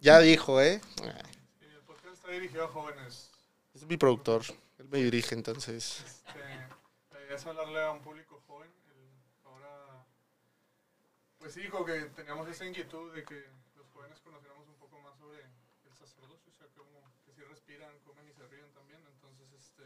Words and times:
Ya 0.00 0.20
dijo, 0.20 0.60
¿eh? 0.60 0.80
Y 1.60 1.64
el 1.66 1.80
podcast 1.82 2.14
está 2.14 2.30
dirigido 2.30 2.64
a 2.64 2.68
jóvenes. 2.68 3.30
Es 3.74 3.84
mi 3.84 3.96
productor. 3.96 4.42
Él 4.78 4.88
me 4.88 4.98
dirige, 4.98 5.34
entonces. 5.34 6.02
Este, 6.06 6.38
la 7.12 7.20
idea 7.24 7.36
es 7.36 7.46
hablarle 7.46 7.82
a 7.82 7.90
un 7.90 8.00
público 8.00 8.40
joven. 8.46 8.70
El- 8.90 9.46
ahora, 9.46 10.04
pues 11.38 11.52
sí, 11.54 11.60
dijo 11.62 11.84
que 11.84 12.00
teníamos 12.16 12.48
esa 12.48 12.64
inquietud 12.64 13.12
de 13.14 13.24
que 13.24 13.44
los 13.76 13.86
jóvenes 13.92 14.20
conociéramos 14.20 14.68
un 14.68 14.76
poco 14.76 15.00
más 15.00 15.16
sobre 15.18 15.40
el 15.42 15.94
sacerdocio, 15.98 16.50
o 16.52 16.56
sea, 16.56 16.66
como 16.76 17.02
que 17.26 17.32
si 17.32 17.42
respiran, 17.42 17.90
comen 18.06 18.28
y 18.28 18.32
se 18.32 18.46
ríen 18.46 18.70
también. 18.72 19.00
Entonces, 19.14 19.46
este, 19.52 19.82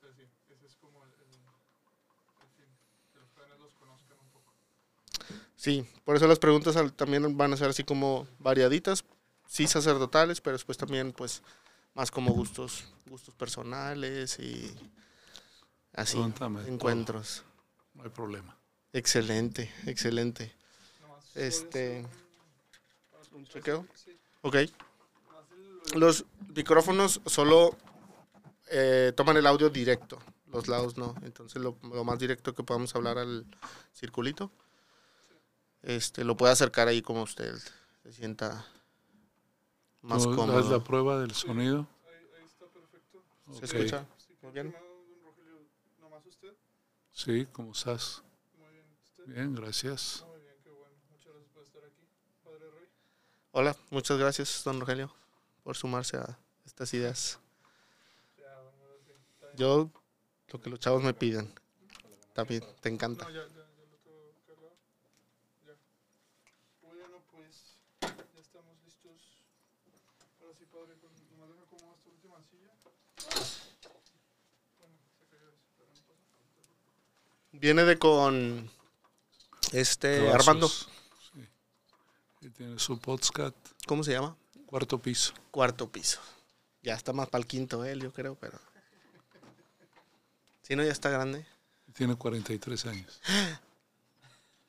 pues 0.00 0.14
sí, 0.16 0.28
ese 0.52 0.66
es 0.66 0.76
como 0.76 1.02
el, 1.04 1.10
el, 1.12 1.32
el 1.32 2.48
fin, 2.56 2.68
que 3.12 3.20
los 3.20 3.30
jóvenes 3.32 3.58
los 3.58 3.74
conozcan 3.74 4.18
un 4.20 4.28
poco. 4.30 4.35
Sí, 5.56 5.86
por 6.04 6.16
eso 6.16 6.26
las 6.26 6.38
preguntas 6.38 6.76
también 6.96 7.36
van 7.36 7.52
a 7.52 7.56
ser 7.56 7.70
así 7.70 7.82
como 7.84 8.26
variaditas, 8.38 9.04
sí 9.48 9.66
sacerdotales, 9.66 10.40
pero 10.40 10.54
después 10.56 10.76
también 10.78 11.12
pues 11.12 11.42
más 11.94 12.10
como 12.10 12.32
gustos, 12.32 12.84
gustos 13.06 13.34
personales 13.34 14.38
y 14.38 14.74
así, 15.94 16.14
Pregúntame 16.14 16.60
todo. 16.60 16.72
encuentros. 16.72 17.42
No 17.94 18.02
hay 18.04 18.10
problema. 18.10 18.56
Excelente, 18.92 19.72
excelente. 19.86 20.54
Este, 21.34 22.06
¿Un 23.32 23.46
chequeo? 23.46 23.86
Ok, 24.42 24.56
los 25.94 26.24
micrófonos 26.54 27.20
solo 27.26 27.76
eh, 28.70 29.12
toman 29.16 29.36
el 29.36 29.46
audio 29.46 29.68
directo, 29.70 30.18
los 30.50 30.68
lados 30.68 30.96
no, 30.96 31.14
entonces 31.22 31.60
lo, 31.62 31.76
lo 31.82 32.04
más 32.04 32.18
directo 32.18 32.54
que 32.54 32.62
podamos 32.62 32.94
hablar 32.94 33.18
al 33.18 33.44
circulito, 33.92 34.50
este, 35.86 36.24
lo 36.24 36.36
puede 36.36 36.52
acercar 36.52 36.88
ahí 36.88 37.00
como 37.02 37.22
usted 37.22 37.54
se 38.02 38.12
sienta 38.12 38.66
más 40.02 40.22
¿Tú 40.22 40.30
das 40.30 40.36
cómodo. 40.38 40.70
la 40.70 40.84
prueba 40.84 41.20
del 41.20 41.32
sonido? 41.32 41.86
ahí, 42.06 42.14
ahí 42.38 42.44
está 42.44 42.66
perfecto. 42.66 43.22
¿Se 43.52 43.56
Ok. 43.58 43.62
escucha? 43.64 44.06
Muy 44.42 44.52
bien. 44.52 44.70
primero, 44.72 45.04
don 45.08 45.22
Rogelio, 45.24 45.58
nomás 46.00 46.26
usted. 46.26 46.54
Sí, 47.12 47.46
¿cómo 47.52 47.72
estás? 47.72 48.22
Muy 48.58 48.68
bien, 48.72 48.86
usted. 49.02 49.24
Bien, 49.26 49.54
gracias. 49.54 50.24
Muy 50.28 50.40
bien, 50.40 50.54
qué 50.62 50.70
bueno. 50.70 50.94
Muchas 51.10 51.32
gracias 51.32 51.50
por 51.52 51.62
estar 51.64 51.84
aquí. 51.84 52.06
Padre 52.44 52.70
Rey. 52.70 52.88
Hola, 53.52 53.76
muchas 53.90 54.18
gracias, 54.18 54.62
don 54.64 54.78
Rogelio, 54.80 55.12
por 55.64 55.76
sumarse 55.76 56.16
a 56.18 56.38
estas 56.64 56.92
ideas. 56.94 57.38
Yo, 59.56 59.90
lo 60.52 60.60
que 60.60 60.68
los 60.68 60.78
chavos 60.78 61.02
me 61.02 61.14
piden, 61.14 61.50
también, 62.34 62.62
te 62.82 62.90
encanta. 62.90 63.24
No, 63.24 63.30
ya, 63.30 63.46
ya, 63.48 63.54
ya 63.54 63.86
lo 63.90 63.96
tengo 64.04 64.34
cargado. 64.46 64.76
Ya. 65.64 65.72
Bueno, 66.82 67.22
pues 67.32 67.78
ya 68.34 68.40
estamos 68.42 68.76
listos. 68.84 69.40
Ahora 70.42 70.52
sí, 70.58 70.66
padre, 70.66 70.92
con, 71.00 71.10
nomás 71.32 71.48
deja 71.56 71.64
cómo 71.70 71.94
esta 71.96 72.10
última 72.10 72.42
silla. 72.42 72.74
Bueno, 74.78 74.94
se 75.18 75.24
cayó 75.24 75.48
eso, 75.48 75.64
pero 75.78 75.88
no 75.88 76.02
pasa. 76.04 76.20
Viene 77.60 77.84
de 77.84 77.98
con 77.98 78.70
este. 79.72 80.30
Armando, 80.30 80.68
Sí. 80.68 80.86
Y 82.42 82.50
tiene 82.50 82.78
su 82.78 82.98
podcast, 82.98 83.56
¿cómo 83.86 84.04
se 84.04 84.12
llama? 84.12 84.36
cuarto 84.66 85.00
piso. 85.00 85.32
Cuarto 85.50 85.90
piso. 85.90 86.20
Ya 86.82 86.94
está 86.94 87.12
más 87.12 87.28
para 87.28 87.40
el 87.40 87.46
quinto 87.46 87.84
él, 87.84 88.00
yo 88.00 88.12
creo, 88.12 88.34
pero... 88.34 88.60
Si 90.62 90.76
no, 90.76 90.84
ya 90.84 90.92
está 90.92 91.08
grande. 91.08 91.46
Y 91.86 91.92
Tiene 91.92 92.16
43 92.16 92.86
años. 92.86 93.20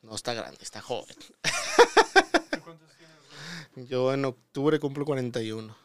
No 0.01 0.15
está 0.15 0.33
grande, 0.33 0.59
está 0.61 0.81
joven. 0.81 1.15
¿Tú 1.17 2.61
¿Cuántos 2.63 2.89
tienes? 2.95 3.89
Yo 3.89 4.13
en 4.13 4.25
octubre 4.25 4.79
cumplo 4.79 5.05
41. 5.05 5.75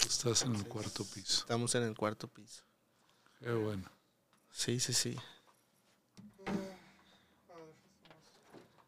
Estás 0.00 0.42
en 0.42 0.56
el 0.56 0.66
cuarto 0.66 1.04
piso. 1.04 1.40
Estamos 1.40 1.74
en 1.74 1.84
el 1.84 1.96
cuarto 1.96 2.28
piso. 2.28 2.62
Qué 3.38 3.52
bueno. 3.52 3.88
Sí, 4.50 4.80
sí, 4.80 4.92
sí. 4.92 5.16
A 6.46 6.50
ver, 6.50 6.76
nomás. 8.66 8.86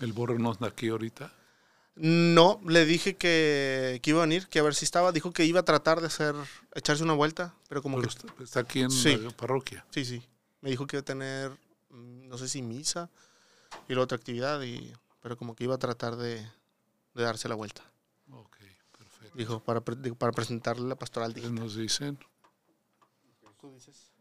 El 0.00 0.12
borre 0.12 0.38
no 0.38 0.52
anda 0.52 0.68
aquí 0.68 0.88
ahorita. 0.88 1.32
No, 1.96 2.60
le 2.64 2.84
dije 2.84 3.16
que, 3.16 3.98
que 4.02 4.10
iba 4.10 4.20
a 4.20 4.26
venir, 4.26 4.46
que 4.48 4.60
a 4.60 4.62
ver 4.62 4.74
si 4.74 4.84
estaba. 4.84 5.10
Dijo 5.10 5.32
que 5.32 5.44
iba 5.44 5.60
a 5.60 5.64
tratar 5.64 6.00
de 6.00 6.06
hacer, 6.06 6.34
echarse 6.74 7.02
una 7.02 7.14
vuelta, 7.14 7.54
pero 7.68 7.82
como 7.82 7.96
Pero 7.98 8.08
que... 8.08 8.14
está, 8.16 8.42
está 8.42 8.60
aquí 8.60 8.80
en 8.82 8.90
Sí. 8.92 9.16
la 9.16 9.30
parroquia. 9.30 9.84
Sí, 9.90 10.04
sí. 10.04 10.22
Me 10.60 10.70
dijo 10.70 10.86
que 10.86 10.96
iba 10.96 11.00
a 11.00 11.04
tener, 11.04 11.50
mm, 11.90 12.28
no 12.28 12.38
sé 12.38 12.48
si 12.48 12.62
misa 12.62 13.10
y 13.88 13.94
la 13.94 14.02
otra 14.02 14.16
actividad, 14.16 14.62
y, 14.62 14.92
pero 15.20 15.36
como 15.36 15.56
que 15.56 15.64
iba 15.64 15.74
a 15.74 15.78
tratar 15.78 16.14
de, 16.16 16.36
de 17.14 17.22
darse 17.22 17.48
la 17.48 17.56
vuelta. 17.56 17.82
Ok, 18.30 18.56
perfecto. 18.96 19.36
Dijo, 19.36 19.60
para, 19.64 19.80
para 19.80 20.32
presentarle 20.32 20.86
la 20.86 20.94
pastoral. 20.94 21.34
¿Qué 21.34 21.40
nos 21.50 21.74
dicen? 21.74 22.16
¿Tú 23.60 23.72
dices? 23.72 24.12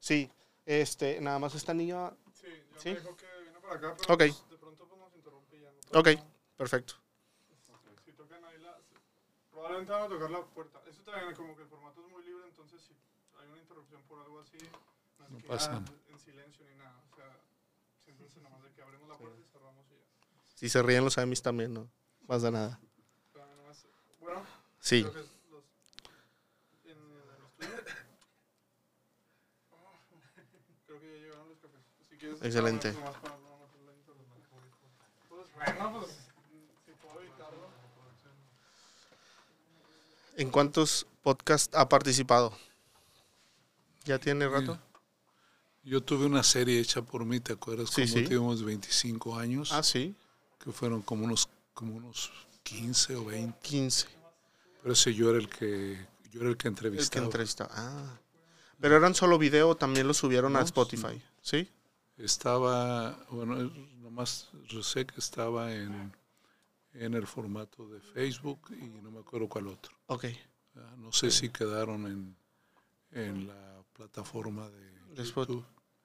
Sí, 0.00 0.28
este, 0.66 1.20
nada 1.20 1.38
más 1.38 1.54
esta 1.54 1.72
niña... 1.74 2.10
Sí, 2.34 2.46
ya 2.74 2.80
¿Sí? 2.80 2.88
me 2.90 3.00
dijo 3.00 3.16
que 3.16 3.26
vino 3.70 3.80
para 3.80 3.92
acá, 3.92 3.96
pero 4.00 4.14
Ok. 4.14 4.18
pues, 4.18 4.50
de 4.50 4.56
pronto 4.58 4.86
pues, 4.88 5.00
nos 5.00 5.14
interrumpe 5.14 5.56
y 5.56 5.60
ya 5.62 5.70
no 5.72 6.00
Ok, 6.00 6.08
perfecto. 6.56 6.94
Si 8.04 8.12
tocan 8.12 8.44
ahí 8.44 8.58
la... 8.60 8.78
Probablemente 9.50 9.92
van 9.92 10.02
a 10.02 10.08
tocar 10.08 10.30
la 10.30 10.44
puerta. 10.46 10.80
Eso 10.88 11.02
también 11.02 11.34
como 11.34 11.56
que 11.56 11.62
el 11.62 11.68
formato 11.68 12.00
es 12.04 12.10
muy 12.12 12.22
libre, 12.24 12.46
entonces 12.46 12.80
si 12.82 12.94
hay 13.38 13.48
una 13.48 13.58
interrupción 13.60 14.02
por 14.04 14.20
algo 14.20 14.40
así, 14.40 14.58
no 15.18 15.24
es 15.26 15.30
No 15.32 15.38
que, 15.38 15.46
pasa 15.48 15.72
nada. 15.80 15.92
en 16.08 16.18
silencio 16.18 16.64
ni 16.66 16.74
nada. 16.76 17.02
O 17.10 17.14
sea, 17.16 17.36
siempre 18.04 18.26
es 18.26 18.36
nada 18.36 18.50
más 18.50 18.62
de 18.62 18.72
que 18.72 18.82
abrimos 18.82 19.08
la 19.08 19.16
puerta 19.16 19.40
y 19.40 19.44
cerramos 19.44 19.86
y 19.90 19.96
ya. 19.96 20.04
Si 20.54 20.68
se 20.68 20.82
ríen 20.82 21.04
los 21.04 21.18
amis 21.18 21.42
también, 21.42 21.72
no 21.74 21.90
pasa 22.26 22.50
nada. 22.50 22.80
Pero 23.32 23.46
nada 23.46 23.62
más- 23.62 23.86
bueno, 24.20 24.42
Sí, 24.78 25.02
creo 25.02 25.12
que 25.14 25.28
los... 25.50 25.64
En, 26.84 26.98
bueno, 35.64 36.00
pues 36.00 36.12
si 36.86 36.92
puedo 37.02 37.20
evitarlo. 37.20 37.68
¿en 40.36 40.50
cuántos 40.50 41.06
podcasts 41.22 41.74
ha 41.76 41.88
participado? 41.88 42.52
¿Ya 44.04 44.18
tiene 44.18 44.48
rato? 44.48 44.78
Yo 45.82 46.02
tuve 46.02 46.26
una 46.26 46.42
serie 46.42 46.78
hecha 46.80 47.02
por 47.02 47.24
mí, 47.24 47.40
¿te 47.40 47.52
acuerdas? 47.54 47.90
Sí, 47.90 48.02
Como 48.02 48.14
sí. 48.14 48.24
tuvimos 48.24 48.62
25 48.62 49.36
años, 49.38 49.72
Ah, 49.72 49.82
sí, 49.82 50.14
que 50.62 50.72
fueron 50.72 51.02
como 51.02 51.24
unos, 51.24 51.48
como 51.74 51.96
unos 51.96 52.30
15 52.62 53.16
o 53.16 53.24
20. 53.24 53.58
15. 53.62 54.06
Pero 54.82 54.92
ese 54.92 55.14
yo 55.14 55.30
era 55.30 55.38
el 55.38 55.48
que, 55.48 56.06
yo 56.30 56.40
era 56.42 56.50
el 56.50 56.56
que 56.56 56.68
El 56.68 56.74
que 56.74 56.86
entrevistaba. 56.86 57.24
entrevistaba. 57.24 57.70
Ah. 57.74 58.18
Pero 58.78 58.96
eran 58.96 59.14
solo 59.14 59.38
video, 59.38 59.74
también 59.74 60.06
lo 60.06 60.14
subieron 60.14 60.56
a 60.56 60.60
No, 60.60 60.64
Spotify, 60.64 61.22
¿sí? 61.42 61.70
Estaba, 62.24 63.16
bueno, 63.30 63.56
nomás 64.00 64.50
sé 64.82 65.06
que 65.06 65.18
estaba 65.18 65.72
en, 65.74 66.12
en 66.94 67.14
el 67.14 67.26
formato 67.26 67.88
de 67.88 68.00
Facebook 68.00 68.60
y 68.70 68.88
no 69.02 69.10
me 69.10 69.20
acuerdo 69.20 69.48
cuál 69.48 69.68
otro. 69.68 69.96
Ok. 70.06 70.26
Ah, 70.76 70.94
No 70.98 71.12
sé 71.12 71.30
si 71.30 71.48
quedaron 71.48 72.06
en, 72.06 72.36
en 73.12 73.46
la 73.48 73.82
plataforma 73.94 74.68
de 74.68 74.92
YouTube. 75.16 75.64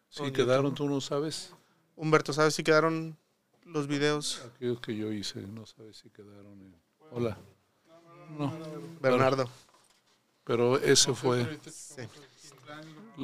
Sí, 0.10 0.32
quedaron, 0.32 0.66
YouTube. 0.72 0.78
tú 0.78 0.90
no 0.90 1.02
sabes. 1.02 1.54
Humberto, 1.98 2.32
¿sabes 2.34 2.56
si 2.56 2.64
quedaron 2.64 3.18
los 3.66 3.88
videos? 3.88 4.42
Aquellos 4.56 4.80
que 4.80 4.96
yo 4.96 5.12
hice, 5.12 5.42
no 5.42 5.66
sabes 5.66 5.98
si 5.98 6.10
quedaron 6.10 6.62
en... 6.62 6.76
Hola. 7.12 7.38
No, 8.38 8.52
Bernardo. 9.02 9.48
pero 10.44 10.78
ese 10.80 11.14
fue, 11.14 11.60
Sí. 11.70 12.02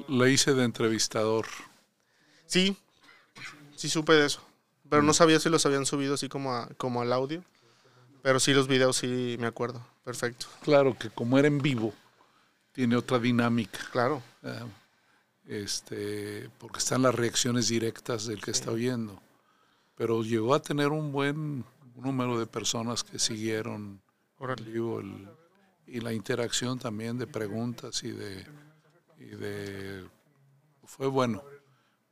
la 0.08 0.30
hice 0.30 0.54
de 0.54 0.64
entrevistador. 0.64 1.46
Sí, 2.52 2.76
sí 3.78 3.88
supe 3.88 4.12
de 4.12 4.26
eso. 4.26 4.42
Pero 4.90 5.04
no 5.04 5.14
sabía 5.14 5.40
si 5.40 5.48
los 5.50 5.66
habían 5.66 5.86
subido 5.86 6.16
así 6.16 6.28
como, 6.28 6.54
a- 6.54 6.68
como 6.76 7.02
al 7.02 7.14
audio. 7.14 7.42
Pero 8.24 8.42
sí 8.42 8.54
los 8.54 8.68
videos 8.68 8.98
sí 8.98 9.38
me 9.40 9.48
acuerdo. 9.48 9.82
Perfecto. 10.04 10.48
Claro 10.62 10.98
que 11.00 11.10
como 11.10 11.40
era 11.40 11.48
en 11.48 11.60
vivo, 11.60 11.94
tiene 12.74 12.98
otra 12.98 13.20
dinámica. 13.20 13.80
Claro. 13.94 14.22
Ah, 14.44 14.66
este, 15.48 16.50
porque 16.60 16.80
están 16.80 17.04
las 17.04 17.16
reacciones 17.16 17.70
directas 17.70 18.26
del 18.26 18.42
que 18.42 18.52
está 18.52 18.70
oyendo. 18.72 19.22
Pero 19.96 20.22
llegó 20.22 20.54
a 20.54 20.62
tener 20.62 20.90
un 20.90 21.14
buen 21.14 21.64
número 21.96 22.38
de 22.38 22.48
personas 22.48 23.04
que 23.04 23.18
siguieron 23.18 24.02
vivo 24.66 25.00
el- 25.00 25.30
y 25.88 26.02
la 26.02 26.12
interacción 26.12 26.80
también 26.80 27.18
de 27.18 27.28
preguntas 27.28 28.04
y 28.04 28.12
de, 28.12 28.46
y 29.20 29.26
de 29.26 30.06
fue 30.86 31.08
bueno. 31.08 31.44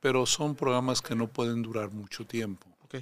Pero 0.00 0.24
son 0.26 0.54
programas 0.54 1.02
que 1.02 1.14
no 1.14 1.28
pueden 1.28 1.62
durar 1.62 1.90
mucho 1.90 2.26
tiempo, 2.26 2.66
Ok. 2.84 2.96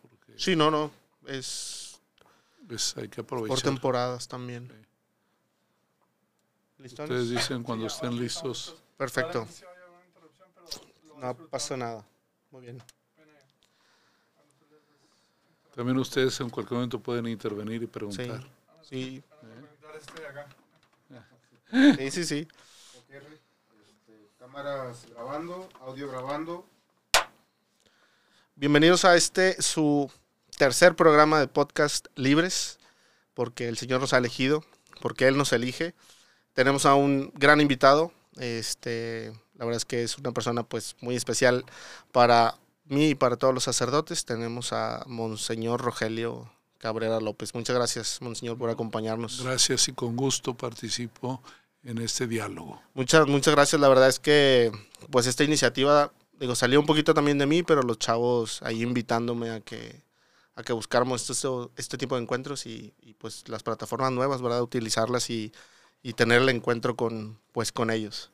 porque 0.00 0.32
Sí, 0.36 0.54
no, 0.56 0.70
no. 0.70 0.90
Es 1.26 2.00
pues, 2.66 2.96
hay 2.96 3.08
que 3.08 3.22
por 3.22 3.38
aprovechar. 3.38 3.62
temporadas 3.62 4.26
también. 4.28 4.70
Ustedes 6.78 7.28
dicen 7.28 7.62
cuando 7.62 7.86
estén 7.86 8.18
listos. 8.18 8.76
Perfecto. 8.96 9.46
No 11.18 11.36
pasa 11.48 11.76
nada. 11.76 12.04
Muy 12.50 12.62
bien. 12.62 12.82
También 15.74 15.98
ustedes 15.98 16.38
en 16.40 16.50
cualquier 16.50 16.74
momento 16.74 16.98
pueden 16.98 17.26
intervenir 17.28 17.82
y 17.82 17.86
preguntar. 17.86 18.42
Sí, 18.82 19.22
sí, 21.98 22.10
sí, 22.10 22.24
sí. 22.24 22.48
Cámaras 24.52 25.06
grabando, 25.08 25.66
audio 25.80 26.10
grabando. 26.10 26.66
Bienvenidos 28.54 29.06
a 29.06 29.16
este, 29.16 29.60
su 29.62 30.10
tercer 30.58 30.94
programa 30.94 31.40
de 31.40 31.48
podcast 31.48 32.08
libres, 32.16 32.78
porque 33.32 33.68
el 33.68 33.78
Señor 33.78 34.02
nos 34.02 34.12
ha 34.12 34.18
elegido, 34.18 34.62
porque 35.00 35.26
Él 35.26 35.38
nos 35.38 35.54
elige. 35.54 35.94
Tenemos 36.52 36.84
a 36.84 36.94
un 36.94 37.32
gran 37.34 37.62
invitado, 37.62 38.12
este, 38.36 39.32
la 39.54 39.64
verdad 39.64 39.78
es 39.78 39.86
que 39.86 40.02
es 40.02 40.18
una 40.18 40.32
persona 40.32 40.64
pues 40.64 40.96
muy 41.00 41.16
especial 41.16 41.64
para 42.10 42.54
mí 42.84 43.08
y 43.10 43.14
para 43.14 43.36
todos 43.36 43.54
los 43.54 43.64
sacerdotes. 43.64 44.26
Tenemos 44.26 44.74
a 44.74 45.02
Monseñor 45.06 45.80
Rogelio 45.80 46.52
Cabrera 46.76 47.20
López. 47.20 47.54
Muchas 47.54 47.74
gracias, 47.74 48.20
Monseñor, 48.20 48.58
por 48.58 48.68
acompañarnos. 48.68 49.42
Gracias 49.42 49.88
y 49.88 49.94
con 49.94 50.14
gusto 50.14 50.52
participo 50.52 51.40
en 51.84 51.98
este 51.98 52.26
diálogo. 52.26 52.80
Muchas, 52.94 53.26
muchas 53.26 53.54
gracias. 53.54 53.80
La 53.80 53.88
verdad 53.88 54.08
es 54.08 54.18
que 54.18 54.72
pues 55.10 55.26
esta 55.26 55.44
iniciativa, 55.44 56.12
digo, 56.38 56.54
salió 56.54 56.80
un 56.80 56.86
poquito 56.86 57.14
también 57.14 57.38
de 57.38 57.46
mí, 57.46 57.62
pero 57.62 57.82
los 57.82 57.98
chavos 57.98 58.62
ahí 58.62 58.82
invitándome 58.82 59.50
a 59.50 59.60
que, 59.60 60.02
a 60.54 60.62
que 60.62 60.72
buscáramos 60.72 61.28
este, 61.28 61.48
este 61.76 61.98
tipo 61.98 62.16
de 62.16 62.22
encuentros 62.22 62.66
y, 62.66 62.94
y, 63.00 63.14
pues 63.14 63.48
las 63.48 63.62
plataformas 63.62 64.12
nuevas, 64.12 64.42
¿verdad? 64.42 64.62
Utilizarlas 64.62 65.30
y, 65.30 65.52
y 66.02 66.12
tener 66.12 66.42
el 66.42 66.48
encuentro 66.48 66.96
con, 66.96 67.38
pues, 67.52 67.72
con 67.72 67.90
ellos. 67.90 68.30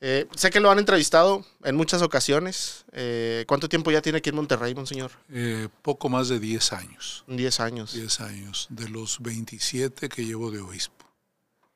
Eh, 0.00 0.28
sé 0.36 0.50
que 0.50 0.60
lo 0.60 0.70
han 0.70 0.78
entrevistado 0.78 1.44
en 1.64 1.74
muchas 1.74 2.02
ocasiones. 2.02 2.84
Eh, 2.92 3.44
¿Cuánto 3.48 3.68
tiempo 3.68 3.90
ya 3.90 4.00
tiene 4.00 4.18
aquí 4.18 4.30
en 4.30 4.36
Monterrey, 4.36 4.74
monseñor? 4.74 5.10
Eh, 5.28 5.68
poco 5.82 6.08
más 6.08 6.28
de 6.28 6.38
10 6.38 6.72
años. 6.72 7.24
10 7.26 7.60
años. 7.60 7.94
10 7.94 8.20
años, 8.20 8.66
de 8.70 8.88
los 8.88 9.20
27 9.20 10.08
que 10.08 10.24
llevo 10.24 10.52
de 10.52 10.60
obispo. 10.60 11.04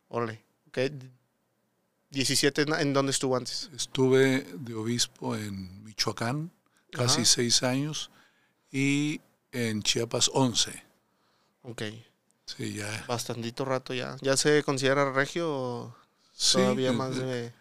Órale, 0.08 0.44
ok. 0.72 0.92
17, 2.10 2.62
¿en 2.80 2.92
dónde 2.92 3.10
estuvo 3.10 3.36
antes? 3.36 3.70
Estuve 3.74 4.46
de 4.54 4.74
obispo 4.74 5.34
en 5.34 5.82
Michoacán, 5.84 6.50
casi 6.90 7.22
Ajá. 7.22 7.24
6 7.24 7.62
años, 7.62 8.10
y 8.70 9.20
en 9.50 9.82
Chiapas 9.82 10.30
11. 10.34 10.82
Ok, 11.62 11.82
Sí, 12.44 12.74
ya. 12.74 13.04
bastantito 13.08 13.64
rato 13.64 13.94
ya. 13.94 14.16
¿Ya 14.20 14.36
se 14.36 14.62
considera 14.62 15.10
regio 15.12 15.48
o 15.50 15.96
Sí, 16.34 16.58
todavía 16.58 16.90
eh, 16.90 16.92
más 16.92 17.16
de...? 17.16 17.52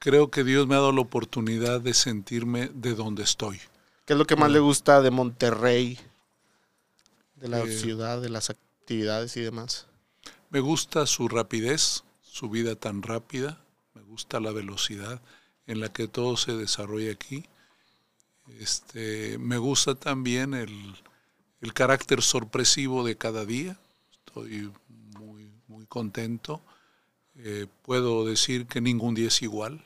Creo 0.00 0.30
que 0.30 0.42
Dios 0.44 0.66
me 0.66 0.74
ha 0.74 0.78
dado 0.78 0.92
la 0.92 1.02
oportunidad 1.02 1.80
de 1.80 1.92
sentirme 1.94 2.70
de 2.74 2.94
donde 2.94 3.22
estoy. 3.22 3.60
¿Qué 4.06 4.14
es 4.14 4.18
lo 4.18 4.24
que 4.24 4.34
más 4.34 4.50
Mm. 4.50 4.54
le 4.54 4.58
gusta 4.60 5.02
de 5.02 5.10
Monterrey? 5.10 5.98
De 7.36 7.48
la 7.48 7.60
Eh, 7.60 7.78
ciudad, 7.78 8.20
de 8.20 8.28
las 8.30 8.50
actividades 8.50 9.36
y 9.36 9.40
demás. 9.42 9.86
Me 10.50 10.58
gusta 10.60 11.06
su 11.06 11.28
rapidez, 11.28 12.02
su 12.40 12.48
vida 12.48 12.74
tan 12.74 13.02
rápida, 13.02 13.60
me 13.92 14.00
gusta 14.00 14.40
la 14.40 14.50
velocidad 14.50 15.20
en 15.66 15.78
la 15.78 15.92
que 15.92 16.08
todo 16.08 16.38
se 16.38 16.56
desarrolla 16.56 17.12
aquí. 17.12 17.44
Este, 18.58 19.36
me 19.36 19.58
gusta 19.58 19.94
también 19.94 20.54
el, 20.54 20.94
el 21.60 21.74
carácter 21.74 22.22
sorpresivo 22.22 23.04
de 23.04 23.18
cada 23.18 23.44
día. 23.44 23.76
Estoy 24.10 24.72
muy, 25.18 25.52
muy 25.68 25.84
contento. 25.84 26.62
Eh, 27.34 27.66
puedo 27.82 28.24
decir 28.24 28.66
que 28.66 28.80
ningún 28.80 29.14
día 29.14 29.28
es 29.28 29.42
igual. 29.42 29.84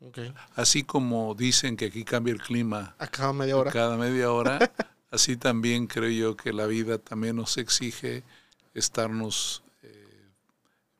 Ok. 0.00 0.18
Así 0.56 0.82
como 0.82 1.36
dicen 1.36 1.76
que 1.76 1.84
aquí 1.84 2.02
cambia 2.02 2.34
el 2.34 2.42
clima 2.42 2.96
A 2.98 3.06
cada 3.06 3.32
media 3.32 3.56
hora. 3.56 3.70
cada 3.70 3.96
media 3.96 4.32
hora, 4.32 4.58
así 5.12 5.36
también 5.36 5.86
creo 5.86 6.10
yo 6.10 6.36
que 6.36 6.52
la 6.52 6.66
vida 6.66 6.98
también 6.98 7.36
nos 7.36 7.58
exige 7.58 8.24
estarnos 8.74 9.61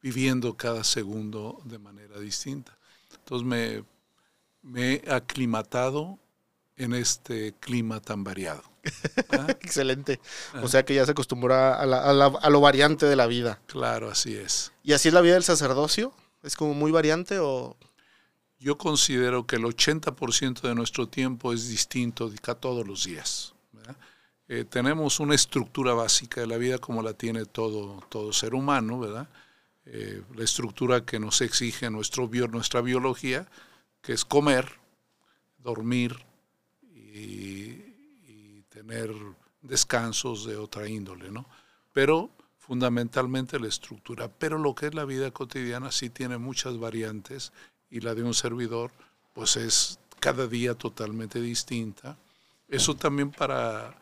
viviendo 0.02 0.56
cada 0.56 0.84
segundo 0.84 1.60
de 1.64 1.78
manera 1.78 2.18
distinta. 2.18 2.76
Entonces 3.14 3.46
me, 3.46 3.84
me 4.62 4.94
he 4.94 5.12
aclimatado 5.12 6.18
en 6.76 6.94
este 6.94 7.54
clima 7.60 8.00
tan 8.00 8.24
variado. 8.24 8.62
¿Ah? 9.30 9.46
Excelente. 9.48 10.20
Ah. 10.54 10.60
O 10.64 10.68
sea 10.68 10.84
que 10.84 10.94
ya 10.94 11.04
se 11.04 11.12
acostumbra 11.12 11.76
a, 11.80 11.86
la- 11.86 12.02
a 12.02 12.12
la- 12.12 12.26
a 12.40 12.50
lo 12.50 12.60
variante 12.60 13.06
de 13.06 13.14
la 13.16 13.26
vida. 13.26 13.60
Claro, 13.66 14.10
así 14.10 14.34
es. 14.34 14.72
¿Y 14.82 14.92
así 14.92 15.08
es 15.08 15.14
la 15.14 15.20
vida 15.20 15.34
del 15.34 15.44
sacerdocio? 15.44 16.12
¿Es 16.42 16.56
como 16.56 16.74
muy 16.74 16.90
variante 16.90 17.38
o...? 17.38 17.76
Yo 18.58 18.78
considero 18.78 19.44
que 19.44 19.56
el 19.56 19.64
80% 19.64 20.60
de 20.62 20.74
nuestro 20.76 21.08
tiempo 21.08 21.52
es 21.52 21.68
distinto 21.68 22.30
todos 22.60 22.86
los 22.86 23.04
días. 23.04 23.54
Eh, 24.48 24.64
tenemos 24.64 25.18
una 25.18 25.34
estructura 25.34 25.94
básica 25.94 26.42
de 26.42 26.46
la 26.46 26.58
vida 26.58 26.78
como 26.78 27.02
la 27.02 27.12
tiene 27.14 27.44
todo, 27.44 28.04
todo 28.08 28.32
ser 28.32 28.54
humano, 28.54 29.00
¿verdad? 29.00 29.28
Eh, 29.84 30.22
la 30.34 30.44
estructura 30.44 31.04
que 31.04 31.18
nos 31.18 31.40
exige 31.40 31.90
nuestro 31.90 32.28
nuestra 32.48 32.80
biología, 32.80 33.48
que 34.00 34.12
es 34.12 34.24
comer, 34.24 34.70
dormir 35.58 36.16
y, 36.94 37.82
y 38.26 38.64
tener 38.68 39.12
descansos 39.60 40.44
de 40.46 40.56
otra 40.56 40.88
índole, 40.88 41.30
¿no? 41.30 41.46
Pero 41.92 42.30
fundamentalmente 42.58 43.58
la 43.58 43.68
estructura. 43.68 44.28
Pero 44.28 44.56
lo 44.58 44.74
que 44.74 44.86
es 44.86 44.94
la 44.94 45.04
vida 45.04 45.30
cotidiana 45.30 45.90
sí 45.90 46.10
tiene 46.10 46.38
muchas 46.38 46.78
variantes 46.78 47.52
y 47.90 48.00
la 48.00 48.14
de 48.14 48.22
un 48.22 48.34
servidor 48.34 48.92
pues 49.34 49.56
es 49.56 49.98
cada 50.20 50.46
día 50.46 50.74
totalmente 50.74 51.40
distinta. 51.40 52.16
Eso 52.68 52.94
también 52.94 53.30
para, 53.30 53.94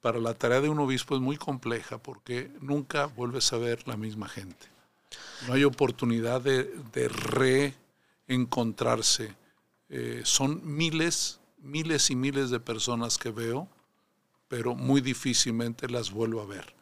para 0.00 0.18
la 0.18 0.34
tarea 0.34 0.60
de 0.60 0.68
un 0.68 0.80
obispo 0.80 1.14
es 1.14 1.20
muy 1.20 1.36
compleja 1.36 1.98
porque 1.98 2.50
nunca 2.60 3.06
vuelves 3.06 3.52
a 3.52 3.58
ver 3.58 3.86
la 3.86 3.96
misma 3.96 4.28
gente. 4.28 4.66
No 5.40 5.54
hay 5.54 5.64
oportunidad 5.64 6.40
de, 6.40 6.64
de 6.92 7.08
reencontrarse. 8.26 9.36
Eh, 9.88 10.22
son 10.24 10.60
miles, 10.64 11.40
miles 11.58 12.10
y 12.10 12.16
miles 12.16 12.50
de 12.50 12.60
personas 12.60 13.18
que 13.18 13.30
veo, 13.30 13.68
pero 14.48 14.74
muy 14.74 15.00
difícilmente 15.00 15.88
las 15.88 16.10
vuelvo 16.12 16.42
a 16.42 16.46
ver. 16.46 16.74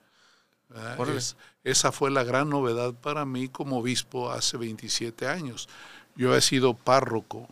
Es- 1.16 1.36
esa 1.64 1.92
fue 1.92 2.10
la 2.10 2.24
gran 2.24 2.48
novedad 2.50 2.94
para 2.94 3.24
mí 3.24 3.48
como 3.48 3.78
obispo 3.78 4.30
hace 4.30 4.56
27 4.56 5.26
años. 5.28 5.68
Yo 6.16 6.34
he 6.36 6.40
sido 6.40 6.74
párroco. 6.74 7.48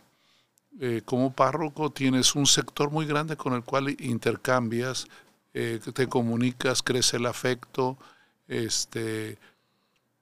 Eh, 0.79 1.01
como 1.05 1.33
párroco 1.33 1.91
tienes 1.91 2.35
un 2.35 2.45
sector 2.47 2.91
muy 2.91 3.05
grande 3.05 3.37
con 3.37 3.53
el 3.53 3.63
cual 3.63 3.95
intercambias, 3.99 5.07
eh, 5.53 5.79
te 5.93 6.07
comunicas, 6.07 6.83
crece 6.83 7.17
el 7.17 7.25
afecto, 7.27 7.97
este, 8.47 9.37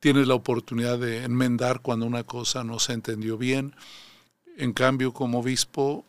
tienes 0.04 0.28
la 0.28 0.34
oportunidad 0.34 1.00
de 1.00 1.24
enmendar 1.24 1.80
cuando 1.80 2.06
una 2.06 2.26
cosa 2.26 2.66
no 2.66 2.78
se 2.78 2.92
entendió 2.92 3.38
bien. 3.38 3.74
En 4.58 4.74
cambio, 4.74 5.14
como 5.14 5.40
obispo, 5.40 6.04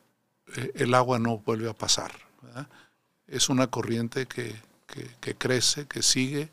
eh, 0.57 0.73
el 0.75 0.95
agua 0.95 1.21
no 1.21 1.39
vuelve 1.39 1.71
a 1.71 1.75
pasar. 1.75 2.11
¿verdad? 2.43 2.67
Es 3.29 3.49
una 3.49 3.69
corriente 3.69 4.27
que, 4.27 4.53
que- 4.89 5.09
que 5.21 5.37
crece, 5.37 5.87
que 5.87 6.03
sigue, 6.03 6.49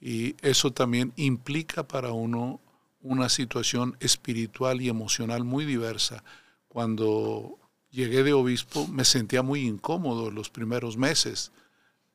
y 0.00 0.34
eso 0.42 0.72
también 0.72 1.12
implica 1.14 1.84
para 1.84 2.10
uno 2.10 2.58
una 3.00 3.28
situación 3.28 3.96
espiritual 4.00 4.80
y 4.80 4.88
emocional 4.88 5.44
muy 5.44 5.64
diversa. 5.64 6.24
Cuando 6.66 7.58
llegué 7.92 8.24
de 8.24 8.32
obispo 8.32 8.88
me 8.88 9.04
sentía 9.04 9.42
muy 9.42 9.60
incómodo 9.60 10.32
los 10.32 10.50
primeros 10.50 10.96
meses, 10.96 11.52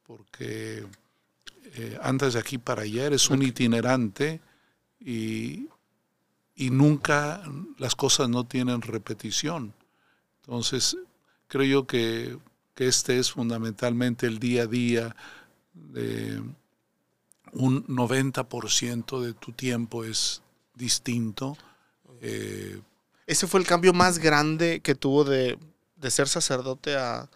porque 0.03 0.85
eh, 1.75 1.97
andas 2.03 2.33
de 2.33 2.41
aquí 2.41 2.57
para 2.57 2.81
allá, 2.81 3.05
eres 3.05 3.29
un 3.29 3.43
itinerante 3.43 4.41
y, 4.99 5.67
y 6.55 6.69
nunca 6.71 7.43
las 7.77 7.95
cosas 7.95 8.29
no 8.29 8.45
tienen 8.45 8.81
repetición. 8.81 9.73
Entonces, 10.41 10.97
creo 11.47 11.65
yo 11.65 11.87
que, 11.87 12.37
que 12.75 12.87
este 12.87 13.19
es 13.19 13.31
fundamentalmente 13.31 14.27
el 14.27 14.39
día 14.39 14.63
a 14.63 14.67
día 14.67 15.15
de 15.73 16.41
un 17.53 17.85
90% 17.87 19.21
de 19.21 19.33
tu 19.33 19.51
tiempo 19.51 20.03
es 20.03 20.41
distinto. 20.75 21.57
Eh, 22.21 22.79
¿Ese 23.25 23.47
fue 23.47 23.59
el 23.59 23.65
cambio 23.67 23.93
más 23.93 24.19
grande 24.19 24.79
que 24.81 24.95
tuvo 24.95 25.23
de, 25.23 25.57
de 25.95 26.11
ser 26.11 26.27
sacerdote 26.27 26.95
a, 26.97 27.29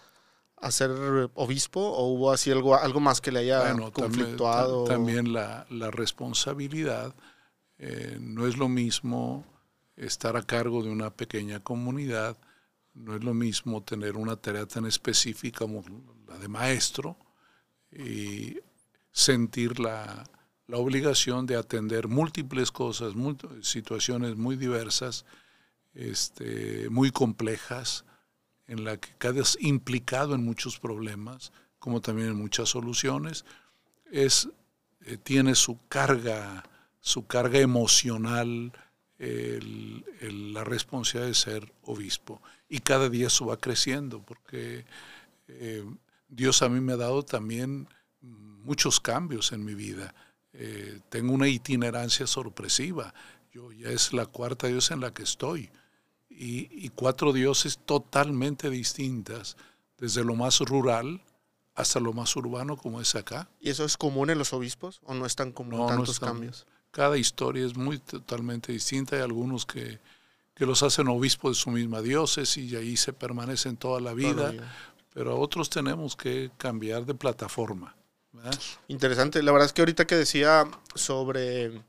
a 0.57 0.71
ser 0.71 0.91
obispo? 1.35 1.79
¿O 1.81 2.07
hubo 2.13 2.31
así 2.31 2.51
algo, 2.51 2.75
algo 2.75 2.99
más 2.99 3.21
que 3.21 3.31
le 3.31 3.39
haya 3.39 3.61
bueno, 3.61 3.91
también, 3.91 3.93
conflictuado? 3.93 4.83
ta- 4.85 4.93
también 4.93 5.33
la, 5.33 5.65
la 5.69 5.91
responsabilidad. 5.91 7.13
Eh, 7.83 8.19
no 8.21 8.45
es 8.45 8.57
lo 8.57 8.69
mismo 8.69 9.43
estar 9.95 10.37
a 10.37 10.43
cargo 10.43 10.83
de 10.83 10.91
una 10.91 11.09
pequeña 11.09 11.61
comunidad, 11.61 12.37
no 12.93 13.15
es 13.15 13.23
lo 13.23 13.33
mismo 13.33 13.81
tener 13.81 14.17
una 14.17 14.35
tarea 14.35 14.67
tan 14.67 14.85
específica 14.85 15.59
como 15.61 15.83
la 16.27 16.37
de 16.37 16.47
maestro 16.47 17.17
y 17.91 18.59
sentir 19.11 19.79
la, 19.79 20.23
la 20.67 20.77
obligación 20.77 21.47
de 21.47 21.55
atender 21.55 22.07
múltiples 22.07 22.71
cosas, 22.71 23.15
situaciones 23.63 24.35
muy 24.35 24.57
diversas, 24.57 25.25
este, 25.95 26.87
muy 26.91 27.09
complejas, 27.09 28.05
en 28.67 28.83
la 28.83 28.97
que 28.97 29.09
cada 29.17 29.41
es 29.41 29.57
implicado 29.59 30.35
en 30.35 30.45
muchos 30.45 30.77
problemas, 30.77 31.51
como 31.79 31.99
también 31.99 32.27
en 32.27 32.35
muchas 32.35 32.69
soluciones, 32.69 33.43
es, 34.11 34.49
eh, 35.01 35.17
tiene 35.17 35.55
su 35.55 35.79
carga, 35.87 36.63
su 37.01 37.27
carga 37.27 37.59
emocional, 37.59 38.71
el- 39.19 40.05
el- 40.21 40.53
la 40.53 40.63
responsabilidad 40.63 41.27
de 41.27 41.35
ser 41.35 41.73
obispo. 41.83 42.41
Y 42.69 42.79
cada 42.79 43.09
día 43.09 43.27
eso 43.27 43.45
va 43.47 43.57
creciendo, 43.57 44.21
porque 44.21 44.85
eh, 45.47 45.83
Dios 46.29 46.61
a 46.61 46.69
mí 46.69 46.79
me 46.79 46.93
ha 46.93 46.97
dado 46.97 47.23
también 47.23 47.87
muchos 48.21 48.99
cambios 49.01 49.51
en 49.51 49.65
mi 49.65 49.73
vida. 49.75 50.13
Eh, 50.53 50.99
tengo 51.09 51.33
una 51.33 51.47
itinerancia 51.49 52.25
sorpresiva. 52.27 53.13
Yo 53.51 53.71
ya 53.73 53.89
es 53.89 54.13
la 54.13 54.25
cuarta 54.27 54.67
Dios 54.67 54.91
en 54.91 55.01
la 55.01 55.13
que 55.13 55.23
estoy. 55.23 55.69
Y, 56.29 56.69
y 56.71 56.89
cuatro 56.89 57.33
dioses 57.33 57.79
totalmente 57.85 58.69
distintas, 58.69 59.57
desde 59.97 60.23
lo 60.23 60.35
más 60.35 60.59
rural 60.61 61.21
hasta 61.75 61.99
lo 61.99 62.13
más 62.13 62.33
urbano 62.35 62.77
como 62.77 63.01
es 63.01 63.13
acá. 63.15 63.49
¿Y 63.59 63.69
eso 63.69 63.83
es 63.83 63.97
común 63.97 64.29
en 64.29 64.37
los 64.37 64.53
obispos 64.53 65.01
o 65.03 65.13
no 65.13 65.25
es 65.25 65.35
tan 65.35 65.51
común 65.51 65.71
No, 65.73 65.77
no 65.79 65.87
tantos 65.87 66.09
es 66.15 66.19
tan- 66.19 66.29
cambios? 66.29 66.65
Cada 66.91 67.17
historia 67.17 67.65
es 67.65 67.75
muy 67.75 67.99
totalmente 67.99 68.71
distinta. 68.71 69.15
Hay 69.15 69.21
algunos 69.21 69.65
que, 69.65 69.99
que 70.53 70.65
los 70.65 70.83
hacen 70.83 71.07
obispos 71.07 71.57
de 71.57 71.61
su 71.61 71.71
misma 71.71 72.01
diócesis 72.01 72.71
y 72.71 72.75
ahí 72.75 72.97
se 72.97 73.13
permanecen 73.13 73.77
toda 73.77 73.99
la 74.01 74.13
vida, 74.13 74.33
Toda 74.33 74.45
la 74.47 74.51
vida. 74.51 74.75
pero 75.13 75.39
otros 75.39 75.69
tenemos 75.69 76.15
que 76.15 76.51
cambiar 76.57 77.05
de 77.05 77.13
plataforma. 77.15 77.95
¿verdad? 78.33 78.59
Interesante. 78.87 79.41
La 79.43 79.51
verdad 79.51 79.67
es 79.67 79.73
que 79.73 79.81
ahorita 79.81 80.05
que 80.05 80.15
decía 80.15 80.65
sobre, 80.95 81.81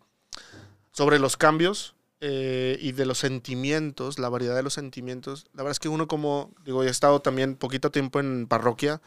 sobre 0.93 1.19
los 1.19 1.37
cambios 1.37 1.95
eh, 2.21 2.79
y 2.81 2.93
de 2.93 3.05
los 3.07 3.19
sentimientos, 3.19 4.19
la 4.21 4.29
variedad 4.29 4.55
de 4.55 4.63
los 4.63 4.75
sentimientos, 4.75 5.47
la 5.55 5.65
verdad 5.65 5.73
es 5.73 5.81
que 5.81 5.89
uno 5.89 6.07
como, 6.07 6.53
digo, 6.65 6.83
he 6.85 6.89
estado 6.89 7.21
también 7.21 7.57
poquito 7.57 7.91
tiempo 7.91 8.21
en 8.21 8.47
parroquia 8.47 9.01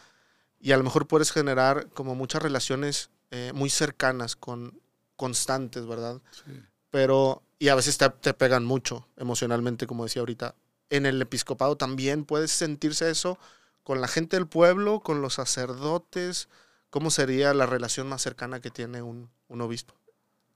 y 0.59 0.71
a 0.73 0.77
lo 0.77 0.83
mejor 0.83 1.07
puedes 1.07 1.31
generar 1.31 1.87
como 1.93 2.15
muchas 2.15 2.41
relaciones 2.41 3.09
eh, 3.31 3.51
muy 3.53 3.69
cercanas, 3.69 4.35
con 4.35 4.79
constantes, 5.15 5.86
¿verdad? 5.86 6.22
Sí. 6.31 6.51
Pero, 6.89 7.43
y 7.60 7.69
a 7.69 7.75
veces 7.75 7.98
te, 7.98 8.10
te 8.10 8.34
pegan 8.34 8.65
mucho 8.65 9.07
emocionalmente, 9.17 9.88
como 9.88 10.03
decía 10.03 10.22
ahorita. 10.22 10.55
En 10.89 11.05
el 11.05 11.22
episcopado 11.22 11.77
también 11.77 12.25
puedes 12.25 12.51
sentirse 12.51 13.10
eso 13.10 13.39
con 13.84 14.01
la 14.01 14.07
gente 14.07 14.38
del 14.38 14.48
pueblo, 14.48 15.00
con 15.00 15.22
los 15.22 15.36
sacerdotes. 15.36 16.48
¿Cómo 16.89 17.10
sería 17.10 17.53
la 17.53 17.65
relación 17.65 18.07
más 18.07 18.22
cercana 18.22 18.62
que 18.62 18.72
tiene 18.72 19.01
un, 19.01 19.29
un 19.48 19.62
obispo? 19.62 19.95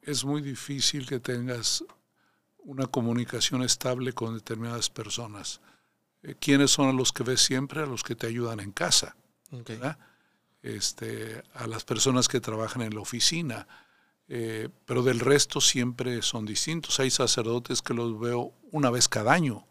Es 0.01 0.23
muy 0.23 0.41
difícil 0.41 1.07
que 1.07 1.19
tengas 1.19 1.83
una 2.63 2.87
comunicación 2.87 3.63
estable 3.63 4.13
con 4.13 4.35
determinadas 4.35 4.89
personas. 4.89 5.61
Eh, 6.23 6.35
¿Quiénes 6.39 6.71
son 6.71 6.89
a 6.89 6.93
los 6.93 7.11
que 7.11 7.23
ves 7.23 7.41
siempre? 7.41 7.81
A 7.81 7.85
los 7.85 8.03
que 8.03 8.15
te 8.15 8.27
ayudan 8.27 8.59
en 8.59 8.71
casa. 8.71 9.15
Este, 10.61 11.41
a 11.53 11.67
las 11.67 11.85
personas 11.85 12.27
que 12.27 12.41
trabajan 12.41 12.81
en 12.81 12.93
la 12.93 13.01
oficina, 13.01 13.67
eh, 14.29 14.69
pero 14.85 15.01
del 15.01 15.19
resto 15.19 15.59
siempre 15.59 16.21
son 16.21 16.45
distintos. 16.45 16.99
Hay 16.99 17.09
sacerdotes 17.09 17.81
que 17.81 17.95
los 17.95 18.19
veo 18.19 18.53
una 18.71 18.91
vez 18.91 19.09
cada 19.09 19.33
año, 19.33 19.65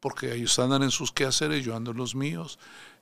porque 0.00 0.34
ellos 0.34 0.58
andan 0.58 0.82
en 0.82 0.90
sus 0.90 1.12
quehaceres, 1.12 1.64
yo 1.64 1.74
ando 1.74 1.92
en 1.92 1.96
los 1.96 2.14
míos. 2.14 2.58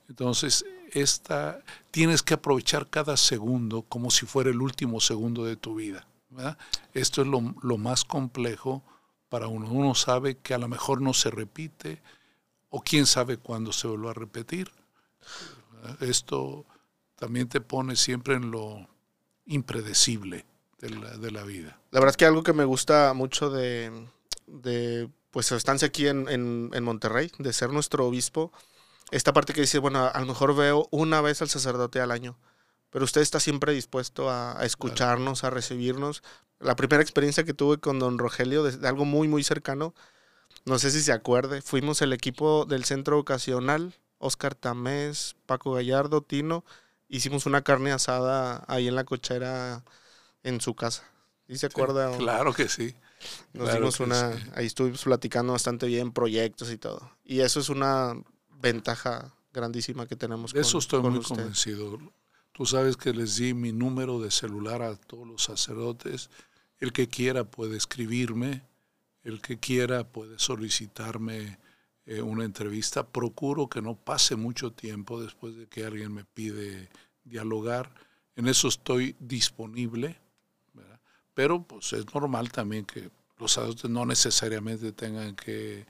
Entonces, 0.07 0.65
esta, 0.91 1.61
tienes 1.91 2.23
que 2.23 2.33
aprovechar 2.33 2.89
cada 2.89 3.17
segundo 3.17 3.83
como 3.83 4.09
si 4.09 4.25
fuera 4.25 4.49
el 4.49 4.61
último 4.61 4.99
segundo 4.99 5.43
de 5.45 5.57
tu 5.57 5.75
vida. 5.75 6.07
¿verdad? 6.29 6.57
Esto 6.93 7.21
es 7.21 7.27
lo, 7.27 7.53
lo 7.61 7.77
más 7.77 8.05
complejo 8.05 8.83
para 9.29 9.47
uno. 9.47 9.69
Uno 9.69 9.95
sabe 9.95 10.37
que 10.37 10.53
a 10.53 10.57
lo 10.57 10.67
mejor 10.67 11.01
no 11.01 11.13
se 11.13 11.29
repite, 11.29 12.01
o 12.69 12.81
quién 12.81 13.05
sabe 13.05 13.37
cuándo 13.37 13.73
se 13.73 13.87
vuelva 13.87 14.11
a 14.11 14.15
repetir. 14.15 14.71
Esto 15.99 16.65
también 17.15 17.47
te 17.47 17.61
pone 17.61 17.95
siempre 17.95 18.35
en 18.35 18.49
lo 18.49 18.87
impredecible 19.45 20.45
de 20.79 20.89
la, 20.89 21.17
de 21.17 21.31
la 21.31 21.43
vida. 21.43 21.79
La 21.91 21.99
verdad 21.99 22.13
es 22.13 22.17
que 22.17 22.25
algo 22.25 22.43
que 22.43 22.53
me 22.53 22.65
gusta 22.65 23.13
mucho 23.13 23.49
de, 23.49 24.07
de 24.47 25.09
pues 25.31 25.45
su 25.45 25.55
estancia 25.55 25.87
aquí 25.87 26.07
en, 26.07 26.27
en, 26.29 26.71
en 26.73 26.83
Monterrey, 26.83 27.31
de 27.37 27.53
ser 27.53 27.71
nuestro 27.71 28.05
obispo, 28.05 28.51
esta 29.11 29.33
parte 29.33 29.53
que 29.53 29.61
dice, 29.61 29.79
bueno, 29.79 30.09
a 30.13 30.19
lo 30.19 30.25
mejor 30.25 30.55
veo 30.55 30.87
una 30.91 31.21
vez 31.21 31.41
al 31.41 31.49
sacerdote 31.49 31.99
al 31.99 32.11
año, 32.11 32.37
pero 32.89 33.05
usted 33.05 33.21
está 33.21 33.39
siempre 33.39 33.73
dispuesto 33.73 34.29
a, 34.29 34.57
escucharnos, 34.65 35.43
a 35.43 35.49
recibirnos. 35.49 36.23
La 36.59 36.75
primera 36.75 37.01
experiencia 37.01 37.43
que 37.43 37.53
tuve 37.53 37.77
con 37.77 37.99
don 37.99 38.17
Rogelio, 38.17 38.63
de, 38.63 38.77
de 38.77 38.87
algo 38.87 39.05
muy, 39.05 39.27
muy 39.27 39.43
cercano, 39.43 39.93
no 40.65 40.79
sé 40.79 40.91
si 40.91 41.01
se 41.01 41.11
acuerde, 41.11 41.61
fuimos 41.61 42.01
el 42.01 42.13
equipo 42.13 42.65
del 42.65 42.85
centro 42.85 43.17
ocasional, 43.17 43.95
Oscar 44.17 44.55
Tamés, 44.55 45.35
Paco 45.45 45.73
Gallardo, 45.73 46.21
Tino, 46.21 46.63
hicimos 47.17 47.45
una 47.45 47.61
carne 47.61 47.91
asada 47.91 48.63
ahí 48.67 48.87
en 48.87 48.95
la 48.95 49.03
cochera 49.03 49.83
en 50.43 50.61
su 50.61 50.73
casa. 50.75 51.03
¿Sí 51.47 51.57
se 51.57 51.65
acuerda? 51.67 52.17
Claro 52.17 52.53
que 52.53 52.69
sí. 52.69 52.95
nos 53.53 53.65
Claro 53.65 53.79
dimos 53.81 53.99
una, 53.99 54.33
sí. 54.37 54.43
ahí 54.55 54.65
estuvimos 54.65 55.03
platicando 55.03 55.53
bastante 55.53 55.85
bien, 55.85 56.11
proyectos 56.11 56.71
y 56.71 56.77
todo. 56.77 57.11
Y 57.23 57.41
eso 57.41 57.59
es 57.59 57.69
una 57.69 58.13
ventaja 58.49 59.33
grandísima 59.53 60.07
que 60.07 60.15
tenemos. 60.15 60.53
De 60.53 60.61
eso 60.61 60.73
con- 60.73 60.79
estoy 60.79 61.01
con 61.01 61.11
muy 61.11 61.19
usted. 61.19 61.35
convencido. 61.35 61.99
Tú 62.53 62.65
sabes 62.65 62.97
que 62.97 63.13
les 63.13 63.35
di 63.35 63.53
mi 63.53 63.71
número 63.73 64.19
de 64.21 64.31
celular 64.31 64.81
a 64.81 64.95
todos 64.95 65.27
los 65.27 65.43
sacerdotes. 65.43 66.29
El 66.79 66.93
que 66.93 67.07
quiera 67.07 67.43
puede 67.43 67.77
escribirme, 67.77 68.63
el 69.23 69.41
que 69.41 69.59
quiera 69.59 70.03
puede 70.05 70.39
solicitarme 70.39 71.59
eh, 72.05 72.21
una 72.21 72.43
entrevista. 72.45 73.05
Procuro 73.07 73.67
que 73.69 73.81
no 73.81 73.95
pase 73.95 74.35
mucho 74.35 74.71
tiempo 74.71 75.21
después 75.21 75.55
de 75.55 75.67
que 75.67 75.85
alguien 75.85 76.13
me 76.13 76.25
pide 76.25 76.89
dialogar. 77.23 77.93
En 78.35 78.47
eso 78.47 78.67
estoy 78.67 79.15
disponible, 79.19 80.19
¿verdad? 80.73 80.99
pero 81.33 81.63
pues 81.63 81.93
es 81.93 82.05
normal 82.13 82.51
también 82.51 82.85
que 82.85 83.09
los 83.37 83.53
sacerdotes 83.53 83.89
no 83.89 84.05
necesariamente 84.05 84.91
tengan 84.93 85.35
que, 85.35 85.85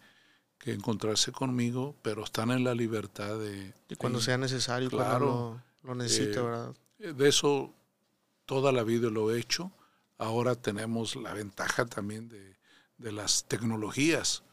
que 0.58 0.74
encontrarse 0.74 1.32
conmigo, 1.32 1.96
pero 2.02 2.24
están 2.24 2.52
en 2.52 2.64
la 2.64 2.74
libertad 2.74 3.38
de... 3.40 3.74
Cuando 3.98 4.20
de- 4.20 4.26
sea 4.26 4.38
necesario, 4.38 4.90
Claro. 4.90 5.62
lo, 5.84 5.90
lo 5.90 5.96
necesite, 5.96 6.40
Eh, 6.40 6.44
¿verdad? 6.44 6.76
de 7.00 7.28
eso 7.30 7.74
toda 8.46 8.72
la 8.72 8.84
vida 8.84 9.10
lo 9.10 9.32
he 9.34 9.40
hecho. 9.40 9.72
Ahora 10.18 10.56
tenemos 10.56 11.16
la 11.16 11.34
ventaja 11.34 11.86
también 11.86 12.30
de, 12.30 12.56
de 12.98 13.12
las 13.12 13.46
tecnologías, 13.46 14.44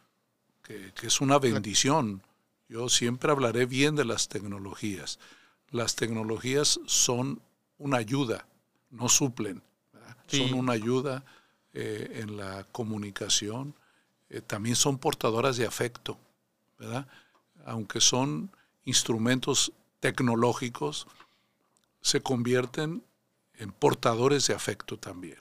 que, 0.68 0.92
que 0.92 1.06
es 1.06 1.20
una 1.20 1.38
bendición. 1.38 2.22
Yo 2.68 2.90
siempre 2.90 3.32
hablaré 3.32 3.64
bien 3.64 3.96
de 3.96 4.04
las 4.04 4.28
tecnologías. 4.28 5.18
Las 5.70 5.96
tecnologías 5.96 6.78
son 6.86 7.40
una 7.78 7.96
ayuda, 7.96 8.46
no 8.90 9.08
suplen. 9.08 9.62
Son 10.26 10.52
una 10.52 10.74
ayuda 10.74 11.24
eh, 11.72 12.20
en 12.22 12.36
la 12.36 12.64
comunicación. 12.70 13.74
Eh, 14.28 14.42
también 14.42 14.76
son 14.76 14.98
portadoras 14.98 15.56
de 15.56 15.66
afecto, 15.66 16.18
¿verdad? 16.78 17.06
Aunque 17.64 18.00
son 18.00 18.50
instrumentos 18.84 19.72
tecnológicos, 20.00 21.06
se 22.02 22.20
convierten 22.20 23.02
en 23.54 23.72
portadores 23.72 24.46
de 24.46 24.54
afecto 24.54 24.98
también. 24.98 25.38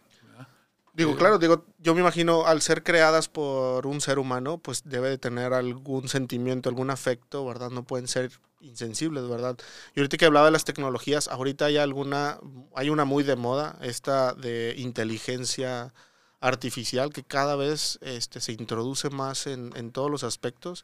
Digo, 0.98 1.16
claro, 1.16 1.38
digo, 1.38 1.64
yo 1.78 1.94
me 1.94 2.02
imagino 2.02 2.48
al 2.48 2.64
ser 2.64 2.82
creadas 2.82 3.30
por 3.30 3.86
un 3.86 4.02
ser 4.02 4.18
humano, 4.18 4.58
pues 4.58 4.82
debe 4.84 5.10
de 5.10 5.20
tener 5.20 5.54
algún 5.54 6.10
sentimiento, 6.10 6.70
algún 6.70 6.90
afecto, 6.90 7.46
¿verdad? 7.46 7.70
No 7.70 7.84
pueden 7.84 8.08
ser 8.08 8.32
insensibles, 8.62 9.30
¿verdad? 9.30 9.56
Y 9.96 10.00
ahorita 10.00 10.18
que 10.18 10.26
hablaba 10.26 10.48
de 10.48 10.54
las 10.54 10.66
tecnologías, 10.66 11.28
ahorita 11.28 11.66
hay 11.66 11.78
alguna, 11.78 12.40
hay 12.76 12.90
una 12.90 13.06
muy 13.06 13.24
de 13.24 13.36
moda, 13.36 13.78
esta 13.82 14.34
de 14.34 14.74
inteligencia 14.76 15.94
artificial 16.40 17.14
que 17.14 17.24
cada 17.24 17.56
vez 17.56 18.00
este, 18.02 18.42
se 18.42 18.54
introduce 18.54 19.12
más 19.12 19.46
en, 19.46 19.74
en 19.76 19.92
todos 19.92 20.10
los 20.10 20.24
aspectos. 20.24 20.84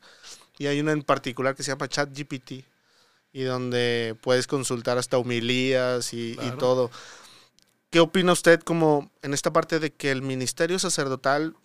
Y 0.59 0.67
hay 0.67 0.79
una 0.79 0.91
en 0.91 1.01
particular 1.01 1.55
que 1.55 1.63
se 1.63 1.71
llama 1.71 1.87
ChatGPT, 1.87 2.65
y 3.33 3.41
donde 3.41 4.15
puedes 4.21 4.45
consultar 4.45 4.99
hasta 4.99 5.17
homilías 5.17 6.13
y, 6.13 6.37
y 6.39 6.51
todo. 6.59 6.91
¿Qué 7.93 7.99
opina 7.99 8.31
usted 8.31 8.59
como 8.59 9.11
en 9.21 9.35
esta 9.35 9.53
parte 9.53 9.79
de 9.79 9.93
que 9.93 10.09
el 10.09 10.23
ministerio 10.23 10.79
sacerdotal 10.79 11.55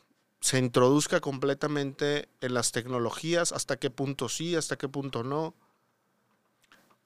se 0.43 0.59
introduzca 0.59 1.23
completamente 1.23 2.29
en 2.43 2.53
las 2.53 2.71
tecnologías? 2.71 3.51
¿Hasta 3.53 3.79
qué 3.79 3.89
punto 3.89 4.29
sí, 4.29 4.55
hasta 4.55 4.77
qué 4.77 4.91
punto 4.91 5.25
no? 5.25 5.55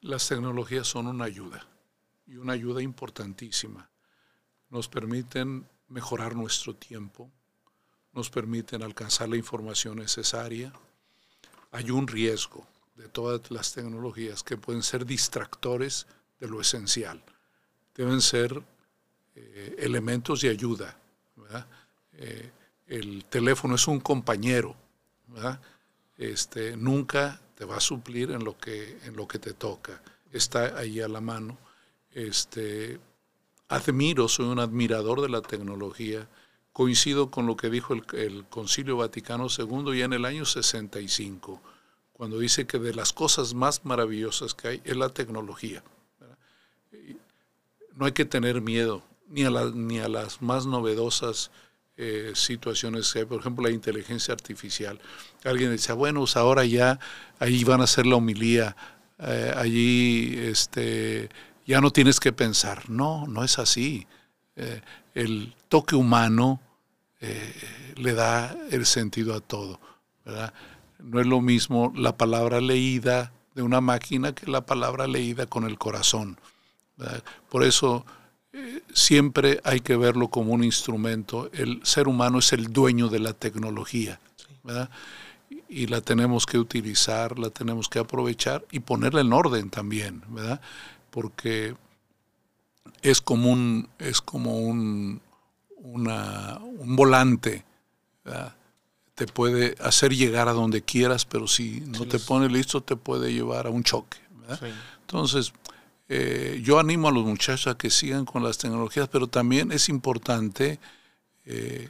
Las 0.00 0.26
tecnologías 0.26 0.88
son 0.88 1.06
una 1.06 1.26
ayuda 1.26 1.64
y 2.26 2.34
una 2.34 2.54
ayuda 2.54 2.82
importantísima. 2.82 3.88
Nos 4.70 4.88
permiten 4.88 5.68
mejorar 5.86 6.34
nuestro 6.34 6.74
tiempo, 6.74 7.30
nos 8.12 8.28
permiten 8.28 8.82
alcanzar 8.82 9.28
la 9.28 9.36
información 9.36 9.98
necesaria. 9.98 10.72
Hay 11.70 11.92
un 11.92 12.08
riesgo 12.08 12.66
de 12.96 13.06
todas 13.08 13.52
las 13.52 13.72
tecnologías 13.72 14.42
que 14.42 14.56
pueden 14.56 14.82
ser 14.82 15.06
distractores 15.06 16.08
de 16.40 16.48
lo 16.48 16.60
esencial. 16.60 17.22
Deben 17.94 18.20
ser 18.20 18.71
eh, 19.34 19.76
elementos 19.78 20.42
de 20.42 20.50
ayuda. 20.50 20.96
Eh, 22.14 22.50
el 22.86 23.24
teléfono 23.24 23.76
es 23.76 23.88
un 23.88 24.00
compañero. 24.00 24.76
Este, 26.18 26.76
nunca 26.76 27.40
te 27.56 27.64
va 27.64 27.76
a 27.76 27.80
suplir 27.80 28.30
en 28.30 28.44
lo 28.44 28.58
que, 28.58 28.98
en 29.04 29.16
lo 29.16 29.26
que 29.26 29.38
te 29.38 29.54
toca. 29.54 30.02
Está 30.30 30.78
ahí 30.78 31.00
a 31.00 31.08
la 31.08 31.20
mano. 31.20 31.56
Este, 32.10 33.00
admiro, 33.68 34.28
soy 34.28 34.46
un 34.46 34.58
admirador 34.58 35.22
de 35.22 35.30
la 35.30 35.40
tecnología. 35.40 36.28
Coincido 36.72 37.30
con 37.30 37.46
lo 37.46 37.56
que 37.56 37.70
dijo 37.70 37.94
el, 37.94 38.04
el 38.12 38.44
Concilio 38.46 38.98
Vaticano 38.98 39.46
II 39.46 39.98
ya 39.98 40.04
en 40.04 40.12
el 40.14 40.24
año 40.24 40.44
65, 40.44 41.60
cuando 42.12 42.38
dice 42.38 42.66
que 42.66 42.78
de 42.78 42.94
las 42.94 43.12
cosas 43.12 43.52
más 43.54 43.84
maravillosas 43.84 44.54
que 44.54 44.68
hay 44.68 44.82
es 44.84 44.96
la 44.96 45.08
tecnología. 45.08 45.82
No 47.94 48.06
hay 48.06 48.12
que 48.12 48.24
tener 48.24 48.62
miedo 48.62 49.02
ni 49.32 49.44
a, 49.44 49.50
ni 49.74 49.98
a 49.98 50.08
las 50.08 50.42
más 50.42 50.66
novedosas 50.66 51.50
eh, 51.96 52.32
situaciones 52.34 53.14
hay, 53.16 53.24
por 53.24 53.40
ejemplo, 53.40 53.64
la 53.64 53.70
inteligencia 53.70 54.32
artificial. 54.32 55.00
Alguien 55.44 55.72
dice, 55.72 55.92
bueno, 55.92 56.20
pues 56.20 56.36
ahora 56.36 56.64
ya 56.64 56.98
ahí 57.38 57.64
van 57.64 57.80
a 57.80 57.84
hacer 57.84 58.06
la 58.06 58.16
homilía, 58.16 58.76
eh, 59.18 59.52
allí 59.56 60.34
este, 60.38 61.28
ya 61.66 61.80
no 61.80 61.90
tienes 61.90 62.20
que 62.20 62.32
pensar. 62.32 62.88
No, 62.88 63.26
no 63.26 63.42
es 63.44 63.58
así. 63.58 64.06
Eh, 64.56 64.80
el 65.14 65.54
toque 65.68 65.96
humano 65.96 66.60
le 67.94 68.14
da 68.14 68.56
el 68.72 68.84
sentido 68.84 69.34
a 69.34 69.40
todo. 69.40 69.78
No 70.98 71.20
es 71.20 71.26
lo 71.26 71.40
mismo 71.40 71.92
la 71.94 72.16
palabra 72.16 72.60
leída 72.60 73.32
de 73.54 73.62
una 73.62 73.80
máquina 73.80 74.34
que 74.34 74.50
la 74.50 74.66
palabra 74.66 75.06
leída 75.06 75.46
con 75.46 75.62
el 75.62 75.78
corazón. 75.78 76.36
Por 77.48 77.62
eso 77.62 78.04
siempre 78.92 79.60
hay 79.64 79.80
que 79.80 79.96
verlo 79.96 80.28
como 80.28 80.52
un 80.52 80.64
instrumento. 80.64 81.50
El 81.52 81.84
ser 81.84 82.08
humano 82.08 82.38
es 82.38 82.52
el 82.52 82.72
dueño 82.72 83.08
de 83.08 83.18
la 83.18 83.32
tecnología, 83.32 84.20
¿verdad? 84.62 84.90
Y 85.68 85.86
la 85.86 86.00
tenemos 86.00 86.46
que 86.46 86.58
utilizar, 86.58 87.38
la 87.38 87.50
tenemos 87.50 87.88
que 87.88 87.98
aprovechar 87.98 88.64
y 88.70 88.80
ponerla 88.80 89.20
en 89.20 89.32
orden 89.32 89.70
también, 89.70 90.22
¿verdad? 90.28 90.60
Porque 91.10 91.74
es 93.00 93.20
como 93.20 93.50
un, 93.50 93.88
es 93.98 94.20
como 94.20 94.58
un, 94.58 95.20
un 95.78 96.96
volante, 96.96 97.64
te 99.14 99.26
puede 99.26 99.76
hacer 99.80 100.14
llegar 100.14 100.48
a 100.48 100.52
donde 100.52 100.82
quieras, 100.82 101.24
pero 101.24 101.46
si 101.46 101.80
no 101.86 102.06
te 102.06 102.18
pone 102.18 102.48
listo 102.48 102.82
te 102.82 102.96
puede 102.96 103.32
llevar 103.32 103.66
a 103.66 103.70
un 103.70 103.82
choque. 103.82 104.18
Entonces, 105.00 105.52
eh, 106.14 106.60
yo 106.62 106.78
animo 106.78 107.08
a 107.08 107.10
los 107.10 107.24
muchachos 107.24 107.68
a 107.68 107.78
que 107.78 107.88
sigan 107.88 108.26
con 108.26 108.44
las 108.44 108.58
tecnologías, 108.58 109.08
pero 109.08 109.28
también 109.28 109.72
es 109.72 109.88
importante 109.88 110.78
eh, 111.46 111.88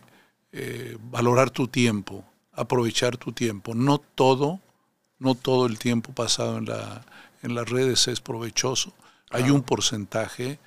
eh, 0.52 0.96
valorar 1.10 1.50
tu 1.50 1.66
tiempo, 1.66 2.24
aprovechar 2.52 3.16
tu 3.16 3.32
tiempo. 3.32 3.74
No 3.74 3.98
todo, 3.98 4.60
no 5.18 5.34
todo 5.34 5.66
el 5.66 5.76
tiempo 5.76 6.12
pasado 6.12 6.58
en, 6.58 6.66
la, 6.66 7.04
en 7.42 7.56
las 7.56 7.68
redes 7.68 8.06
es 8.06 8.20
provechoso. 8.20 8.92
Hay 9.30 9.50
un 9.50 9.62
porcentaje 9.62 10.60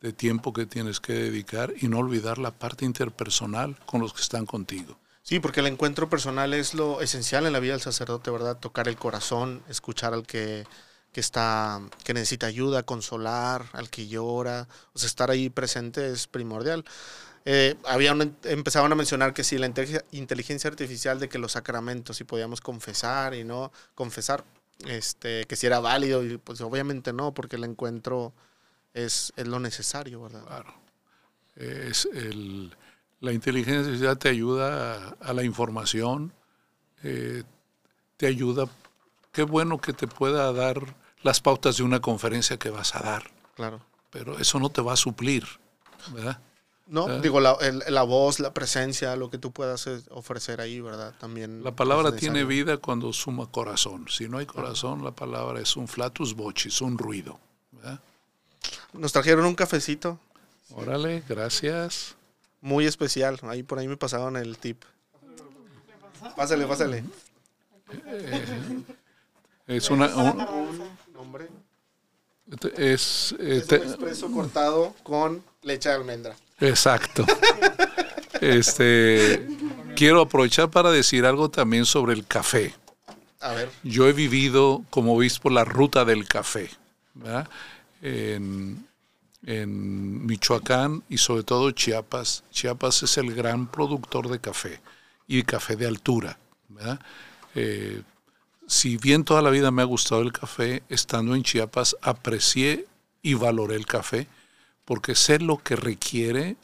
de 0.00 0.12
tiempo 0.12 0.52
que 0.52 0.66
tienes 0.66 0.98
que 0.98 1.12
dedicar 1.12 1.74
y 1.80 1.86
no 1.86 1.98
olvidar 1.98 2.38
la 2.38 2.50
parte 2.50 2.84
interpersonal 2.84 3.78
con 3.86 4.00
los 4.00 4.14
que 4.14 4.22
están 4.22 4.46
contigo. 4.46 4.98
Sí, 5.22 5.38
porque 5.38 5.60
el 5.60 5.68
encuentro 5.68 6.10
personal 6.10 6.54
es 6.54 6.74
lo 6.74 7.00
esencial 7.00 7.46
en 7.46 7.52
la 7.52 7.60
vida 7.60 7.74
del 7.74 7.82
sacerdote, 7.82 8.32
¿verdad? 8.32 8.58
Tocar 8.58 8.88
el 8.88 8.96
corazón, 8.96 9.62
escuchar 9.68 10.12
al 10.12 10.26
que 10.26 10.66
que 11.16 11.20
está 11.20 11.80
que 12.04 12.12
necesita 12.12 12.46
ayuda, 12.46 12.82
consolar, 12.82 13.70
al 13.72 13.88
que 13.88 14.06
llora, 14.06 14.68
o 14.92 14.98
sea, 14.98 15.06
estar 15.06 15.30
ahí 15.30 15.48
presente 15.48 16.12
es 16.12 16.26
primordial. 16.26 16.84
Eh, 17.46 17.74
empezaban 18.44 18.92
a 18.92 18.94
mencionar 18.94 19.32
que 19.32 19.42
si 19.42 19.56
la 19.56 19.64
inteligencia 20.12 20.68
artificial 20.68 21.18
de 21.18 21.30
que 21.30 21.38
los 21.38 21.52
sacramentos 21.52 22.18
si 22.18 22.24
podíamos 22.24 22.60
confesar 22.60 23.32
y 23.32 23.44
no 23.44 23.72
confesar, 23.94 24.44
este, 24.84 25.46
que 25.46 25.56
si 25.56 25.66
era 25.66 25.80
válido, 25.80 26.22
y 26.22 26.36
pues 26.36 26.60
obviamente 26.60 27.14
no, 27.14 27.32
porque 27.32 27.56
el 27.56 27.64
encuentro 27.64 28.34
es, 28.92 29.32
es 29.36 29.46
lo 29.48 29.58
necesario, 29.58 30.20
¿verdad? 30.20 30.44
Claro. 30.44 30.74
Es 31.54 32.06
el, 32.12 32.76
la 33.20 33.32
inteligencia 33.32 33.80
artificial 33.80 34.18
te 34.18 34.28
ayuda 34.28 35.16
a, 35.18 35.32
la 35.32 35.44
información, 35.44 36.34
eh, 37.02 37.42
te 38.18 38.26
ayuda, 38.26 38.68
qué 39.32 39.44
bueno 39.44 39.80
que 39.80 39.94
te 39.94 40.06
pueda 40.06 40.52
dar 40.52 41.05
las 41.26 41.40
pautas 41.40 41.76
de 41.76 41.82
una 41.82 42.00
conferencia 42.00 42.56
que 42.56 42.70
vas 42.70 42.94
a 42.94 43.00
dar. 43.00 43.30
Claro. 43.54 43.80
Pero 44.10 44.38
eso 44.38 44.58
no 44.58 44.70
te 44.70 44.80
va 44.80 44.94
a 44.94 44.96
suplir, 44.96 45.44
¿verdad? 46.12 46.40
No, 46.88 47.20
digo, 47.20 47.40
la, 47.40 47.58
la, 47.88 48.02
voz, 48.04 48.38
la 48.38 48.54
presencia, 48.54 49.16
lo 49.16 49.28
que 49.28 49.38
tú 49.38 49.50
puedas 49.50 49.88
eh, 49.88 50.00
ofrecer 50.10 50.60
ahí, 50.60 50.80
¿verdad? 50.80 51.14
También. 51.18 51.64
La 51.64 51.74
palabra 51.74 52.14
tiene 52.14 52.44
vida 52.44 52.76
cuando 52.76 53.12
suma 53.12 53.50
corazón. 53.50 54.06
Si 54.08 54.28
no 54.28 54.38
hay 54.38 54.46
corazón, 54.46 55.02
la 55.02 55.10
palabra 55.10 55.60
es 55.60 55.76
un 55.76 55.88
flatus 55.88 56.34
vocis, 56.34 56.80
un 56.80 56.96
ruido. 56.96 57.40
¿verdad? 57.72 58.00
Nos 58.92 59.12
trajeron 59.12 59.46
un 59.46 59.56
cafecito. 59.56 60.20
Órale, 60.70 61.24
gracias. 61.28 62.14
Muy 62.60 62.86
especial. 62.86 63.40
Ahí 63.42 63.64
por 63.64 63.80
ahí 63.80 63.88
me 63.88 63.96
pasaron 63.96 64.36
el 64.36 64.56
tip. 64.56 64.84
Pásale, 66.36 66.66
pásale. 66.66 67.04
Eh, 68.06 68.84
es 69.66 69.90
una. 69.90 70.08
Es, 72.76 73.34
eh, 73.40 73.64
un 73.68 73.76
expreso 73.76 74.30
cortado 74.30 74.94
con 75.02 75.42
leche 75.62 75.88
de 75.88 75.94
almendra. 75.96 76.36
Exacto. 76.60 77.26
este, 78.40 79.48
quiero 79.96 80.20
aprovechar 80.20 80.70
para 80.70 80.90
decir 80.90 81.26
algo 81.26 81.50
también 81.50 81.84
sobre 81.84 82.14
el 82.14 82.24
café. 82.26 82.74
A 83.40 83.52
ver. 83.52 83.70
Yo 83.82 84.08
he 84.08 84.12
vivido 84.12 84.84
como 84.90 85.16
obispo 85.16 85.50
la 85.50 85.64
ruta 85.64 86.04
del 86.04 86.26
café, 86.26 86.70
En, 88.00 88.86
en, 89.44 90.26
Michoacán 90.26 91.02
y 91.08 91.18
sobre 91.18 91.42
todo 91.42 91.70
Chiapas. 91.72 92.44
Chiapas 92.50 93.02
es 93.02 93.18
el 93.18 93.34
gran 93.34 93.66
productor 93.66 94.28
de 94.28 94.38
café 94.38 94.80
y 95.26 95.42
café 95.42 95.76
de 95.76 95.86
altura. 95.86 96.38
¿verdad? 96.68 97.00
Eh, 97.54 98.02
si 98.66 98.96
bien 98.96 99.24
toda 99.24 99.42
la 99.42 99.50
vida 99.50 99.70
me 99.70 99.82
ha 99.82 99.86
gustado 99.86 100.22
el 100.22 100.32
café, 100.32 100.82
estando 100.88 101.34
en 101.34 101.42
Chiapas 101.42 101.96
aprecié 102.02 102.86
y 103.22 103.34
valoré 103.34 103.76
el 103.76 103.86
café 103.86 104.26
porque 104.84 105.14
sé 105.14 105.40
lo 105.40 105.58
que 105.58 105.76
requiere 105.76 106.56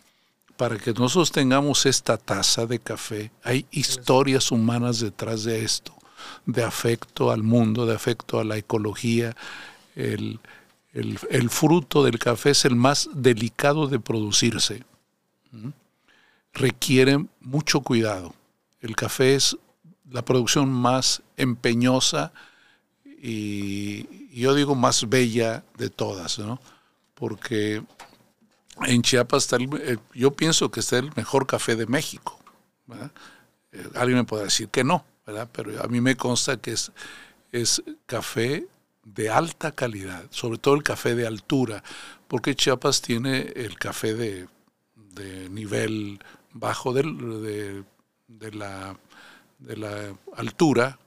para 0.56 0.78
que 0.78 0.92
nosotros 0.92 1.32
tengamos 1.32 1.86
esta 1.86 2.16
taza 2.16 2.66
de 2.66 2.78
café. 2.78 3.32
Hay 3.42 3.66
historias 3.72 4.52
humanas 4.52 5.00
detrás 5.00 5.42
de 5.44 5.64
esto, 5.64 5.92
de 6.46 6.62
afecto 6.62 7.32
al 7.32 7.42
mundo, 7.42 7.84
de 7.84 7.94
afecto 7.94 8.38
a 8.38 8.44
la 8.44 8.56
ecología. 8.56 9.34
El, 9.96 10.38
el 10.92 11.50
fruto 11.50 12.04
del 12.04 12.18
café 12.18 12.50
es 12.50 12.64
el 12.64 12.76
más 12.76 13.10
delicado 13.12 13.88
de 13.88 13.98
producirse. 13.98 14.84
¿Mm? 15.50 15.70
Requiere 16.52 17.26
mucho 17.40 17.80
cuidado. 17.80 18.34
El 18.80 18.94
café 18.94 19.34
es 19.34 19.56
la 20.10 20.22
producción 20.22 20.70
más 20.70 21.22
empeñosa 21.42 22.32
y, 23.04 24.06
yo 24.32 24.54
digo 24.54 24.74
más 24.74 25.08
bella 25.10 25.62
de 25.76 25.90
todas, 25.90 26.38
¿no? 26.38 26.58
Porque 27.14 27.82
en 28.86 29.02
Chiapas 29.02 29.44
está 29.44 29.56
el, 29.56 30.00
yo 30.14 30.30
pienso 30.30 30.70
que 30.70 30.80
está 30.80 30.98
el 30.98 31.10
mejor 31.16 31.46
café 31.46 31.76
de 31.76 31.86
México. 31.86 32.38
Eh, 33.72 33.88
alguien 33.94 34.18
me 34.18 34.24
puede 34.24 34.44
decir 34.44 34.68
que 34.68 34.84
no, 34.84 35.04
¿verdad? 35.26 35.50
Pero 35.52 35.82
a 35.82 35.86
mí 35.88 36.00
me 36.00 36.16
consta 36.16 36.56
que 36.56 36.72
es, 36.72 36.92
es 37.52 37.82
café 38.06 38.66
de 39.04 39.28
alta 39.28 39.72
calidad, 39.72 40.24
sobre 40.30 40.58
todo 40.58 40.74
el 40.74 40.82
café 40.82 41.14
de 41.14 41.26
altura, 41.26 41.84
porque 42.28 42.54
Chiapas 42.54 43.02
tiene 43.02 43.52
el 43.54 43.78
café 43.78 44.14
de, 44.14 44.48
de 44.94 45.50
nivel 45.50 46.20
bajo 46.54 46.94
de, 46.94 47.84
de 48.28 48.52
la 48.52 48.96
de 49.62 49.76
la 49.76 50.14
altura. 50.36 50.98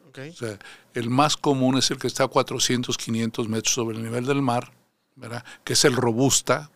El 0.94 1.10
más 1.10 1.38
común 1.38 1.78
es 1.78 1.92
el 1.92 1.98
que 1.98 2.08
está 2.08 2.26
a 2.26 2.28
400, 2.28 2.98
500 2.98 3.48
metros 3.50 3.74
sobre 3.74 3.98
el 3.98 4.04
nivel 4.04 4.26
del 4.26 4.42
mar, 4.42 4.72
¿verdad? 5.16 5.44
que 5.64 5.74
es 5.74 5.86
el 5.86 5.96
robusta, 5.96 6.72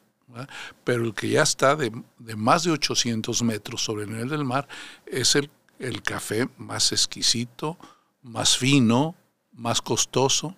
pero 0.83 1.03
el 1.03 1.13
que 1.13 1.29
ya 1.29 1.41
está 1.41 1.75
de, 1.75 1.91
más 2.35 2.63
de 2.63 2.71
800 2.71 3.41
metros 3.43 3.83
sobre 3.83 4.03
el 4.03 4.11
nivel 4.11 4.29
del 4.29 4.45
mar 4.45 4.67
es 5.05 5.35
el, 5.35 5.49
el 5.79 6.01
café 6.03 6.47
más 6.57 6.91
exquisito, 6.91 7.77
más 8.21 8.57
fino, 8.57 9.15
más 9.53 9.81
costoso, 9.81 10.55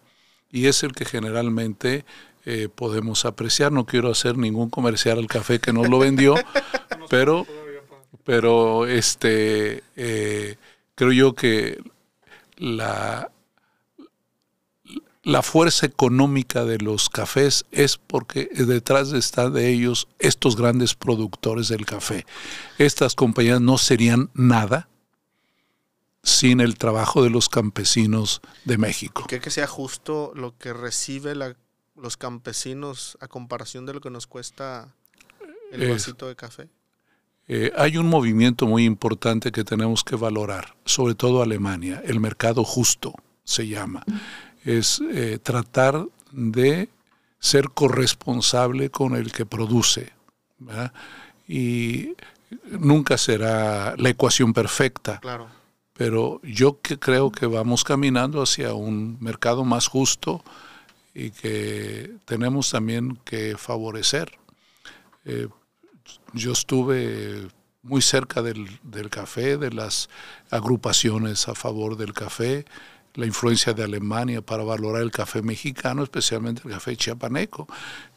y 0.51 0.65
es 0.67 0.83
el 0.83 0.93
que 0.93 1.05
generalmente 1.05 2.05
eh, 2.45 2.69
podemos 2.73 3.25
apreciar. 3.25 3.71
No 3.71 3.85
quiero 3.85 4.09
hacer 4.09 4.37
ningún 4.37 4.69
comercial 4.69 5.19
al 5.19 5.27
café 5.27 5.59
que 5.59 5.73
nos 5.73 5.89
lo 5.89 5.99
vendió, 5.99 6.35
pero, 7.09 7.45
pero 8.23 8.87
este, 8.87 9.83
eh, 9.95 10.57
creo 10.95 11.11
yo 11.11 11.33
que 11.33 11.81
la, 12.61 13.31
la 15.23 15.41
fuerza 15.41 15.87
económica 15.87 16.63
de 16.63 16.77
los 16.77 17.09
cafés 17.09 17.65
es 17.71 17.97
porque 17.97 18.45
detrás 18.53 19.11
están 19.13 19.53
de 19.53 19.69
ellos 19.69 20.07
estos 20.19 20.55
grandes 20.55 20.93
productores 20.93 21.69
del 21.69 21.87
café. 21.87 22.25
Estas 22.77 23.15
compañías 23.15 23.59
no 23.59 23.79
serían 23.79 24.29
nada 24.35 24.87
sin 26.23 26.61
el 26.61 26.77
trabajo 26.77 27.23
de 27.23 27.31
los 27.31 27.49
campesinos 27.49 28.41
de 28.63 28.77
México. 28.77 29.25
¿Cree 29.27 29.41
que 29.41 29.49
sea 29.49 29.65
justo 29.65 30.31
lo 30.35 30.55
que 30.55 30.71
recibe 30.71 31.33
los 31.95 32.15
campesinos 32.15 33.17
a 33.21 33.27
comparación 33.27 33.87
de 33.87 33.93
lo 33.93 34.01
que 34.01 34.11
nos 34.11 34.27
cuesta 34.27 34.93
el 35.71 35.89
vasito 35.89 36.27
de 36.27 36.35
café. 36.35 36.69
Eh, 37.53 37.69
hay 37.75 37.97
un 37.97 38.07
movimiento 38.07 38.65
muy 38.65 38.85
importante 38.85 39.51
que 39.51 39.65
tenemos 39.65 40.05
que 40.05 40.15
valorar, 40.15 40.73
sobre 40.85 41.15
todo 41.15 41.41
Alemania, 41.41 42.01
el 42.05 42.21
mercado 42.21 42.63
justo 42.63 43.13
se 43.43 43.67
llama. 43.67 44.05
Es 44.63 45.01
eh, 45.11 45.37
tratar 45.43 46.05
de 46.31 46.87
ser 47.39 47.71
corresponsable 47.71 48.89
con 48.89 49.17
el 49.17 49.33
que 49.33 49.45
produce. 49.45 50.13
Y 51.45 52.13
nunca 52.79 53.17
será 53.17 53.97
la 53.97 54.07
ecuación 54.07 54.53
perfecta. 54.53 55.19
Claro. 55.19 55.49
Pero 55.91 56.39
yo 56.43 56.79
que 56.79 56.99
creo 56.99 57.33
que 57.33 57.47
vamos 57.47 57.83
caminando 57.83 58.41
hacia 58.41 58.75
un 58.75 59.17
mercado 59.19 59.65
más 59.65 59.87
justo 59.87 60.41
y 61.13 61.31
que 61.31 62.13
tenemos 62.23 62.71
también 62.71 63.19
que 63.25 63.57
favorecer. 63.57 64.37
Eh, 65.25 65.49
yo 66.33 66.51
estuve 66.51 67.47
muy 67.83 68.01
cerca 68.01 68.41
del, 68.41 68.79
café, 69.09 69.57
de 69.57 69.71
las 69.71 70.09
agrupaciones 70.49 71.47
a 71.47 71.55
favor 71.55 71.97
del 71.97 72.13
café, 72.13 72.65
la 73.15 73.25
influencia 73.25 73.73
de 73.73 73.83
Alemania 73.83 74.41
para 74.41 74.63
valorar 74.63 75.01
el 75.01 75.11
café 75.11 75.41
mexicano, 75.41 76.03
especialmente 76.03 76.61
el 76.65 76.71
café 76.71 76.95
chiapaneco. 76.95 77.67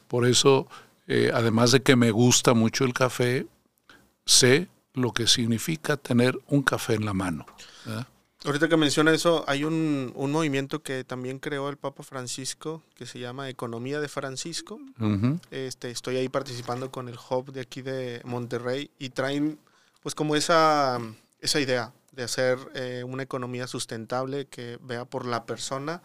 Por 0.07 0.27
eso, 0.27 0.69
eh, 1.09 1.31
además 1.33 1.73
de 1.73 1.83
que 1.83 1.97
me 1.97 2.11
gusta 2.11 2.55
mucho 2.55 2.85
el 2.85 2.93
café, 2.93 3.47
sé 4.27 4.69
lo 4.93 5.13
que 5.13 5.27
significa 5.27 5.97
tener 5.97 6.39
un 6.49 6.63
café 6.63 6.95
en 6.95 7.05
la 7.05 7.15
mano. 7.15 7.47
Ahorita 8.45 8.69
que 8.69 8.77
menciona 8.77 9.11
eso, 9.13 9.43
hay 9.49 9.65
un, 9.65 10.13
movimiento 10.15 10.83
que 10.83 11.03
también 11.03 11.39
creó 11.39 11.71
el 11.71 11.79
Papa 11.79 12.03
Francisco 12.03 12.83
que 12.95 13.07
se 13.07 13.19
llama 13.19 13.49
Economía 13.49 14.01
de 14.01 14.09
Francisco. 14.09 14.79
este, 15.51 15.91
estoy 15.91 16.19
ahí 16.19 16.29
participando 16.29 16.91
con 16.91 17.09
el 17.09 17.17
Hub 17.31 17.53
de 17.53 17.63
aquí 17.63 17.81
de 17.81 18.21
Monterrey 18.25 18.91
y 18.99 19.11
traen 19.11 19.59
pues 20.03 20.15
como 20.15 20.37
esa, 20.37 20.99
esa 21.41 21.59
idea 21.59 21.95
de 22.13 22.23
hacer 22.23 22.59
eh, 22.75 23.03
una 23.07 23.23
economía 23.23 23.67
sustentable 23.67 24.47
que 24.47 24.79
vea 24.83 25.07
por 25.07 25.25
la 25.25 25.47
persona 25.47 26.03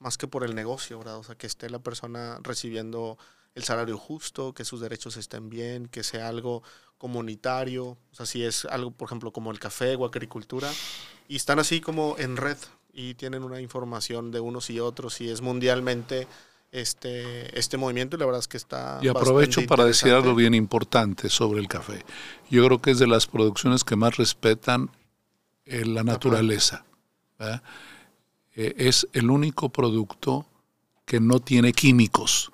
más 0.00 0.18
que 0.18 0.26
por 0.26 0.44
el 0.44 0.54
negocio, 0.54 0.98
¿verdad? 0.98 1.18
O 1.18 1.22
sea, 1.22 1.36
que 1.36 1.46
esté 1.46 1.70
la 1.70 1.78
persona 1.78 2.38
recibiendo 2.42 3.18
el 3.54 3.64
salario 3.64 3.98
justo, 3.98 4.52
que 4.52 4.64
sus 4.64 4.80
derechos 4.80 5.16
estén 5.16 5.48
bien, 5.48 5.86
que 5.86 6.02
sea 6.02 6.28
algo 6.28 6.62
comunitario, 6.98 7.84
o 7.86 8.14
sea, 8.14 8.26
si 8.26 8.44
es 8.44 8.64
algo, 8.64 8.90
por 8.90 9.08
ejemplo, 9.08 9.32
como 9.32 9.50
el 9.50 9.58
café 9.58 9.94
o 9.96 10.04
agricultura, 10.04 10.70
y 11.28 11.36
están 11.36 11.58
así 11.58 11.80
como 11.80 12.16
en 12.18 12.36
red 12.36 12.58
y 12.92 13.14
tienen 13.14 13.44
una 13.44 13.60
información 13.60 14.30
de 14.30 14.40
unos 14.40 14.70
y 14.70 14.80
otros 14.80 15.20
y 15.20 15.30
es 15.30 15.40
mundialmente 15.40 16.26
este, 16.72 17.58
este 17.58 17.76
movimiento 17.76 18.16
y 18.16 18.20
la 18.20 18.26
verdad 18.26 18.40
es 18.40 18.48
que 18.48 18.56
está... 18.56 18.98
Y 19.02 19.08
aprovecho 19.08 19.64
para 19.66 19.84
decir 19.84 20.12
algo 20.12 20.34
bien 20.34 20.54
importante 20.54 21.28
sobre 21.28 21.60
el 21.60 21.68
café. 21.68 22.04
Yo 22.50 22.64
creo 22.66 22.80
que 22.80 22.92
es 22.92 22.98
de 22.98 23.06
las 23.06 23.26
producciones 23.26 23.84
que 23.84 23.96
más 23.96 24.16
respetan 24.16 24.90
eh, 25.66 25.84
la 25.84 26.04
naturaleza. 26.04 26.84
Eh, 28.56 28.74
es 28.78 29.06
el 29.12 29.30
único 29.30 29.68
producto 29.68 30.46
que 31.04 31.20
no 31.20 31.40
tiene 31.40 31.72
químicos. 31.72 32.52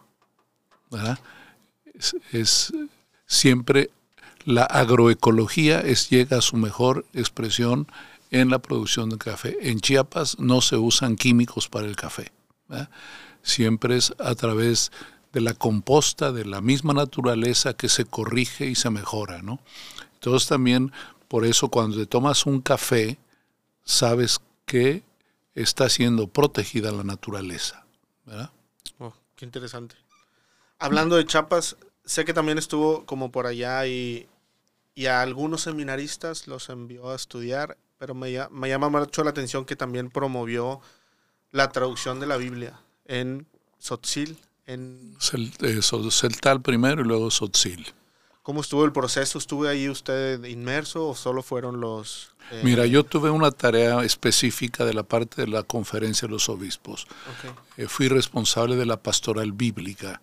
Es, 2.33 2.73
siempre 3.27 3.91
la 4.45 4.65
agroecología 4.65 5.81
es, 5.81 6.09
llega 6.09 6.39
a 6.39 6.43
su 6.43 6.57
mejor 6.57 7.05
expresión 7.13 7.87
en 8.31 8.51
la 8.51 8.59
producción 8.59 9.11
de 9.11 9.19
café. 9.19 9.57
En 9.61 9.81
Chiapas 9.81 10.39
no 10.39 10.61
se 10.61 10.77
usan 10.77 11.17
químicos 11.17 11.69
para 11.69 11.87
el 11.87 11.97
café. 11.97 12.33
Siempre 13.43 13.97
es 13.97 14.15
a 14.19 14.35
través 14.35 14.93
de 15.33 15.41
la 15.41 15.55
composta 15.55 16.33
de 16.33 16.45
la 16.45 16.61
misma 16.61 16.95
naturaleza 16.95 17.75
que 17.75 17.89
se 17.89 18.05
corrige 18.05 18.67
y 18.67 18.75
se 18.75 18.91
mejora. 18.91 19.43
¿no? 19.43 19.61
Entonces 20.15 20.49
también 20.49 20.93
por 21.29 21.45
eso 21.45 21.69
cuando 21.69 21.97
te 21.97 22.07
tomas 22.07 22.47
un 22.47 22.61
café, 22.61 23.19
sabes 23.85 24.41
que 24.65 25.03
está 25.57 25.89
siendo 25.89 26.29
protegida 26.29 26.93
la 26.93 27.03
naturaleza. 27.03 27.85
Oh, 28.99 29.13
qué 29.35 29.45
interesante. 29.45 29.97
Hablando 30.79 31.17
de 31.17 31.25
Chiapas, 31.25 31.77
sé 32.05 32.25
que 32.25 32.35
también 32.35 32.59
estuvo 32.59 33.05
como 33.07 33.33
por 33.33 33.47
allá 33.47 33.87
y, 33.87 34.29
y 34.95 35.07
a 35.07 35.23
algunos 35.23 35.63
seminaristas 35.63 36.47
los 36.47 36.69
envió 36.69 37.11
a 37.11 37.17
estudiar, 37.17 37.79
pero 37.99 38.15
me, 38.15 38.47
me 38.51 38.69
llama 38.69 38.91
mucho 38.91 39.25
la 39.25 39.31
atención 39.31 39.65
que 39.65 39.77
también 39.77 40.11
promovió 40.11 40.81
la 41.51 41.71
traducción 41.71 42.21
de 42.21 42.27
la 42.27 42.37
Biblia 42.37 42.79
en 43.07 43.47
Sotzil. 43.79 44.39
En... 44.67 45.17
Eh, 45.61 45.81
Celtal 45.83 46.61
primero 46.61 47.01
y 47.01 47.05
luego 47.05 47.31
Sotzil. 47.31 47.95
¿Cómo 48.47 48.61
estuvo 48.61 48.85
el 48.85 48.93
proceso? 48.93 49.39
¿Estuve 49.39 49.69
ahí 49.69 49.89
usted 49.89 50.45
inmerso 50.45 51.09
o 51.09 51.17
solo 51.17 51.43
fueron 51.43 51.81
los... 51.81 52.33
Eh? 52.53 52.61
Mira, 52.63 52.87
yo 52.87 53.03
tuve 53.03 53.29
una 53.29 53.51
tarea 53.51 54.05
específica 54.05 54.85
de 54.85 54.95
la 54.95 55.03
parte 55.03 55.43
de 55.43 55.49
la 55.49 55.65
conferencia 55.65 56.29
de 56.29 56.33
los 56.33 56.49
obispos. 56.49 57.09
Eh, 57.77 57.89
fui 57.89 58.07
responsable 58.07 58.77
de 58.77 58.87
la 58.87 58.99
pastoral 59.03 59.51
bíblica 59.51 60.21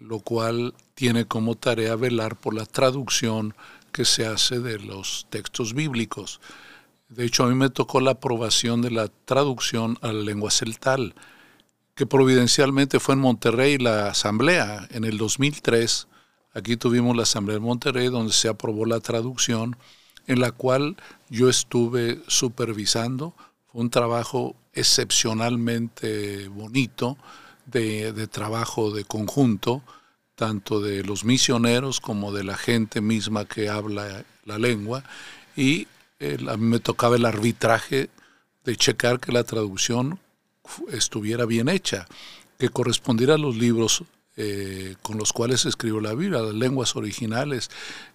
lo 0.00 0.20
cual 0.20 0.74
tiene 0.94 1.26
como 1.26 1.56
tarea 1.56 1.94
velar 1.94 2.36
por 2.36 2.54
la 2.54 2.66
traducción 2.66 3.54
que 3.92 4.04
se 4.04 4.26
hace 4.26 4.58
de 4.58 4.78
los 4.78 5.26
textos 5.30 5.74
bíblicos. 5.74 6.40
De 7.08 7.24
hecho, 7.24 7.44
a 7.44 7.48
mí 7.48 7.54
me 7.54 7.70
tocó 7.70 8.00
la 8.00 8.12
aprobación 8.12 8.80
de 8.80 8.90
la 8.90 9.08
traducción 9.26 9.98
a 10.00 10.12
la 10.12 10.22
lengua 10.22 10.50
celtal, 10.50 11.14
que 11.94 12.06
providencialmente 12.06 12.98
fue 12.98 13.14
en 13.14 13.20
Monterrey 13.20 13.76
la 13.76 14.08
asamblea 14.08 14.88
en 14.90 15.04
el 15.04 15.18
2003. 15.18 16.06
Aquí 16.52 16.76
tuvimos 16.76 17.16
la 17.16 17.22
asamblea 17.22 17.54
de 17.54 17.60
Monterrey 17.60 18.08
donde 18.08 18.32
se 18.32 18.48
aprobó 18.48 18.84
la 18.84 19.00
traducción, 19.00 19.76
en 20.26 20.40
la 20.40 20.50
cual 20.50 20.96
yo 21.28 21.48
estuve 21.48 22.20
supervisando. 22.26 23.34
Fue 23.66 23.82
un 23.82 23.90
trabajo 23.90 24.56
excepcionalmente 24.72 26.48
bonito 26.48 27.16
de, 27.66 28.26
trabajo 28.28 28.90
de 28.90 29.04
conjunto, 29.04 29.82
tanto 30.34 30.80
de 30.80 31.04
los 31.04 31.24
misioneros 31.24 32.00
como 32.00 32.32
de 32.32 32.44
la 32.44 32.56
gente 32.56 33.00
misma 33.00 33.44
que 33.44 33.68
habla 33.68 34.24
la 34.44 34.58
lengua, 34.58 35.04
y 35.56 35.86
a 36.48 36.56
mí 36.56 36.66
me 36.66 36.80
tocaba 36.80 37.16
el 37.16 37.26
arbitraje 37.26 38.10
de 38.64 38.76
checar 38.76 39.20
que 39.20 39.32
la 39.32 39.44
traducción 39.44 40.18
estuviera 40.90 41.44
bien 41.46 41.68
hecha, 41.68 42.06
que 42.58 42.68
correspondiera 42.68 43.34
a 43.34 43.38
los 43.38 43.56
libros 43.56 44.04
eh, 44.42 44.96
con 45.02 45.18
los 45.18 45.32
cuales 45.32 45.62
se 45.62 45.68
escribió 45.68 46.00
la 46.00 46.14
Biblia, 46.14 46.40
las 46.40 46.54
lenguas 46.54 46.96
originales, 46.96 47.70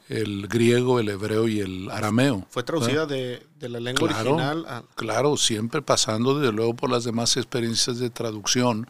el 0.10 0.48
griego, 0.48 1.00
el 1.00 1.10
hebreo 1.10 1.48
y 1.48 1.60
el 1.60 1.92
arameo. 1.92 2.48
¿Fue 2.50 2.64
traducida 2.64 3.06
de, 3.06 3.46
la 3.60 3.80
lengua 3.80 4.10
original? 4.10 4.86
Claro, 4.96 5.38
siempre 5.38 5.82
pasando 5.82 6.40
desde 6.40 6.54
luego 6.54 6.76
por 6.76 6.90
las 6.90 7.04
demás 7.04 7.38
experiencias 7.38 8.00
de 8.00 8.10
traducción 8.10 8.88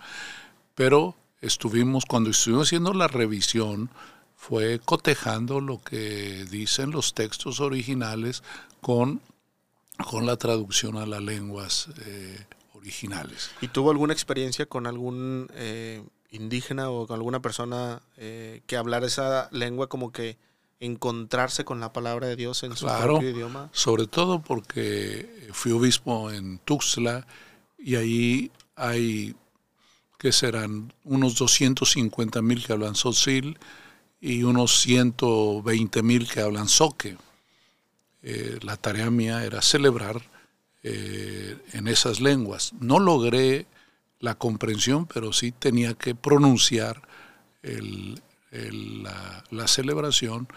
pero 0.76 1.16
estuvimos, 1.42 2.06
cuando 2.06 2.30
estuvimos 2.30 2.68
haciendo 2.68 2.94
la 2.94 3.08
revisión, 3.08 3.90
fue 4.36 4.80
cotejando 4.84 5.62
lo 5.62 5.82
que 5.82 6.46
dicen 6.52 6.92
los 6.92 7.14
textos 7.14 7.62
originales 7.62 8.44
con, 8.82 9.22
con 10.10 10.26
la 10.26 10.36
traducción 10.36 10.98
a 10.98 11.06
las 11.06 11.22
lenguas 11.22 11.88
eh, 12.06 12.46
originales. 12.74 13.50
¿Y 13.62 13.70
tuvo 13.70 13.90
alguna 13.90 14.14
experiencia 14.14 14.68
con 14.68 14.86
algún 14.86 15.48
eh, 15.54 16.04
indígena 16.32 16.90
o 16.90 17.08
con 17.08 17.16
alguna 17.16 17.42
persona 17.42 18.02
eh, 18.18 18.62
que 18.68 18.78
hablara 18.78 19.08
esa 19.08 19.50
lengua 19.52 19.88
como 19.88 20.12
que 20.12 20.38
encontrarse 20.80 21.66
con 21.66 21.80
la 21.80 21.94
palabra 21.94 22.28
de 22.28 22.36
Dios 22.36 22.64
en 22.64 22.76
su 22.76 22.86
propio 22.86 23.30
idioma? 23.30 23.70
Sobre 23.72 24.08
todo 24.08 24.42
porque 24.42 25.50
fui 25.54 25.72
obispo 25.72 26.32
en 26.32 26.60
Tuxtla 26.60 27.26
y 27.78 27.96
ahí 27.96 28.52
hay 28.76 29.36
que 30.18 30.32
serán 30.32 30.94
unos 31.04 31.36
250 31.36 32.42
mil 32.42 32.66
que 32.66 32.74
hablan 32.74 32.96
Sotzil 32.96 33.60
y 34.20 34.44
unos 34.44 34.80
120 34.82 36.02
mil 36.04 36.28
que 36.28 36.42
hablan 36.42 36.68
Soque. 36.68 37.18
Eh, 38.24 38.58
la 38.64 38.76
tarea 38.76 39.12
mía 39.12 39.44
era 39.46 39.62
celebrar 39.62 40.22
eh, 40.82 41.58
en 41.74 41.88
esas 41.88 42.22
lenguas. 42.22 42.74
No 42.80 42.98
logré 42.98 43.68
la 44.26 44.36
comprensión, 44.36 45.06
pero 45.06 45.32
sí 45.32 45.52
tenía 45.52 45.94
que 45.94 46.16
pronunciar 46.16 47.08
la, 48.52 49.68
celebración 49.68 50.48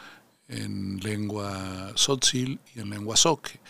en 0.49 0.99
lengua 1.01 1.93
Sotzil 1.95 2.61
y 2.75 2.81
en 2.81 2.91
lengua 2.91 3.17
Soque. 3.17 3.61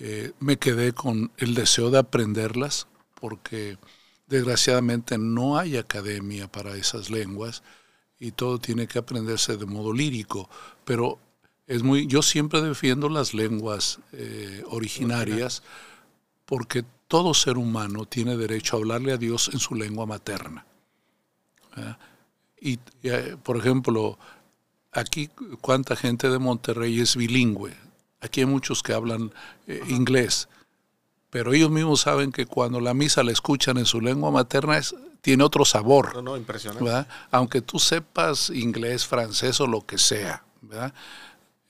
Eh, 0.00 0.32
me 0.40 0.58
quedé 0.58 0.92
con 0.92 1.30
el 1.38 1.54
deseo 1.54 1.90
de 1.90 1.98
aprenderlas 1.98 2.86
porque 3.14 3.78
Desgraciadamente 4.26 5.18
no 5.18 5.56
hay 5.56 5.76
academia 5.76 6.50
para 6.50 6.74
esas 6.74 7.10
lenguas 7.10 7.62
y 8.18 8.32
todo 8.32 8.58
tiene 8.58 8.88
que 8.88 8.98
aprenderse 8.98 9.56
de 9.56 9.66
modo 9.66 9.92
lírico, 9.92 10.50
pero 10.84 11.20
es 11.68 11.84
muy, 11.84 12.08
yo 12.08 12.22
siempre 12.22 12.60
defiendo 12.60 13.08
las 13.08 13.34
lenguas 13.34 14.00
eh, 14.12 14.64
originarias 14.66 15.62
porque 16.44 16.84
todo 17.08 17.34
ser 17.34 17.56
humano 17.58 18.06
tiene 18.06 18.36
derecho 18.36 18.76
a 18.76 18.80
hablarle 18.80 19.12
a 19.12 19.16
Dios 19.16 19.50
en 19.52 19.58
su 19.58 19.74
lengua 19.74 20.06
materna. 20.06 20.66
Y, 22.60 22.78
eh, 23.02 23.36
por 23.42 23.56
ejemplo, 23.56 24.18
aquí 24.92 25.28
cuánta 25.60 25.94
gente 25.94 26.30
de 26.30 26.38
Monterrey 26.38 27.00
es 27.00 27.16
bilingüe. 27.16 27.76
Aquí 28.20 28.40
hay 28.40 28.46
muchos 28.46 28.82
que 28.82 28.94
hablan 28.94 29.32
eh, 29.66 29.82
inglés, 29.88 30.48
pero 31.30 31.52
ellos 31.52 31.70
mismos 31.70 32.00
saben 32.00 32.32
que 32.32 32.46
cuando 32.46 32.80
la 32.80 32.94
misa 32.94 33.22
la 33.22 33.32
escuchan 33.32 33.76
en 33.76 33.84
su 33.84 34.00
lengua 34.00 34.30
materna 34.30 34.78
es, 34.78 34.94
tiene 35.20 35.44
otro 35.44 35.64
sabor. 35.64 36.14
No, 36.14 36.22
no, 36.22 36.36
impresionante. 36.36 36.82
¿verdad? 36.82 37.06
Aunque 37.30 37.60
tú 37.60 37.78
sepas 37.78 38.50
inglés, 38.50 39.06
francés 39.06 39.60
o 39.60 39.66
lo 39.66 39.84
que 39.84 39.98
sea, 39.98 40.44
¿verdad? 40.62 40.94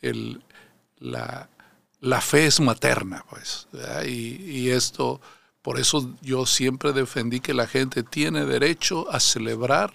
El, 0.01 0.43
la, 0.99 1.49
la 2.07 2.21
fe 2.21 2.47
es 2.47 2.61
materna, 2.61 3.25
pues. 3.29 3.67
¿verdad? 3.73 4.05
Y, 4.05 4.37
y 4.45 4.71
esto, 4.71 5.21
por 5.63 5.79
eso 5.79 6.15
yo 6.23 6.47
siempre 6.47 6.93
defendí 6.93 7.41
que 7.41 7.55
la 7.55 7.67
gente 7.67 8.03
tiene 8.03 8.45
derecho 8.45 9.11
a 9.11 9.21
celebrar 9.21 9.93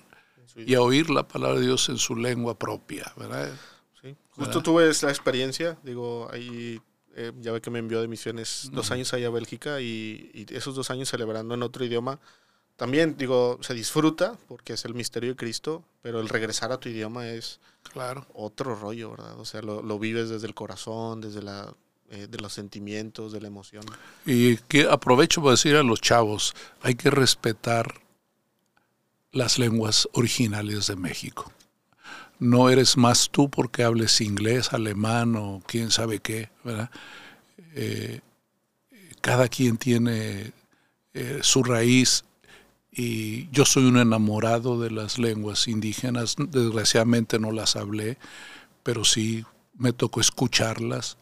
y 0.56 0.76
a 0.76 0.82
oír 0.82 1.10
la 1.10 1.28
palabra 1.28 1.60
de 1.60 1.66
Dios 1.66 1.88
en 1.90 1.98
su 1.98 2.16
lengua 2.16 2.58
propia, 2.60 3.12
¿verdad? 3.16 3.50
Sí. 4.02 4.16
Justo 4.32 4.62
tuve 4.62 4.90
esa 4.90 5.10
experiencia, 5.10 5.78
digo, 5.84 6.30
ahí 6.32 6.82
eh, 7.16 7.32
ya 7.40 7.52
ve 7.54 7.62
que 7.62 7.70
me 7.72 7.80
envió 7.80 8.02
de 8.02 8.08
misiones 8.10 8.70
dos 8.74 8.92
años 8.92 9.14
allá 9.14 9.28
a 9.28 9.32
Bélgica 9.32 9.80
y, 9.82 10.30
y 10.34 10.46
esos 10.56 10.76
dos 10.76 10.90
años 10.92 11.10
celebrando 11.10 11.54
en 11.56 11.64
otro 11.64 11.86
idioma, 11.86 12.20
también 12.76 13.16
digo, 13.18 13.60
se 13.62 13.74
disfruta 13.74 14.38
porque 14.48 14.74
es 14.74 14.84
el 14.86 14.94
misterio 14.94 15.30
de 15.32 15.36
Cristo, 15.36 15.84
pero 16.02 16.20
el 16.20 16.28
regresar 16.30 16.72
a 16.72 16.80
tu 16.80 16.90
idioma 16.90 17.28
es 17.30 17.60
Claro. 17.94 18.26
otro 18.34 18.76
rollo, 18.76 19.12
¿verdad? 19.12 19.40
O 19.40 19.46
sea, 19.46 19.62
lo, 19.62 19.82
lo 19.82 20.00
vives 20.00 20.30
desde 20.30 20.48
el 20.48 20.54
corazón, 20.54 21.22
desde 21.22 21.42
la, 21.42 21.74
eh, 22.12 22.28
de 22.30 22.38
los 22.40 22.54
sentimientos, 22.54 23.32
de 23.32 23.42
la 23.42 23.48
emoción. 23.48 23.86
Y 24.26 24.58
que 24.58 24.84
aprovecho 24.84 25.42
para 25.42 25.52
decir 25.52 25.76
a 25.78 25.84
los 25.84 26.02
chavos, 26.02 26.54
hay 26.82 26.96
que 26.96 27.10
respetar 27.10 28.02
las 29.32 29.58
lenguas 29.58 30.10
originales 30.12 30.88
de 30.88 30.98
México. 30.98 31.52
No 32.38 32.70
eres 32.70 32.98
más 32.98 33.30
tú 33.30 33.50
porque 33.50 33.84
hables 33.84 34.20
inglés, 34.20 34.74
alemán 34.74 35.36
o 35.38 35.62
quién 35.66 35.90
sabe 35.90 36.20
qué, 36.20 36.50
¿verdad? 36.66 36.92
Eh, 37.76 38.20
cada 39.22 39.48
quien 39.48 39.78
tiene 39.78 40.52
eh, 41.14 41.40
su 41.44 41.64
raíz 41.64 42.26
y 42.92 43.50
yo 43.52 43.64
soy 43.64 43.86
un 43.86 43.98
enamorado 43.98 44.82
de 44.82 44.92
las 44.92 45.18
lenguas 45.18 45.70
indígenas, 45.70 46.36
desgraciadamente 46.38 47.40
no 47.40 47.54
las 47.54 47.78
hablé, 47.78 48.18
pero 48.84 49.06
sí 49.06 49.46
me 49.78 49.94
tocó 49.94 50.20
escucharlas, 50.20 51.18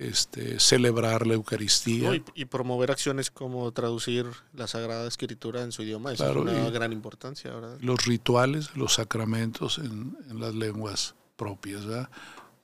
este, 0.00 0.58
celebrar 0.58 1.26
la 1.26 1.34
Eucaristía. 1.34 2.08
¿no? 2.08 2.14
Y, 2.14 2.24
y 2.34 2.44
promover 2.46 2.90
acciones 2.90 3.30
como 3.30 3.70
traducir 3.72 4.26
la 4.54 4.66
Sagrada 4.66 5.06
Escritura 5.06 5.62
en 5.62 5.72
su 5.72 5.82
idioma, 5.82 6.12
eso 6.12 6.24
Claro, 6.24 6.48
es 6.48 6.56
una 6.56 6.70
gran 6.70 6.90
importancia, 6.92 7.52
¿verdad? 7.54 7.76
los 7.82 8.06
rituales, 8.06 8.74
los 8.76 8.94
sacramentos 8.94 9.76
en, 9.78 10.16
en 10.30 10.40
las 10.40 10.54
lenguas 10.54 11.14
propias. 11.36 11.84
¿verdad? 11.84 12.08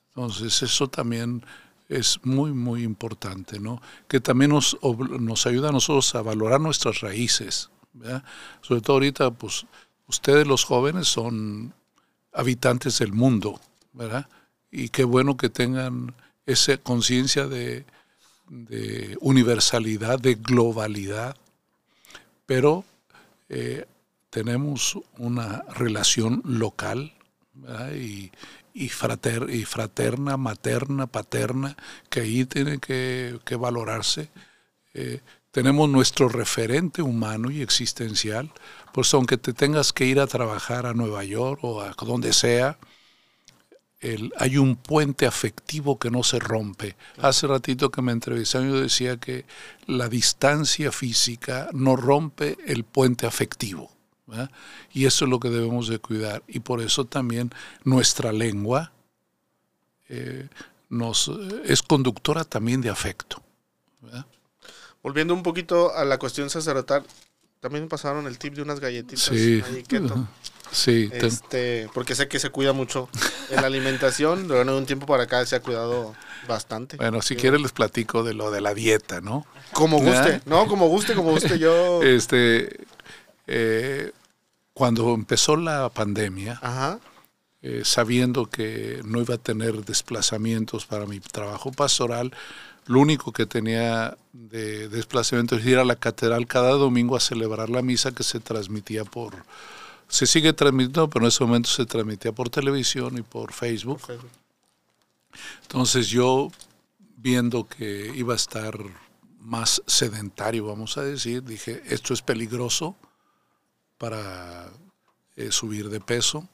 Entonces 0.09 0.63
eso 0.63 0.89
también 0.89 1.45
es 1.89 2.19
muy, 2.23 2.51
muy 2.53 2.81
importante, 2.81 3.59
¿no? 3.59 3.81
Que 4.07 4.19
también 4.19 4.49
nos, 4.49 4.75
nos 4.81 5.45
ayuda 5.45 5.69
a 5.69 5.71
nosotros 5.71 6.15
a 6.15 6.23
valorar 6.23 6.59
nuestras 6.59 7.01
raíces. 7.01 7.69
¿verdad? 7.93 8.23
Sobre 8.61 8.81
todo 8.81 8.95
ahorita, 8.95 9.29
pues 9.29 9.67
ustedes 10.07 10.47
los 10.47 10.65
jóvenes 10.65 11.07
son 11.07 11.71
habitantes 12.33 12.97
del 12.97 13.13
mundo, 13.13 13.61
¿verdad? 13.93 14.27
Y 14.71 14.89
qué 14.89 15.03
bueno 15.03 15.37
que 15.37 15.49
tengan 15.49 16.15
esa 16.47 16.77
conciencia 16.77 17.45
de, 17.45 17.85
de 18.49 19.17
universalidad, 19.21 20.17
de 20.19 20.33
globalidad, 20.35 21.37
pero 22.47 22.83
eh, 23.49 23.85
tenemos 24.31 24.97
una 25.17 25.63
relación 25.75 26.41
local 26.45 27.13
y, 27.95 28.31
y, 28.73 28.89
frater- 28.89 29.49
y 29.49 29.65
fraterna, 29.65 30.37
materna, 30.37 31.07
paterna, 31.07 31.75
que 32.09 32.21
ahí 32.21 32.45
tiene 32.45 32.79
que, 32.79 33.39
que 33.45 33.55
valorarse. 33.55 34.29
Eh, 34.93 35.21
tenemos 35.51 35.89
nuestro 35.89 36.29
referente 36.29 37.01
humano 37.01 37.49
y 37.51 37.61
existencial, 37.61 38.51
pues 38.93 39.13
aunque 39.13 39.37
te 39.37 39.53
tengas 39.53 39.91
que 39.91 40.05
ir 40.05 40.19
a 40.19 40.27
trabajar 40.27 40.85
a 40.85 40.93
Nueva 40.93 41.23
York 41.23 41.59
o 41.63 41.81
a 41.81 41.93
donde 42.05 42.31
sea, 42.33 42.77
el- 43.99 44.31
hay 44.37 44.57
un 44.57 44.75
puente 44.75 45.25
afectivo 45.25 45.97
que 45.97 46.11
no 46.11 46.23
se 46.23 46.39
rompe. 46.39 46.95
Hace 47.19 47.47
ratito 47.47 47.89
que 47.91 48.01
me 48.01 48.11
entrevistaron 48.11 48.69
yo 48.69 48.79
decía 48.79 49.17
que 49.17 49.45
la 49.87 50.07
distancia 50.09 50.91
física 50.91 51.69
no 51.73 51.95
rompe 51.95 52.57
el 52.65 52.83
puente 52.83 53.25
afectivo. 53.25 53.91
¿verdad? 54.27 54.51
Y 54.91 55.05
eso 55.05 55.23
es 55.23 55.31
lo 55.31 55.39
que 55.39 55.49
debemos 55.49 55.87
de 55.87 55.99
cuidar. 55.99 56.43
Y 56.49 56.59
por 56.59 56.81
eso 56.81 57.05
también 57.05 57.49
nuestra 57.85 58.33
lengua 58.33 58.91
eh, 60.09 60.47
nos, 60.89 61.31
es 61.65 61.81
conductora 61.81 62.43
también 62.43 62.81
de 62.81 62.89
afecto. 62.89 63.41
¿verdad? 64.01 64.25
Volviendo 65.01 65.33
un 65.33 65.43
poquito 65.43 65.93
a 65.95 66.03
la 66.05 66.17
cuestión 66.19 66.49
sacerdotal, 66.49 67.05
también 67.61 67.85
me 67.85 67.89
pasaron 67.89 68.27
el 68.27 68.37
tip 68.37 68.53
de 68.53 68.61
unas 68.61 68.79
galletitas 68.79 69.21
Sí. 69.25 69.61
ahí, 69.65 69.83
keto. 69.83 70.27
Sí, 70.71 71.09
te- 71.09 71.27
Este, 71.27 71.89
porque 71.93 72.15
sé 72.15 72.27
que 72.27 72.39
se 72.39 72.49
cuida 72.49 72.73
mucho 72.73 73.09
en 73.49 73.61
la 73.61 73.67
alimentación, 73.67 74.45
pero 74.47 74.61
en 74.61 74.69
un 74.69 74.85
tiempo 74.85 75.05
para 75.05 75.23
acá 75.23 75.45
se 75.45 75.55
ha 75.55 75.61
cuidado 75.61 76.13
bastante. 76.47 76.97
bueno, 76.97 77.21
si 77.21 77.35
quieres 77.35 77.61
les 77.61 77.71
platico 77.71 78.23
de 78.23 78.33
lo 78.33 78.51
de 78.51 78.61
la 78.61 78.73
dieta, 78.73 79.21
¿no? 79.21 79.45
Como 79.73 79.99
guste, 79.99 80.41
no, 80.45 80.67
como 80.67 80.87
guste, 80.87 81.13
como 81.13 81.31
guste, 81.31 81.59
yo... 81.59 82.01
Este, 82.03 82.85
eh, 83.47 84.11
cuando 84.73 85.13
empezó 85.13 85.55
la 85.55 85.89
pandemia, 85.89 86.59
Ajá, 86.61 86.99
eh, 87.61 87.81
sabiendo 87.83 88.45
que 88.45 89.01
no 89.03 89.19
iba 89.21 89.35
a 89.35 89.39
tener 89.39 89.83
desplazamientos 89.85 90.85
para 90.85 91.05
mi 91.05 91.19
trabajo 91.19 91.71
pastoral, 91.71 92.31
lo 92.85 92.99
único 92.99 93.31
que 93.33 93.45
tenía 93.45 94.15
de 94.31 94.87
desplazamiento 94.87 95.55
es 95.55 95.65
ir 95.65 95.77
a 95.79 95.83
la 95.83 95.95
catedral 95.95 96.45
cada 96.47 96.71
domingo 96.71 97.15
a 97.17 97.19
celebrar 97.19 97.69
la 97.69 97.81
misa 97.81 98.11
que 98.11 98.23
se 98.23 98.39
transmitía 98.39 99.03
por... 99.03 99.33
Se 100.07 100.25
sigue 100.25 100.53
transmitiendo, 100.53 101.09
pero 101.09 101.25
en 101.25 101.29
ese 101.29 101.43
momento 101.43 101.69
se 101.69 101.85
transmitía 101.85 102.31
por 102.31 102.49
televisión 102.49 103.17
y 103.17 103.21
por 103.21 103.51
Facebook. 103.53 104.01
Entonces 105.63 106.07
yo, 106.07 106.49
viendo 107.17 107.67
que 107.67 108.11
iba 108.15 108.33
a 108.33 108.37
estar 108.37 108.77
más 109.39 109.81
sedentario, 109.85 110.65
vamos 110.65 110.97
a 110.97 111.03
decir, 111.03 111.43
dije, 111.43 111.83
esto 111.87 112.13
es 112.13 112.21
peligroso 112.21 112.95
para 113.97 114.69
eh, 115.35 115.51
subir 115.51 115.89
de 115.89 115.99
peso. 115.99 116.47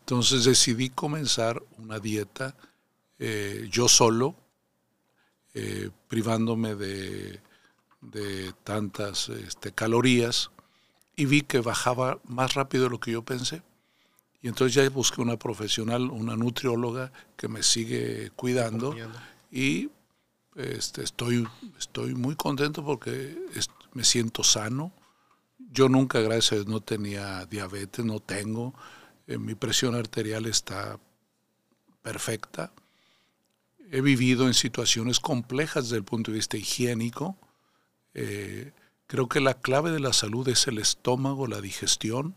Entonces 0.00 0.44
decidí 0.44 0.90
comenzar 0.90 1.62
una 1.78 1.98
dieta 1.98 2.56
eh, 3.18 3.68
yo 3.70 3.88
solo, 3.88 4.34
eh, 5.54 5.90
privándome 6.08 6.74
de, 6.74 7.40
de 8.00 8.52
tantas 8.62 9.28
este, 9.30 9.72
calorías 9.72 10.50
y 11.16 11.24
vi 11.24 11.40
que 11.42 11.60
bajaba 11.60 12.18
más 12.24 12.54
rápido 12.54 12.84
de 12.84 12.90
lo 12.90 13.00
que 13.00 13.12
yo 13.12 13.22
pensé. 13.22 13.62
Y 14.42 14.48
entonces 14.48 14.74
ya 14.74 14.88
busqué 14.90 15.20
una 15.22 15.38
profesional, 15.38 16.10
una 16.10 16.36
nutrióloga 16.36 17.10
que 17.36 17.48
me 17.48 17.62
sigue 17.62 18.30
cuidando 18.36 18.94
y 19.50 19.90
este, 20.54 21.02
estoy, 21.02 21.46
estoy 21.78 22.14
muy 22.14 22.36
contento 22.36 22.84
porque 22.84 23.36
es- 23.54 23.70
me 23.92 24.04
siento 24.04 24.44
sano. 24.44 24.92
Yo 25.72 25.88
nunca, 25.88 26.20
gracias 26.20 26.52
a 26.52 26.54
Dios, 26.56 26.66
no 26.68 26.80
tenía 26.80 27.46
diabetes, 27.46 28.04
no 28.04 28.20
tengo. 28.20 28.74
Eh, 29.26 29.38
mi 29.38 29.54
presión 29.54 29.94
arterial 29.94 30.46
está 30.46 30.98
perfecta. 32.02 32.72
He 33.90 34.00
vivido 34.00 34.46
en 34.46 34.54
situaciones 34.54 35.18
complejas 35.20 35.84
desde 35.84 35.96
el 35.96 36.04
punto 36.04 36.30
de 36.30 36.36
vista 36.36 36.56
higiénico. 36.56 37.36
Eh, 38.14 38.72
creo 39.06 39.28
que 39.28 39.40
la 39.40 39.54
clave 39.54 39.90
de 39.90 40.00
la 40.00 40.12
salud 40.12 40.48
es 40.48 40.66
el 40.66 40.78
estómago, 40.78 41.46
la 41.46 41.60
digestión. 41.60 42.36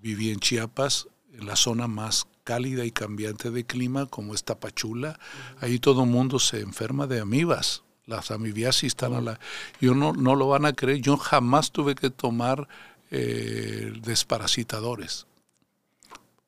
Viví 0.00 0.30
en 0.30 0.40
Chiapas, 0.40 1.08
en 1.32 1.46
la 1.46 1.56
zona 1.56 1.86
más 1.86 2.26
cálida 2.44 2.84
y 2.84 2.90
cambiante 2.90 3.50
de 3.50 3.64
clima, 3.64 4.06
como 4.06 4.34
es 4.34 4.44
Tapachula. 4.44 5.18
Ahí 5.60 5.78
todo 5.78 6.04
el 6.04 6.10
mundo 6.10 6.38
se 6.38 6.60
enferma 6.60 7.06
de 7.06 7.20
amibas. 7.20 7.82
Las 8.06 8.30
amibiasis 8.30 8.88
están 8.88 9.14
a 9.14 9.20
la... 9.20 9.40
Yo 9.80 9.94
no, 9.94 10.12
no 10.12 10.36
lo 10.36 10.48
van 10.48 10.66
a 10.66 10.74
creer, 10.74 11.00
yo 11.00 11.16
jamás 11.16 11.72
tuve 11.72 11.94
que 11.94 12.10
tomar 12.10 12.68
eh, 13.10 13.92
desparasitadores. 14.02 15.26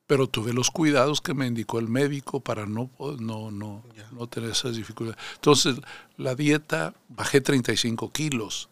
Pero 0.07 0.29
tuve 0.29 0.53
los 0.53 0.71
cuidados 0.71 1.21
que 1.21 1.35
me 1.35 1.47
indicó 1.47 1.79
el 1.79 1.89
médico 1.89 2.41
para 2.41 2.67
no, 2.67 2.91
no, 3.19 3.51
no, 3.51 3.83
no 4.13 4.27
tener 4.27 4.51
esas 4.51 4.77
dificultades. 4.77 5.21
Entonces, 5.35 5.77
la 6.17 6.35
dieta, 6.35 6.95
bajé 7.09 7.41
35 7.41 8.13
kilos, 8.13 8.69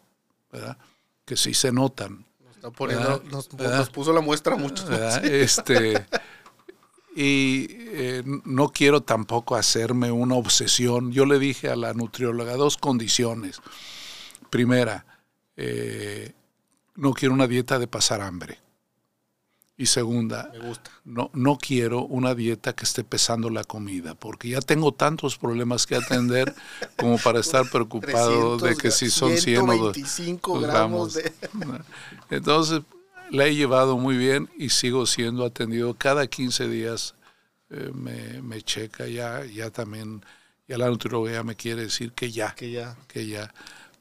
¿verdad? 0.54 0.78
Que 1.24 1.36
sí 1.36 1.52
se 1.52 1.72
notan. 1.72 2.24
Nos, 2.44 2.56
está 2.56 2.70
poniendo- 2.70 3.22
nos, 3.30 3.90
puso 3.90 4.12
la 4.12 4.20
muestra 4.20 4.56
mucho. 4.56 4.84
Este, 5.22 6.06
y 7.16 7.66
eh, 7.70 8.22
no 8.44 8.68
quiero 8.68 9.02
tampoco 9.02 9.56
hacerme 9.56 10.10
una 10.10 10.36
obsesión. 10.36 11.12
Yo 11.12 11.26
le 11.26 11.38
dije 11.38 11.68
a 11.68 11.76
la 11.76 11.92
nutrióloga 11.92 12.54
dos 12.54 12.76
condiciones. 12.76 13.60
Primera, 14.50 15.04
eh, 15.56 16.32
no 16.94 17.12
quiero 17.12 17.34
una 17.34 17.46
dieta 17.46 17.78
de 17.78 17.86
pasar 17.88 18.20
hambre. 18.20 18.58
Y 19.76 19.86
segunda, 19.86 20.50
Me 20.52 20.60
gusta. 20.60 20.90
no, 21.04 21.30
no 21.34 21.58
quiero 21.58 22.02
una 22.04 22.34
dieta 22.36 22.74
que 22.74 22.84
esté 22.84 23.02
pesando 23.02 23.50
la 23.50 23.64
comida, 23.64 24.14
porque 24.14 24.48
ya 24.50 24.60
tengo 24.60 24.92
tantos 24.92 25.36
problemas 25.36 25.84
que 25.86 25.96
atender 25.96 26.54
como 26.96 27.18
para 27.18 27.40
estar 27.40 27.68
preocupado 27.68 28.56
de 28.58 28.74
300 28.76 28.78
que 28.82 28.90
si 28.92 29.10
son 29.10 29.36
100 29.36 29.58
o 29.62 29.66
dos- 29.66 29.94
125 29.96 30.52
dos 30.60 30.62
gramos 30.62 31.14
de... 31.14 31.32
Entonces, 32.30 32.82
la 33.30 33.46
he 33.46 33.54
llevado 33.56 33.98
muy 33.98 34.16
bien 34.16 34.48
y 34.56 34.68
sigo 34.68 35.06
siendo 35.06 35.44
atendido 35.44 35.94
cada 35.94 36.26
15 36.28 36.68
días. 36.68 37.14
eh, 37.70 37.90
me, 37.92 38.40
me 38.42 38.62
checa 38.62 39.08
ya, 39.08 39.44
ya 39.44 39.70
también, 39.70 40.22
ya 40.68 40.78
la 40.78 40.88
nutrióloga 40.88 41.42
me 41.42 41.56
quiere 41.56 41.82
decir 41.82 42.12
que 42.12 42.30
ya, 42.30 42.54
Que 42.54 42.70
ya. 42.70 42.96
que 43.08 43.26
ya. 43.26 43.52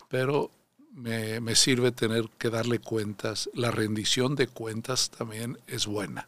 Pero 0.09 0.51
me, 0.93 1.39
me 1.41 1.55
sirve 1.55 1.91
tener 1.91 2.25
que 2.37 2.49
darle 2.49 2.79
cuentas. 2.79 3.49
La 3.53 3.71
rendición 3.71 4.35
de 4.35 4.47
cuentas 4.47 5.09
también 5.09 5.57
es 5.67 5.85
buena. 5.87 6.27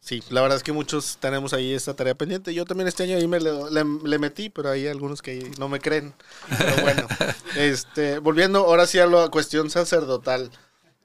Sí, 0.00 0.22
la 0.30 0.40
verdad 0.40 0.56
es 0.58 0.62
que 0.62 0.72
muchos 0.72 1.16
tenemos 1.18 1.52
ahí 1.52 1.72
esta 1.72 1.94
tarea 1.94 2.14
pendiente. 2.14 2.54
Yo 2.54 2.64
también 2.64 2.86
este 2.86 3.02
año 3.02 3.16
ahí 3.16 3.26
me 3.26 3.40
le, 3.40 3.50
le- 3.70 3.84
le 4.04 4.18
metí, 4.18 4.50
pero 4.50 4.70
hay 4.70 4.86
algunos 4.86 5.20
que 5.20 5.50
no 5.58 5.68
me 5.68 5.80
creen. 5.80 6.14
Pero 6.58 6.76
bueno, 6.82 7.08
este, 7.56 8.18
volviendo 8.20 8.60
ahora 8.60 8.86
sí 8.86 8.98
a 9.00 9.06
la 9.06 9.28
cuestión 9.30 9.68
sacerdotal 9.68 10.50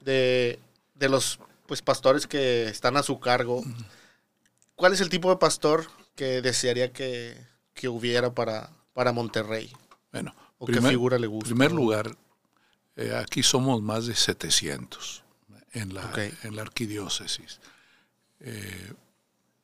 de, 0.00 0.60
de 0.94 1.08
los 1.08 1.40
pues 1.66 1.82
pastores 1.82 2.26
que 2.28 2.64
están 2.68 2.96
a 2.96 3.02
su 3.02 3.18
cargo. 3.18 3.64
¿Cuál 4.76 4.92
es 4.92 5.00
el 5.00 5.08
tipo 5.08 5.30
de 5.30 5.36
pastor 5.36 5.86
que 6.14 6.42
desearía 6.42 6.92
que, 6.92 7.36
que 7.74 7.88
hubiera 7.88 8.34
para, 8.34 8.70
para 8.94 9.12
Monterrey? 9.12 9.72
Bueno, 10.12 10.34
¿O 10.58 10.66
qué 10.66 10.80
figura 10.80 11.18
le 11.18 11.26
gusta? 11.26 11.48
En 11.50 11.54
primer 11.56 11.72
lugar, 11.72 12.16
eh, 12.96 13.14
aquí 13.16 13.42
somos 13.42 13.82
más 13.82 14.06
de 14.06 14.14
700 14.14 15.22
en 15.72 15.94
la, 15.94 16.04
Ok. 16.06 16.18
en 16.44 16.56
la 16.56 16.62
arquidiócesis. 16.62 17.60
Eh, 18.40 18.92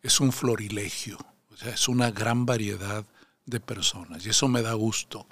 es 0.02 0.20
un 0.20 0.32
florilegio, 0.32 1.18
o 1.50 1.56
sea, 1.56 1.74
es 1.74 1.88
una 1.88 2.10
gran 2.10 2.46
variedad 2.46 3.04
de 3.46 3.60
personas 3.60 4.24
y 4.24 4.30
eso 4.30 4.46
me 4.48 4.62
da 4.62 4.74
gusto, 4.74 5.26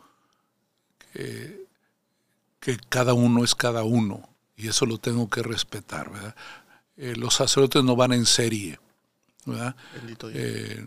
que, 1.12 1.66
que 2.61 2.76
cada 2.88 3.14
uno 3.14 3.44
es 3.44 3.54
cada 3.54 3.85
uno 3.85 4.28
y 4.56 4.68
eso 4.68 4.87
lo 4.87 4.98
tengo 4.98 5.28
que 5.30 5.42
respetar, 5.42 6.11
¿verdad? 6.11 6.35
Eh, 6.96 7.14
los 7.16 7.35
sacerdotes 7.35 7.85
no 7.85 7.94
van 7.94 8.12
en 8.14 8.26
serie, 8.26 8.80
¿verdad? 9.44 9.76
Eh, 10.32 10.87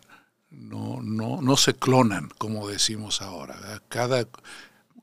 no, 0.50 1.00
no, 1.02 1.42
no 1.42 1.56
se 1.56 1.76
clonan, 1.76 2.30
como 2.38 2.68
decimos 2.68 3.22
ahora. 3.22 3.56
¿verdad? 3.60 3.84
Cada, 3.88 4.28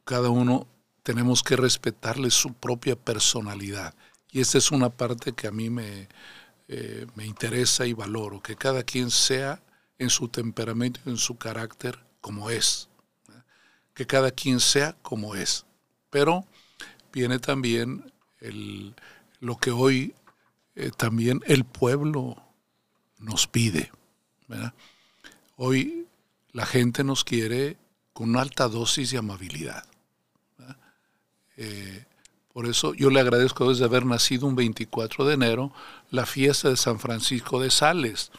cada 0.05 0.31
uno 0.31 0.67
tenemos 1.07 1.45
que 1.45 1.55
respetarle 1.55 2.33
su 2.33 2.55
propia 2.55 2.97
personalidad. 2.97 3.95
Y 4.33 4.41
esta 4.41 4.59
es 4.59 4.73
una 4.73 4.91
parte 4.91 5.35
que 5.35 5.47
a 5.47 5.53
mí 5.53 5.71
me, 5.71 6.09
eh, 6.67 7.07
me 7.15 7.25
interesa 7.25 7.87
y 7.87 7.93
valoro, 7.93 8.43
que 8.43 8.57
cada 8.57 8.83
quien 8.83 9.13
sea 9.13 9.63
en 10.01 10.11
su 10.11 10.27
temperamento 10.27 10.99
y 11.07 11.11
en 11.11 11.17
su 11.17 11.39
carácter 11.39 11.97
como 12.21 12.51
es. 12.51 12.89
Que 13.95 14.05
cada 14.05 14.33
quien 14.33 14.59
sea 14.59 14.97
como 15.03 15.37
es. 15.37 15.65
Pero 16.11 16.45
viene 17.13 17.39
también 17.39 18.13
el, 18.41 18.93
lo 19.39 19.59
que 19.59 19.71
hoy 19.71 20.13
eh, 20.75 20.91
también 20.97 21.41
el 21.47 21.65
pueblo 21.65 22.35
nos 23.19 23.47
pide. 23.47 23.93
Hoy 25.55 26.09
la 26.51 26.67
gente 26.67 27.05
nos 27.05 27.23
quiere 27.23 27.77
con 28.13 28.31
una 28.31 28.41
alta 28.41 28.67
dosis 28.67 29.13
de 29.13 29.19
amabilidad. 29.19 29.85
Eh, 31.57 32.05
por 32.53 32.67
eso 32.67 32.95
yo 32.95 33.11
le 33.11 33.21
agradezco 33.21 33.65
a 33.65 33.67
Dios 33.67 33.79
de 33.79 33.85
haber 33.85 34.07
nacido 34.07 34.47
un 34.47 34.57
24 34.57 35.25
de 35.27 35.35
enero, 35.35 35.73
la 36.11 36.27
fiesta 36.27 36.71
de 36.71 36.77
San 36.77 36.99
Francisco 36.99 37.61
de 37.61 37.71
Sales. 37.71 38.31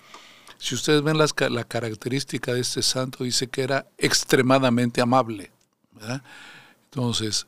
Si 0.57 0.73
ustedes 0.73 1.03
ven 1.03 1.17
la 1.17 1.63
característica 1.63 2.53
de 2.53 2.61
este 2.61 2.81
santo, 2.81 3.23
dice 3.23 3.47
que 3.47 3.61
era 3.61 3.85
extremadamente 3.97 5.01
amable. 5.01 5.51
Entonces, 6.85 7.45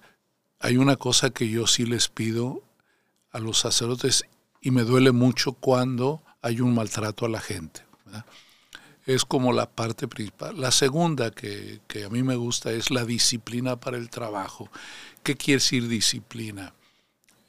hay 0.60 0.78
una 0.78 0.96
cosa 0.96 1.32
que 1.32 1.50
yo 1.50 1.66
sí 1.66 1.86
les 1.86 2.08
pido 2.08 2.62
a 3.32 3.40
los 3.40 3.58
sacerdotes 3.58 4.26
y 4.62 4.72
me 4.72 4.84
duele 4.84 5.12
mucho 5.12 5.54
cuando 5.54 6.22
hay 6.42 6.62
un 6.62 6.74
maltrato 6.76 7.26
a 7.26 7.30
la 7.30 7.40
gente. 7.40 7.82
Es 9.10 9.26
como 9.26 9.54
la 9.54 9.68
parte 9.68 10.08
principal. 10.08 10.62
La 10.62 10.72
segunda 10.72 11.32
que, 11.32 11.80
que 11.88 12.04
a 12.04 12.10
mí 12.10 12.22
me 12.22 12.36
gusta 12.36 12.72
es 12.72 12.92
la 12.92 13.06
disciplina 13.06 13.80
para 13.80 13.98
el 13.98 14.10
trabajo. 14.10 14.70
¿Qué 15.24 15.36
quiere 15.36 15.56
decir 15.60 15.88
disciplina? 15.88 16.74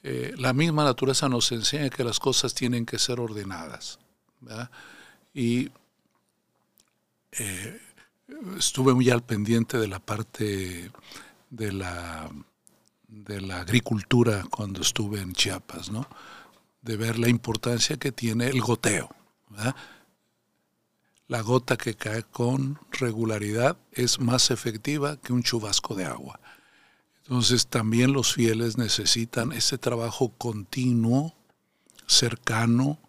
Eh, 0.01 0.33
la 0.37 0.53
misma 0.53 0.83
naturaleza 0.83 1.29
nos 1.29 1.51
enseña 1.51 1.91
que 1.91 2.03
las 2.03 2.19
cosas 2.19 2.55
tienen 2.55 2.85
que 2.85 2.97
ser 2.97 3.19
ordenadas. 3.19 3.99
Y 5.35 5.69
eh, 7.33 7.79
estuve 8.57 8.95
muy 8.95 9.11
al 9.11 9.23
pendiente 9.23 9.77
de 9.77 9.87
la 9.87 9.99
parte 9.99 10.91
de 11.51 11.71
la, 11.71 12.27
de 13.07 13.39
la 13.39 13.61
agricultura 13.61 14.43
cuando 14.49 14.81
estuve 14.81 15.21
en 15.21 15.33
Chiapas, 15.33 15.91
¿no? 15.91 16.07
de 16.81 16.97
ver 16.97 17.19
la 17.19 17.29
importancia 17.29 17.97
que 17.97 18.11
tiene 18.11 18.47
el 18.47 18.61
goteo. 18.61 19.09
La 21.31 21.39
gota 21.39 21.77
que 21.77 21.93
cae 21.93 22.23
con 22.23 22.77
regularidad 22.91 23.77
es 23.93 24.19
más 24.19 24.51
efectiva 24.51 25.15
que 25.15 25.31
un 25.31 25.43
chubasco 25.43 25.95
de 25.95 26.03
agua. 26.03 26.41
Entonces 27.23 27.67
también 27.67 28.11
los 28.11 28.33
fieles 28.33 28.77
necesitan 28.77 29.53
ese 29.53 29.77
trabajo 29.77 30.33
continuo, 30.37 31.33
cercano, 32.05 32.99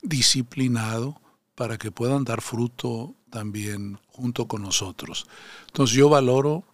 disciplinado, 0.00 1.20
para 1.54 1.76
que 1.76 1.90
puedan 1.90 2.24
dar 2.24 2.40
fruto 2.40 3.14
también 3.28 4.00
junto 4.06 4.48
con 4.48 4.62
nosotros. 4.62 5.26
Entonces 5.66 5.94
yo 5.94 6.08
valoro 6.08 6.64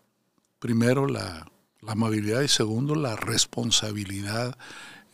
primero 0.60 1.08
la, 1.08 1.44
amabilidad 1.88 2.42
y 2.42 2.48
segundo 2.48 2.94
la 2.94 3.16
responsabilidad 3.16 4.56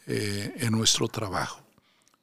eh, 0.07 0.53
en 0.59 0.73
nuestro 0.73 1.09
trabajo. 1.09 1.63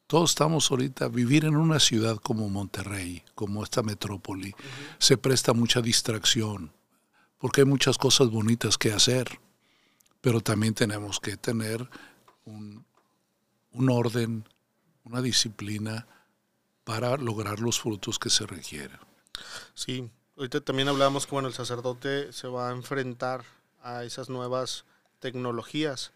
Todos 0.07 0.31
estamos 0.31 0.71
ahorita, 0.71 1.09
vivir 1.09 1.43
en 1.43 1.57
una 1.57 1.81
ciudad 1.81 2.15
como 2.15 2.47
Monterrey, 2.47 3.23
como 3.35 3.61
esta 3.61 3.83
metrópoli, 3.83 4.55
se 4.99 5.17
presta 5.17 5.51
mucha 5.51 5.81
distracción, 5.81 6.71
porque 7.37 7.61
hay 7.61 7.65
muchas 7.65 7.97
cosas 7.97 8.29
bonitas 8.29 8.77
que 8.77 8.93
hacer, 8.93 9.41
pero 10.21 10.39
también 10.39 10.73
tenemos 10.73 11.19
que 11.19 11.35
tener 11.35 11.89
un, 12.45 12.85
un 13.71 13.89
orden, 13.89 14.47
una 15.03 15.21
disciplina 15.21 16.07
para 16.85 17.17
lograr 17.17 17.59
los 17.59 17.81
frutos 17.81 18.17
que 18.17 18.29
se 18.29 18.45
requieren. 18.45 18.99
Sí, 19.73 20.09
ahorita 20.37 20.61
también 20.61 20.87
hablamos 20.87 21.25
que 21.25 21.33
bueno, 21.33 21.49
el 21.49 21.53
sacerdote 21.53 22.31
se 22.31 22.47
va 22.47 22.69
a 22.69 22.71
enfrentar 22.71 23.43
a 23.83 24.05
esas 24.05 24.29
nuevas 24.29 24.85
tecnologías, 25.19 26.13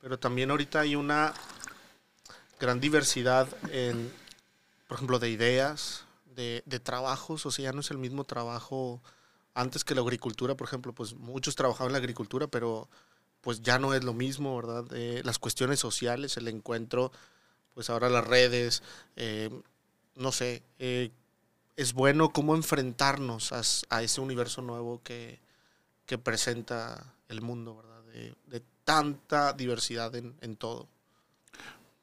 pero 0.00 0.18
también 0.18 0.50
ahorita 0.50 0.80
hay 0.80 0.96
una 0.96 1.32
gran 2.60 2.78
diversidad 2.78 3.48
en, 3.72 4.12
por 4.86 4.96
ejemplo, 4.96 5.18
de 5.18 5.30
ideas, 5.30 6.04
de, 6.36 6.62
trabajos, 6.82 7.44
o 7.44 7.50
sea, 7.50 7.64
ya 7.64 7.72
no 7.72 7.80
es 7.80 7.90
el 7.90 7.98
mismo 7.98 8.24
trabajo 8.24 9.02
antes 9.54 9.84
que 9.84 9.94
la 9.94 10.02
agricultura, 10.02 10.56
por 10.56 10.66
ejemplo, 10.68 10.94
pues 10.94 11.14
muchos 11.14 11.56
trabajaban 11.56 11.88
en 11.88 11.94
la 11.94 11.98
agricultura, 11.98 12.46
pero 12.46 12.88
pues 13.40 13.62
ya 13.62 13.78
no 13.78 13.94
es 13.94 14.04
lo 14.04 14.14
mismo, 14.14 14.56
¿verdad? 14.56 14.84
Eh, 14.92 15.22
las 15.24 15.38
cuestiones 15.38 15.80
sociales, 15.80 16.36
el 16.36 16.48
encuentro, 16.48 17.12
pues 17.74 17.90
ahora 17.90 18.08
las 18.08 18.26
redes, 18.26 18.82
eh, 19.16 19.50
no 20.14 20.32
sé, 20.32 20.62
eh, 20.78 21.10
es 21.76 21.92
bueno 21.94 22.30
cómo 22.30 22.54
enfrentarnos 22.54 23.52
a, 23.52 24.02
ese 24.02 24.20
universo 24.20 24.62
nuevo 24.62 25.02
que, 25.02 25.40
presenta 26.24 27.14
el 27.28 27.40
mundo, 27.40 27.76
¿verdad? 27.76 28.02
De, 28.46 28.62
tanta 28.84 29.52
diversidad 29.52 30.12
en 30.16 30.56
todo. 30.56 30.88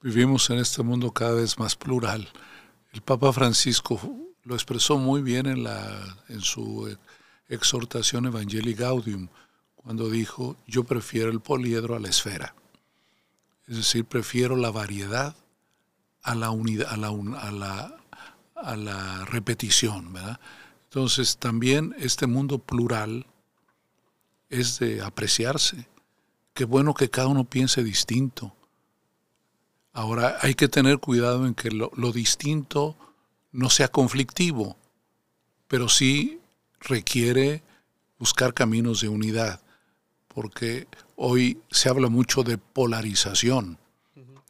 Vivimos 0.01 0.51
en 0.51 0.59
este 0.59 0.83
mundo 0.83 1.11
cada 1.11 1.33
vez 1.33 1.57
más 1.57 1.75
plural. 1.75 2.29
El 2.93 3.01
Papa 3.01 3.33
Francisco 3.33 3.99
lo 4.43 4.53
expresó 4.53 4.99
muy 4.99 5.23
bien 5.23 5.47
en, 5.47 5.63
la, 5.63 6.17
en 6.29 6.41
su 6.41 6.95
exhortación 7.49 8.27
Evangelii 8.27 8.75
Gaudium, 8.75 9.27
cuando 9.75 10.09
dijo, 10.09 10.55
yo 10.67 10.83
prefiero 10.83 11.31
el 11.31 11.39
poliedro 11.39 11.95
a 11.95 11.99
la 11.99 12.09
esfera. 12.09 12.53
Es 13.67 13.77
decir, 13.77 14.05
prefiero 14.05 14.55
la 14.55 14.69
variedad 14.69 15.35
a 16.21 16.35
la 16.35 16.51
unidad, 16.51 16.91
a 16.91 16.97
la, 17.51 17.97
a 18.55 18.75
la 18.75 19.25
repetición, 19.25 20.13
¿verdad? 20.13 20.39
Entonces, 20.83 21.37
también 21.37 21.95
este 21.97 22.27
mundo 22.27 22.59
plural 22.59 23.25
es 24.49 24.77
de 24.77 25.01
apreciarse. 25.01 25.87
Qué 26.53 26.65
bueno 26.65 26.93
que 26.93 27.09
cada 27.09 27.27
uno 27.27 27.45
piense 27.45 27.83
distinto. 27.83 28.53
Ahora 29.97 30.37
hay 30.41 30.53
que 30.53 30.67
tener 30.67 30.99
cuidado 30.99 31.47
en 31.47 31.55
que 31.55 31.71
lo, 31.71 31.89
lo 31.95 32.11
distinto 32.11 32.95
no 33.51 33.71
sea 33.71 33.87
conflictivo, 33.87 34.77
pero 35.67 35.89
sí 35.89 36.39
requiere 36.81 37.63
buscar 38.19 38.53
caminos 38.53 39.01
de 39.01 39.09
unidad, 39.09 39.59
porque 40.27 40.87
hoy 41.15 41.59
se 41.71 41.89
habla 41.89 42.09
mucho 42.09 42.43
de 42.43 42.59
polarización, 42.59 43.79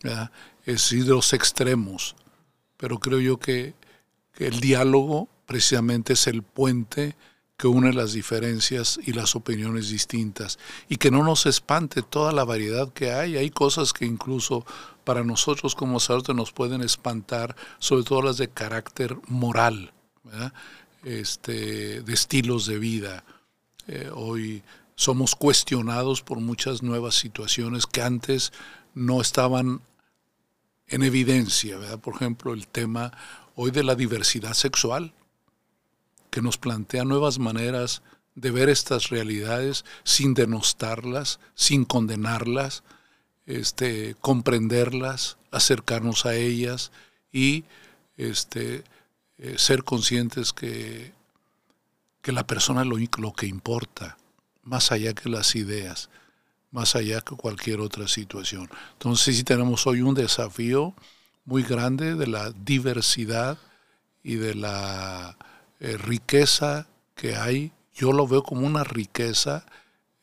¿verdad? 0.03 0.31
es 0.65 0.81
decir, 0.81 1.05
de 1.05 1.11
los 1.11 1.31
extremos. 1.31 2.17
pero 2.75 2.99
creo 2.99 3.21
yo 3.21 3.37
que, 3.37 3.73
que 4.33 4.47
el 4.47 4.59
diálogo 4.59 5.29
precisamente 5.45 6.11
es 6.11 6.27
el 6.27 6.43
puente 6.43 7.15
que 7.55 7.67
une 7.67 7.93
las 7.93 8.11
diferencias 8.11 8.99
y 9.01 9.13
las 9.13 9.33
opiniones 9.33 9.87
distintas 9.87 10.59
y 10.89 10.97
que 10.97 11.09
no 11.09 11.23
nos 11.23 11.45
espante 11.45 12.01
toda 12.01 12.33
la 12.33 12.43
variedad 12.43 12.91
que 12.91 13.13
hay. 13.13 13.37
Hay 13.37 13.49
cosas 13.49 13.93
que 13.93 14.05
incluso 14.05 14.65
para 15.07 15.23
nosotros 15.23 15.73
como 15.73 16.01
sacerdotes 16.01 16.35
nos 16.35 16.51
pueden 16.51 16.81
espantar, 16.81 17.55
sobre 17.79 18.03
todo 18.03 18.23
las 18.23 18.35
de 18.35 18.49
carácter 18.49 19.15
moral, 19.29 19.93
Este, 21.05 22.01
de 22.01 22.13
estilos 22.13 22.65
de 22.65 22.77
vida. 22.77 23.23
Eh, 23.87 24.11
hoy 24.13 24.63
somos 24.95 25.33
cuestionados 25.35 26.21
por 26.21 26.41
muchas 26.41 26.83
nuevas 26.83 27.15
situaciones 27.15 27.85
que 27.85 28.01
antes 28.01 28.51
no 28.93 29.21
estaban 29.21 29.79
en 30.87 31.03
evidencia. 31.03 31.77
¿verdad? 31.77 31.99
Por 31.99 32.15
ejemplo, 32.15 32.51
el 32.51 32.67
tema 32.67 33.13
hoy 33.55 33.71
de 33.71 33.83
la 33.85 33.95
diversidad 33.95 34.55
sexual 34.55 35.13
que 36.29 36.41
nos 36.41 36.57
plantea 36.57 37.05
nuevas 37.05 37.39
maneras 37.39 38.01
de 38.35 38.51
ver 38.51 38.67
estas 38.67 39.07
realidades 39.07 39.85
sin 40.03 40.33
denostarlas, 40.33 41.39
sin 41.55 41.85
condenarlas, 41.85 42.83
este, 43.47 44.15
comprenderlas, 44.21 45.37
acercarnos 45.51 46.25
a 46.25 46.35
ellas 46.35 46.91
y 47.31 47.63
este, 48.17 48.83
eh, 49.39 49.55
ser 49.57 49.83
conscientes 49.83 50.53
que, 50.53 51.13
que 52.21 52.31
la 52.31 52.45
persona 52.45 52.81
es 52.81 52.87
lo, 52.87 52.97
lo 52.97 53.33
que 53.33 53.47
importa, 53.47 54.17
más 54.63 54.91
allá 54.91 55.13
que 55.13 55.29
las 55.29 55.55
ideas, 55.55 56.09
más 56.71 56.95
allá 56.95 57.21
que 57.21 57.35
cualquier 57.35 57.79
otra 57.79 58.07
situación. 58.07 58.69
Entonces 58.93 59.37
sí 59.37 59.43
tenemos 59.43 59.87
hoy 59.87 60.01
un 60.01 60.13
desafío 60.13 60.93
muy 61.45 61.63
grande 61.63 62.15
de 62.15 62.27
la 62.27 62.51
diversidad 62.51 63.57
y 64.23 64.35
de 64.35 64.55
la 64.55 65.37
eh, 65.79 65.95
riqueza 65.97 66.87
que 67.15 67.37
hay, 67.37 67.71
yo 67.95 68.11
lo 68.11 68.27
veo 68.27 68.43
como 68.43 68.67
una 68.67 68.83
riqueza 68.83 69.65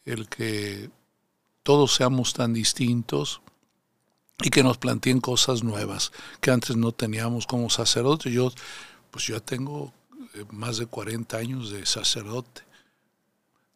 el 0.05 0.29
que 0.29 0.91
todos 1.65 1.95
seamos 1.95 2.35
tan 2.35 2.53
distintos 2.53 3.41
y 4.43 4.51
que 4.51 4.63
nos 4.63 4.79
planteen 4.79 5.21
cosas 5.21 5.65
nuevas 5.65 6.13
que 6.41 6.51
antes 6.51 6.77
no 6.77 6.93
teníamos 6.93 7.47
como 7.47 7.71
sacerdote. 7.71 8.31
Yo, 8.31 8.53
pues 9.11 9.27
ya 9.27 9.41
tengo 9.41 9.93
eh, 10.35 10.45
más 10.53 10.77
de 10.77 10.87
40 10.87 11.37
años 11.37 11.71
de 11.71 11.87
sacerdote. 11.87 12.63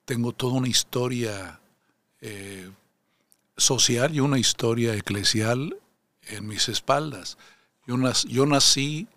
Tengo 0.05 0.33
toda 0.33 0.55
una 0.55 0.69
historia 0.69 1.61
eh, 2.21 2.71
social 3.57 4.15
y 4.15 4.21
una 4.21 4.39
historia 4.39 4.95
eclesial 4.95 5.79
en 6.23 6.47
mis 6.47 6.69
espaldas. 6.69 7.39
Yo, 7.87 7.97
yo 8.29 8.45
nací 8.45 9.09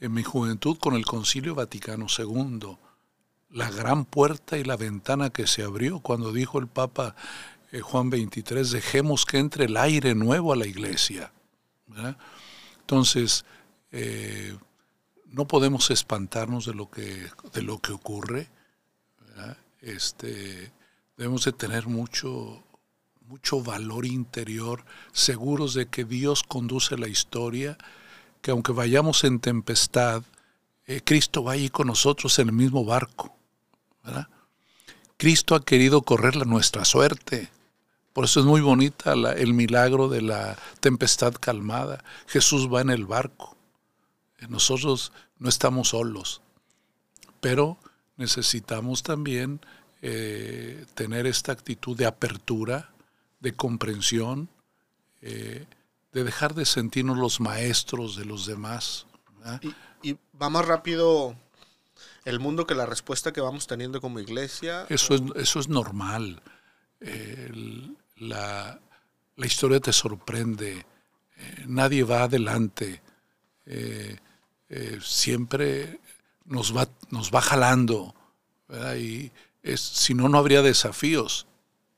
en 0.00 0.14
mi 0.14 0.22
juventud 0.22 0.78
con 0.78 0.94
el 0.94 1.04
Concilio 1.04 1.54
Vaticano 1.54 2.06
II, 2.16 2.78
la 3.50 3.70
gran 3.70 4.06
puerta 4.06 4.56
y 4.56 4.64
la 4.64 4.76
ventana 4.76 5.28
que 5.28 5.46
se 5.46 5.62
abrió 5.62 6.00
cuando 6.00 6.32
dijo 6.32 6.58
el 6.58 6.68
Papa 6.68 7.14
eh, 7.74 7.80
Juan 7.80 8.08
XXIII, 8.08 8.70
dejemos 8.70 9.26
que 9.26 9.38
entre 9.38 9.64
el 9.64 9.76
aire 9.76 10.14
nuevo 10.14 10.52
a 10.52 10.56
la 10.56 10.66
iglesia. 10.66 11.32
Entonces, 12.78 13.44
eh, 13.90 14.56
no 15.26 15.46
podemos 15.48 15.90
espantarnos 15.90 16.66
de 16.66 16.74
lo 16.74 16.88
que, 16.88 17.26
de 17.52 17.62
lo 17.62 17.80
que 17.80 17.92
ocurre. 17.92 18.48
Este, 19.80 20.72
debemos 21.16 21.44
de 21.44 21.52
tener 21.52 21.88
mucho, 21.88 22.62
mucho 23.26 23.60
valor 23.60 24.06
interior, 24.06 24.84
seguros 25.12 25.74
de 25.74 25.86
que 25.86 26.04
Dios 26.04 26.44
conduce 26.44 26.96
la 26.96 27.08
historia 27.08 27.76
que 28.40 28.50
aunque 28.50 28.72
vayamos 28.72 29.24
en 29.24 29.40
tempestad, 29.40 30.22
eh, 30.86 31.00
Cristo 31.02 31.42
va 31.42 31.52
allí 31.52 31.70
con 31.70 31.86
nosotros 31.86 32.38
en 32.38 32.50
el 32.50 32.54
mismo 32.54 32.84
barco. 32.84 33.34
Cristo 35.16 35.54
ha 35.54 35.64
querido 35.64 36.02
correr 36.02 36.36
la 36.36 36.44
nuestra 36.44 36.84
suerte. 36.84 37.48
Por 38.14 38.26
eso 38.26 38.38
es 38.38 38.46
muy 38.46 38.60
bonita 38.60 39.12
el 39.12 39.54
milagro 39.54 40.08
de 40.08 40.22
la 40.22 40.56
tempestad 40.78 41.34
calmada. 41.34 42.04
Jesús 42.28 42.72
va 42.72 42.80
en 42.80 42.90
el 42.90 43.06
barco. 43.06 43.56
Eh, 44.38 44.46
nosotros 44.48 45.12
no 45.40 45.48
estamos 45.48 45.88
solos, 45.88 46.40
pero 47.40 47.76
necesitamos 48.16 49.02
también 49.02 49.60
eh, 50.00 50.86
tener 50.94 51.26
esta 51.26 51.50
actitud 51.50 51.96
de 51.96 52.06
apertura, 52.06 52.92
de 53.40 53.52
comprensión, 53.52 54.48
de 55.20 55.66
dejar 56.12 56.54
de 56.54 56.66
sentirnos 56.66 57.18
los 57.18 57.40
maestros 57.40 58.14
de 58.14 58.26
los 58.26 58.46
demás. 58.46 59.06
Y, 60.02 60.16
va 60.40 60.50
más 60.50 60.66
rápido 60.66 61.34
el 62.24 62.38
mundo 62.38 62.64
que 62.64 62.76
la 62.76 62.86
respuesta 62.86 63.32
que 63.32 63.40
vamos 63.40 63.66
teniendo 63.66 64.00
como 64.00 64.20
iglesia. 64.20 64.86
Eso, 64.88 65.14
es, 65.14 65.22
eso 65.34 65.58
es 65.58 65.68
normal. 65.68 66.40
La, 68.16 68.80
historia 69.36 69.80
te 69.80 69.92
sorprende. 69.92 70.86
Eh, 71.36 71.64
nadie 71.66 72.04
va 72.04 72.24
adelante. 72.24 73.02
Eh, 73.66 74.16
eh, 74.68 74.98
siempre 75.02 76.00
nos 76.44 76.76
va, 76.76 76.88
nos 77.10 77.30
va 77.30 77.40
jalando. 77.40 78.14
Y 78.98 79.30
si 79.76 80.14
no, 80.14 80.28
no 80.28 80.38
habría 80.38 80.62
desafíos. 80.62 81.46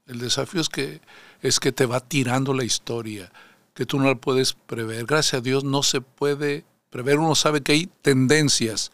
El 0.06 0.18
desafío 0.18 0.60
es 0.60 0.68
que, 0.68 1.00
es 1.42 1.58
que 1.58 1.72
te 1.72 1.86
va 1.86 2.00
tirando 2.00 2.54
la 2.54 2.64
historia 2.64 3.30
que 3.76 3.84
tú 3.84 3.98
no 3.98 4.06
la 4.06 4.14
puedes 4.14 4.54
prever. 4.54 5.04
Gracias 5.04 5.34
a 5.34 5.40
Dios 5.42 5.62
no 5.62 5.82
se 5.82 6.00
puede 6.00 6.64
prever. 6.90 7.18
Uno 7.18 7.34
sabe 7.34 7.60
que 7.60 7.72
hay 7.72 7.90
tendencias, 8.00 8.90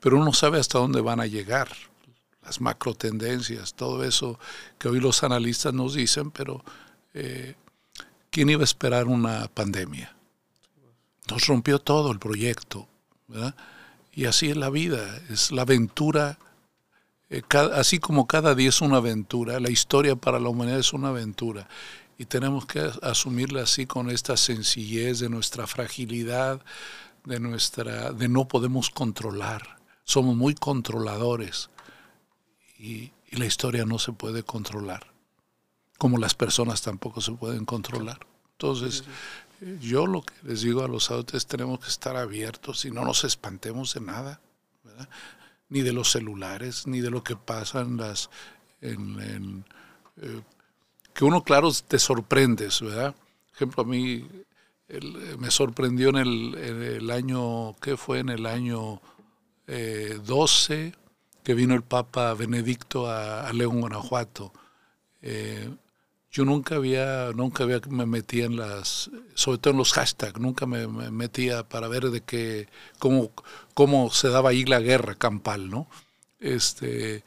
pero 0.00 0.18
uno 0.18 0.32
sabe 0.32 0.58
hasta 0.58 0.78
dónde 0.78 1.00
van 1.00 1.20
a 1.20 1.26
llegar. 1.26 1.68
Las 2.48 2.62
macro 2.62 2.94
tendencias, 2.94 3.74
todo 3.74 4.02
eso 4.04 4.38
que 4.78 4.88
hoy 4.88 5.00
los 5.00 5.22
analistas 5.22 5.74
nos 5.74 5.92
dicen, 5.92 6.30
pero 6.30 6.64
eh, 7.12 7.56
¿quién 8.30 8.48
iba 8.48 8.62
a 8.62 8.64
esperar 8.64 9.06
una 9.06 9.48
pandemia? 9.48 10.16
Nos 11.30 11.46
rompió 11.46 11.78
todo 11.78 12.10
el 12.10 12.18
proyecto. 12.18 12.88
Y 14.14 14.24
así 14.24 14.48
es 14.48 14.56
la 14.56 14.70
vida, 14.70 15.20
es 15.28 15.52
la 15.52 15.60
aventura. 15.60 16.38
Eh, 17.28 17.42
así 17.74 17.98
como 17.98 18.26
cada 18.26 18.54
día 18.54 18.70
es 18.70 18.80
una 18.80 18.96
aventura, 18.96 19.60
la 19.60 19.68
historia 19.68 20.16
para 20.16 20.40
la 20.40 20.48
humanidad 20.48 20.78
es 20.78 20.94
una 20.94 21.08
aventura 21.08 21.68
y 22.16 22.24
tenemos 22.24 22.64
que 22.64 22.90
asumirla 23.02 23.64
así 23.64 23.84
con 23.84 24.08
esta 24.08 24.38
sencillez 24.38 25.18
de 25.18 25.28
nuestra 25.28 25.66
fragilidad, 25.66 26.62
de 27.26 27.40
nuestra 27.40 28.12
de 28.12 28.26
no 28.26 28.48
podemos 28.48 28.88
controlar. 28.88 29.76
Somos 30.04 30.34
muy 30.34 30.54
controladores 30.54 31.68
y, 32.78 33.12
la 33.32 33.44
historia 33.44 33.84
no 33.84 33.98
se 33.98 34.12
puede 34.12 34.42
controlar, 34.42 35.12
como 35.98 36.16
las 36.16 36.34
personas 36.34 36.80
tampoco 36.80 37.20
se 37.20 37.32
pueden 37.32 37.66
controlar. 37.66 38.20
Entonces, 38.52 39.04
yo 39.80 40.06
lo 40.06 40.22
que 40.22 40.32
les 40.44 40.62
digo 40.62 40.82
a 40.82 40.88
los 40.88 41.10
adultos 41.10 41.46
tenemos 41.46 41.78
que 41.80 41.88
estar 41.88 42.16
abiertos 42.16 42.86
y 42.86 42.90
no 42.90 43.04
nos 43.04 43.24
espantemos 43.24 43.92
de 43.92 44.00
nada, 44.00 44.40
ni 45.68 45.82
de 45.82 45.92
los 45.92 46.10
celulares, 46.10 46.86
ni 46.86 47.00
de 47.00 47.10
lo 47.10 47.22
que 47.22 47.36
pasa 47.36 47.82
en 47.82 47.98
las 47.98 48.30
eh, 48.80 48.96
que 51.12 51.24
uno, 51.24 51.42
claro, 51.42 51.70
te 51.86 51.98
sorprendes, 51.98 52.80
¿verdad? 52.80 53.14
Por 53.14 53.54
ejemplo, 53.54 53.82
a 53.82 53.86
mí 53.86 54.28
me 55.38 55.50
sorprendió 55.50 56.10
en 56.10 56.16
el, 56.16 57.10
año, 57.10 57.74
¿qué 57.80 57.96
fue? 57.96 58.20
En 58.20 58.28
el 58.28 58.46
año 58.46 59.00
12, 59.66 60.86
eh, 60.86 60.92
que 61.48 61.54
vino 61.54 61.74
el 61.74 61.80
Papa 61.82 62.34
Benedicto 62.34 63.10
a, 63.10 63.50
León, 63.54 63.80
Guanajuato. 63.80 64.52
Eh, 65.22 65.70
yo 66.30 66.44
nunca 66.44 66.74
había, 66.74 67.30
nunca 67.34 67.64
había 67.64 67.80
me 67.88 68.04
metía 68.04 68.44
en 68.44 68.56
las, 68.58 69.10
sobre 69.32 69.56
todo 69.56 69.70
en 69.70 69.78
los 69.78 69.94
hashtags, 69.94 70.38
nunca 70.38 70.66
me, 70.66 70.86
metía 71.10 71.66
para 71.66 71.88
ver 71.88 72.10
de 72.10 72.20
qué, 72.20 72.68
cómo, 72.98 73.30
cómo 73.72 74.10
se 74.10 74.28
daba 74.28 74.50
ahí 74.50 74.66
la 74.66 74.80
guerra 74.80 75.14
campal, 75.14 75.70
¿no? 75.70 75.88
Este, 76.38 77.24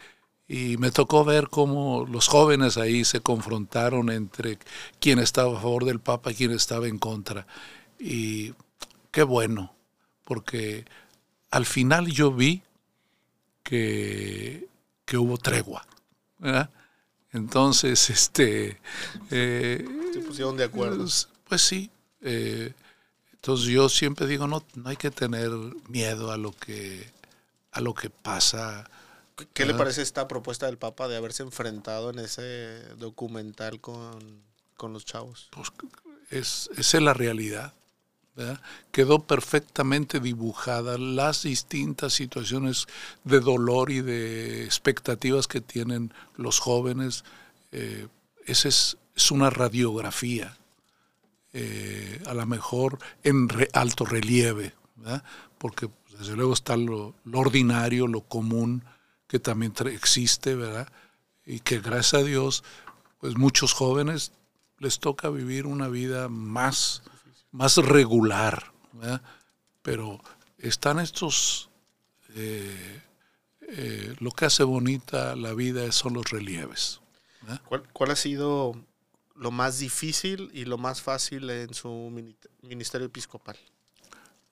y 0.48 0.78
me 0.78 0.92
tocó 0.92 1.26
ver 1.26 1.48
cómo 1.50 2.06
los 2.08 2.28
jóvenes 2.28 2.78
ahí 2.78 3.06
se 3.06 3.22
confrontaron 3.22 4.12
entre 4.12 4.60
quién 5.00 5.18
estaba 5.18 5.58
a 5.58 5.62
favor 5.62 5.84
del 5.84 6.00
Papa 6.00 6.32
y 6.32 6.36
quién 6.36 6.52
estaba 6.52 6.88
en 6.88 7.00
contra. 7.00 7.48
Y 7.98 8.54
qué 9.10 9.24
bueno, 9.24 9.74
porque 10.26 10.86
al 11.50 11.66
final 11.66 12.06
yo 12.06 12.32
vi 12.32 12.62
que, 13.78 15.18
hubo 15.18 15.38
tregua. 15.38 15.86
Entonces, 17.32 18.10
este... 18.10 18.80
Eh, 19.30 19.86
se 20.14 20.20
pusieron 20.20 20.58
de 20.58 20.66
acuerdo. 20.66 20.98
Pues, 20.98 21.30
pues 21.48 21.62
sí. 21.62 21.90
Eh, 22.22 22.74
entonces 23.34 23.68
yo 23.68 23.90
siempre 23.90 24.28
digo, 24.28 24.48
no, 24.48 24.64
no 24.76 24.90
hay 24.90 24.98
que 24.98 25.12
tener 25.12 25.50
miedo 25.88 26.32
a 26.32 26.38
lo 26.38 26.52
que, 26.52 27.12
a 27.72 27.82
lo 27.82 27.94
que 27.94 28.10
pasa 28.10 28.90
¿Qué 29.54 29.66
le 29.66 29.74
parece 29.74 30.02
esta 30.02 30.28
propuesta 30.28 30.66
del 30.66 30.78
Papa 30.78 31.08
de 31.08 31.18
haberse 31.18 31.44
enfrentado 31.44 32.10
en 32.12 32.20
ese 32.20 32.84
documental 32.98 33.80
con, 33.80 34.44
los 34.82 35.06
chavos? 35.06 35.50
Pues 35.52 35.72
es, 36.30 36.70
esa 36.78 36.98
es 36.98 37.04
la 37.04 37.14
realidad. 37.14 37.74
Quedó 38.92 39.20
perfectamente 39.20 40.20
dibujada 40.20 40.98
las 40.98 41.44
distintas 41.44 42.14
situaciones 42.14 42.88
de 43.24 43.40
dolor 43.40 43.92
y 43.92 44.02
de 44.02 44.64
expectativas 44.64 45.48
que 45.48 45.62
tienen 45.62 46.14
los 46.36 46.60
jóvenes. 46.60 47.24
Eh, 47.72 48.08
esa 48.46 48.70
es, 48.70 48.98
una 49.30 49.52
radiografía, 49.52 50.58
eh, 51.54 52.24
a 52.26 52.34
lo 52.34 52.46
mejor 52.48 52.98
en 53.24 53.48
alto 53.74 54.04
relieve, 54.04 54.74
porque 55.60 55.90
desde 56.18 56.36
luego 56.36 56.54
está 56.54 56.76
lo, 56.76 57.14
ordinario, 57.32 58.08
lo 58.08 58.22
común, 58.22 58.84
que 59.28 59.40
también 59.40 59.74
existe, 59.86 60.56
¿verdad? 60.56 60.92
Y 61.46 61.60
que 61.60 61.80
gracias 61.80 62.22
a 62.22 62.24
Dios, 62.24 62.64
pues 63.20 63.38
muchos 63.38 63.74
jóvenes 63.74 64.32
les 64.80 65.00
toca 65.00 65.30
vivir 65.30 65.68
una 65.68 65.88
vida 65.88 66.30
más 66.30 67.04
más 67.52 67.78
regular. 67.78 68.72
Pero 69.82 70.20
están 70.58 71.00
estos, 71.00 71.70
eh, 72.36 73.02
eh, 73.62 74.16
lo 74.20 74.32
que 74.32 74.46
hace 74.46 74.64
bonita 74.64 75.36
la 75.36 75.54
vida 75.54 75.92
son 75.92 76.14
los 76.14 76.30
relieves. 76.30 77.02
¿Cuál, 77.94 78.12
ha 78.12 78.16
sido 78.16 78.76
lo 79.36 79.52
más 79.52 79.80
difícil 79.80 80.52
y 80.54 80.66
lo 80.66 80.78
más 80.78 81.02
fácil 81.02 81.50
en 81.50 81.74
su 81.74 81.90
ministerio 82.62 83.08
episcopal? 83.08 83.58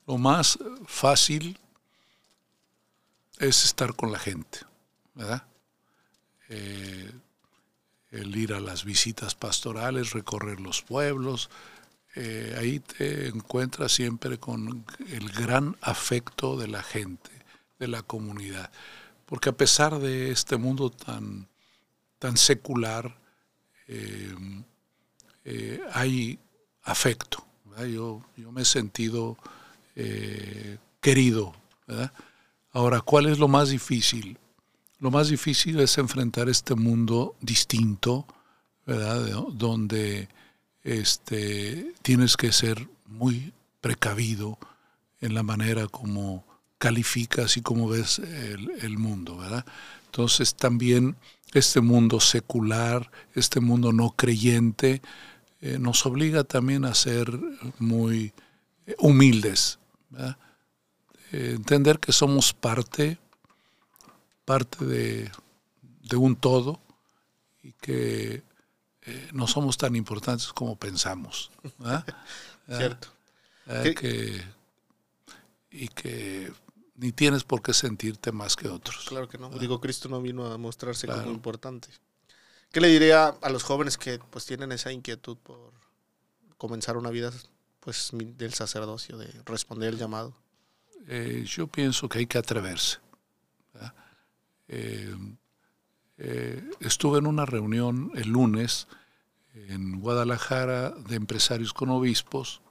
Lo 0.07 0.17
más 0.17 0.57
fácil 0.87 1.59
es 3.37 3.63
estar 3.63 3.95
con 3.95 4.11
la 4.11 4.19
gente, 4.19 4.59
¿verdad? 5.13 5.43
Eh, 6.49 7.11
el 8.11 8.35
ir 8.35 8.53
a 8.53 8.59
las 8.59 8.83
visitas 8.83 9.35
pastorales, 9.35 10.13
recorrer 10.13 10.59
los 10.59 10.81
pueblos, 10.81 11.51
eh, 12.15 12.55
ahí 12.57 12.79
te 12.79 13.27
encuentras 13.27 13.91
siempre 13.91 14.39
con 14.39 14.85
el 15.09 15.29
gran 15.29 15.77
afecto 15.81 16.57
de 16.57 16.67
la 16.67 16.81
gente, 16.81 17.29
de 17.77 17.87
la 17.87 18.01
comunidad. 18.01 18.71
Porque 19.25 19.49
a 19.49 19.53
pesar 19.53 19.99
de 19.99 20.31
este 20.31 20.57
mundo 20.57 20.89
tan, 20.89 21.47
tan 22.17 22.35
secular, 22.35 23.15
eh, 23.87 24.35
eh, 25.45 25.81
hay 25.93 26.39
afecto. 26.83 27.45
Yo, 27.77 28.21
yo, 28.35 28.51
me 28.51 28.63
he 28.63 28.65
sentido 28.65 29.37
querido. 30.99 31.53
Ahora, 32.73 32.99
¿cuál 32.99 33.27
es 33.27 33.39
lo 33.39 33.47
más 33.47 33.69
difícil? 33.69 34.37
Lo 34.99 35.11
más 35.11 35.29
difícil 35.29 35.79
es 35.79 35.97
enfrentar 35.97 36.49
este 36.49 36.75
mundo 36.75 37.35
distinto, 37.39 38.25
¿verdad? 38.85 39.45
Donde 39.53 40.27
este, 40.89 41.93
tienes 42.01 42.35
que 42.35 42.51
ser 42.51 42.87
muy 43.05 43.53
precavido 43.79 44.57
en 45.21 45.35
la 45.35 45.43
manera 45.43 45.87
como 45.87 46.43
calificas 46.79 47.57
y 47.57 47.61
como 47.61 47.87
ves 47.87 48.17
el, 48.17 48.97
mundo, 48.97 49.37
¿verdad? 49.37 49.65
Entonces 50.05 50.55
también 50.55 51.15
este 51.53 51.81
mundo 51.81 52.19
secular, 52.19 53.11
este 53.35 53.59
mundo 53.59 53.93
no 53.93 54.11
creyente, 54.11 55.03
eh, 55.61 55.77
nos 55.77 56.05
obliga 56.07 56.43
también 56.43 56.85
a 56.85 56.95
ser 56.95 57.39
muy 57.77 58.33
humildes, 58.97 59.77
¿verdad? 60.09 60.37
Eh, 61.31 61.53
entender 61.55 61.99
que 61.99 62.13
somos 62.13 62.53
parte, 62.53 63.19
parte 64.43 64.85
de 64.85 66.15
un 66.15 66.35
todo 66.35 66.79
y 67.61 67.73
que 67.73 68.48
eh, 69.09 69.29
no 69.33 69.47
somos 69.47 69.77
tan 69.77 69.95
importantes 69.95 70.51
como 70.53 70.75
pensamos. 70.75 71.51
Cierto. 72.67 73.07
y 75.71 75.87
que 75.87 76.51
ni 76.95 77.11
tienes 77.11 77.43
por 77.43 77.61
qué 77.61 77.73
sentirte 77.73 78.31
más 78.31 78.55
que 78.55 78.67
otros. 78.67 79.05
Claro 79.07 79.27
que 79.27 79.37
no. 79.37 79.49
Digo, 79.49 79.79
Cristo 79.79 80.09
no 80.09 80.21
vino 80.21 80.51
a 80.51 80.57
mostrarse 80.57 81.07
como 81.07 81.31
importante. 81.31 81.89
¿Qué 82.71 82.81
le 82.81 82.89
diría 82.89 83.27
a 83.27 83.49
los 83.49 83.63
jóvenes 83.63 83.97
que 83.97 84.19
pues 84.29 84.45
tienen 84.45 84.71
esa 84.71 84.91
inquietud 84.91 85.37
por 85.37 85.71
comenzar 86.57 86.97
una 86.97 87.09
vida 87.09 87.31
pues 87.79 88.11
del 88.13 88.53
sacerdocio, 88.53 89.17
de 89.17 89.27
responder 89.45 89.93
el 89.93 89.97
llamado? 89.97 90.35
Eh, 91.07 91.45
yo 91.47 91.67
pienso 91.67 92.07
que 92.07 92.19
hay 92.19 92.25
que 92.27 92.37
atreverse. 92.37 92.97
Eh, 94.71 95.15
eh, 96.19 96.61
estuve 96.81 97.19
en 97.19 97.27
una 97.27 97.45
reunión 97.45 98.11
el 98.15 98.29
lunes 98.29 98.87
en 99.55 99.99
Guadalajara 99.99 100.91
de 100.91 101.15
empresarios 101.15 101.73
con 101.73 101.89
obispos 101.89 102.61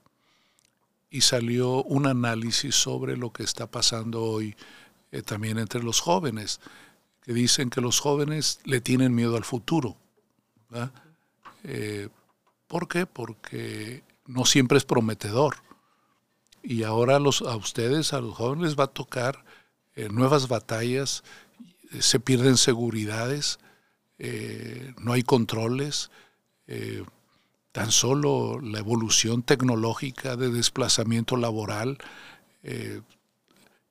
y 1.10 1.22
salió 1.22 1.82
un 1.84 2.06
análisis 2.06 2.74
sobre 2.74 3.16
lo 3.16 3.32
que 3.32 3.42
está 3.42 3.70
pasando 3.70 4.22
hoy 4.22 4.54
eh, 5.10 5.22
también 5.22 5.58
entre 5.58 5.82
los 5.82 6.00
jóvenes, 6.00 6.60
que 7.22 7.32
dicen 7.32 7.70
que 7.70 7.80
los 7.80 8.00
jóvenes 8.00 8.60
le 8.64 8.80
tienen 8.80 9.14
miedo 9.14 9.36
al 9.36 9.44
futuro. 9.44 9.96
Eh, 11.64 12.08
¿Por 12.66 12.88
qué? 12.88 13.06
Porque 13.06 14.02
no 14.26 14.44
siempre 14.44 14.76
es 14.76 14.84
prometedor. 14.84 15.56
Y 16.62 16.82
ahora 16.82 17.18
los, 17.18 17.40
a 17.40 17.56
ustedes, 17.56 18.12
a 18.12 18.20
los 18.20 18.34
jóvenes, 18.34 18.64
les 18.64 18.78
va 18.78 18.84
a 18.84 18.88
tocar 18.88 19.44
eh, 19.94 20.08
nuevas 20.10 20.48
batallas, 20.48 21.24
se 22.00 22.20
pierden 22.20 22.56
seguridades, 22.56 23.58
no 24.98 25.12
hay 25.12 25.22
controles, 25.22 26.10
eh, 26.68 27.02
tan 27.72 27.90
solo 27.92 28.60
la 28.60 28.78
evolución 28.78 29.42
tecnológica 29.42 30.36
de 30.36 30.50
desplazamiento 30.50 31.36
laboral, 31.36 31.98
eh, 32.62 33.00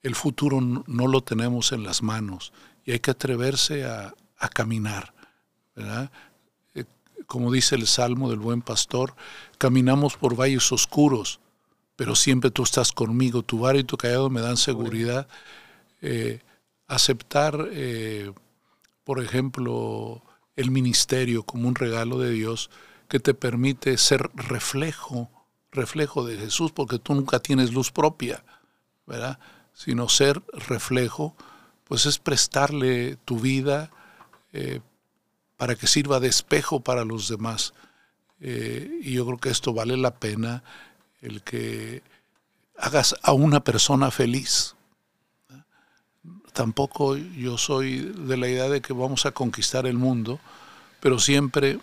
el 0.03 0.15
futuro 0.15 0.61
no, 0.61 1.07
lo 1.07 1.21
tenemos 1.21 1.71
en 1.71 1.83
las 1.83 2.03
manos 2.03 2.53
y 2.85 2.91
hay 2.91 2.99
que 2.99 3.11
atreverse 3.11 3.85
a, 3.85 4.13
caminar. 4.53 5.13
Eh, 5.75 6.83
como 7.25 7.51
dice 7.51 7.75
el 7.75 7.87
Salmo 7.87 8.29
del 8.29 8.39
Buen 8.39 8.61
Pastor, 8.61 9.15
caminamos 9.57 10.17
por 10.17 10.35
valles 10.35 10.71
oscuros, 10.71 11.39
pero 11.95 12.15
siempre 12.15 12.51
tú 12.51 12.63
estás 12.63 12.91
conmigo, 12.91 13.41
tu 13.41 13.59
vara 13.59 13.79
y 13.79 13.83
tu 13.83 13.97
callado 13.97 14.29
me 14.29 14.41
dan 14.41 14.57
seguridad. 14.57 15.27
Aceptar, 16.87 17.69
por 19.03 19.21
ejemplo, 19.21 20.23
el 20.55 20.71
ministerio 20.71 21.43
como 21.43 21.67
un 21.67 21.75
regalo 21.75 22.19
de 22.19 22.31
Dios 22.31 22.69
que 23.07 23.19
te 23.19 23.33
permite 23.33 23.97
ser 23.97 24.29
reflejo, 24.33 25.29
reflejo 25.71 26.25
de 26.25 26.37
Jesús, 26.37 26.71
porque 26.71 26.99
tú 26.99 27.15
nunca 27.15 27.39
tienes 27.39 27.71
luz 27.71 27.91
propia, 27.91 28.43
¿verdad? 29.05 29.39
Sino 29.73 30.09
ser 30.09 30.41
reflejo, 30.51 31.35
pues 31.85 32.05
es 32.05 32.19
prestarle 32.19 33.17
tu 33.23 33.39
vida 33.39 33.91
eh, 34.51 34.81
para 35.55 35.75
que 35.75 35.87
sirva 35.87 36.19
de 36.19 36.27
espejo 36.27 36.81
para 36.81 37.05
los 37.05 37.29
demás. 37.29 37.73
Eh, 38.41 38.99
y 39.01 39.13
yo 39.13 39.25
creo 39.25 39.37
que 39.37 39.49
esto 39.49 39.73
vale 39.73 39.95
la 39.95 40.15
pena, 40.15 40.63
el 41.21 41.41
que 41.43 42.03
hagas 42.77 43.15
a 43.23 43.33
una 43.33 43.63
persona 43.63 44.11
feliz. 44.11 44.75
Tampoco 46.57 47.15
yo 47.15 47.55
soy 47.59 47.99
de 47.99 48.35
la 48.35 48.47
idea 48.47 48.67
de 48.67 48.81
que 48.81 48.91
vamos 48.91 49.27
a 49.27 49.31
conquistar 49.31 49.85
el 49.85 49.95
mundo, 49.95 50.39
pero 50.99 51.19
siempre 51.19 51.77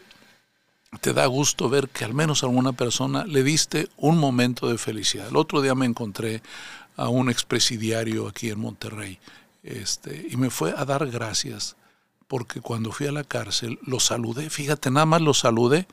te 1.00 1.12
da 1.12 1.26
gusto 1.26 1.68
ver 1.68 1.90
que 1.90 2.04
al 2.04 2.12
menos 2.12 2.42
a 2.42 2.46
alguna 2.46 2.72
persona 2.72 3.24
le 3.24 3.44
diste 3.44 3.88
un 3.96 4.18
momento 4.18 4.68
de 4.68 4.76
felicidad. 4.76 5.28
El 5.28 5.36
otro 5.36 5.62
día 5.62 5.76
me 5.76 5.86
encontré 5.86 6.42
a 6.96 7.08
un 7.08 7.30
expresidiario 7.30 8.26
aquí 8.26 8.50
en 8.50 8.58
Monterrey 8.58 9.20
este, 9.62 10.26
y 10.28 10.36
me 10.36 10.50
fue 10.50 10.74
a 10.76 10.84
dar 10.84 11.08
gracias 11.08 11.76
porque 12.26 12.60
cuando 12.60 12.90
fui 12.90 13.06
a 13.06 13.12
la 13.12 13.22
cárcel 13.22 13.78
lo 13.86 14.00
saludé, 14.00 14.50
fíjate, 14.50 14.90
nada 14.90 15.06
más 15.06 15.22
lo 15.22 15.34
saludé 15.34 15.86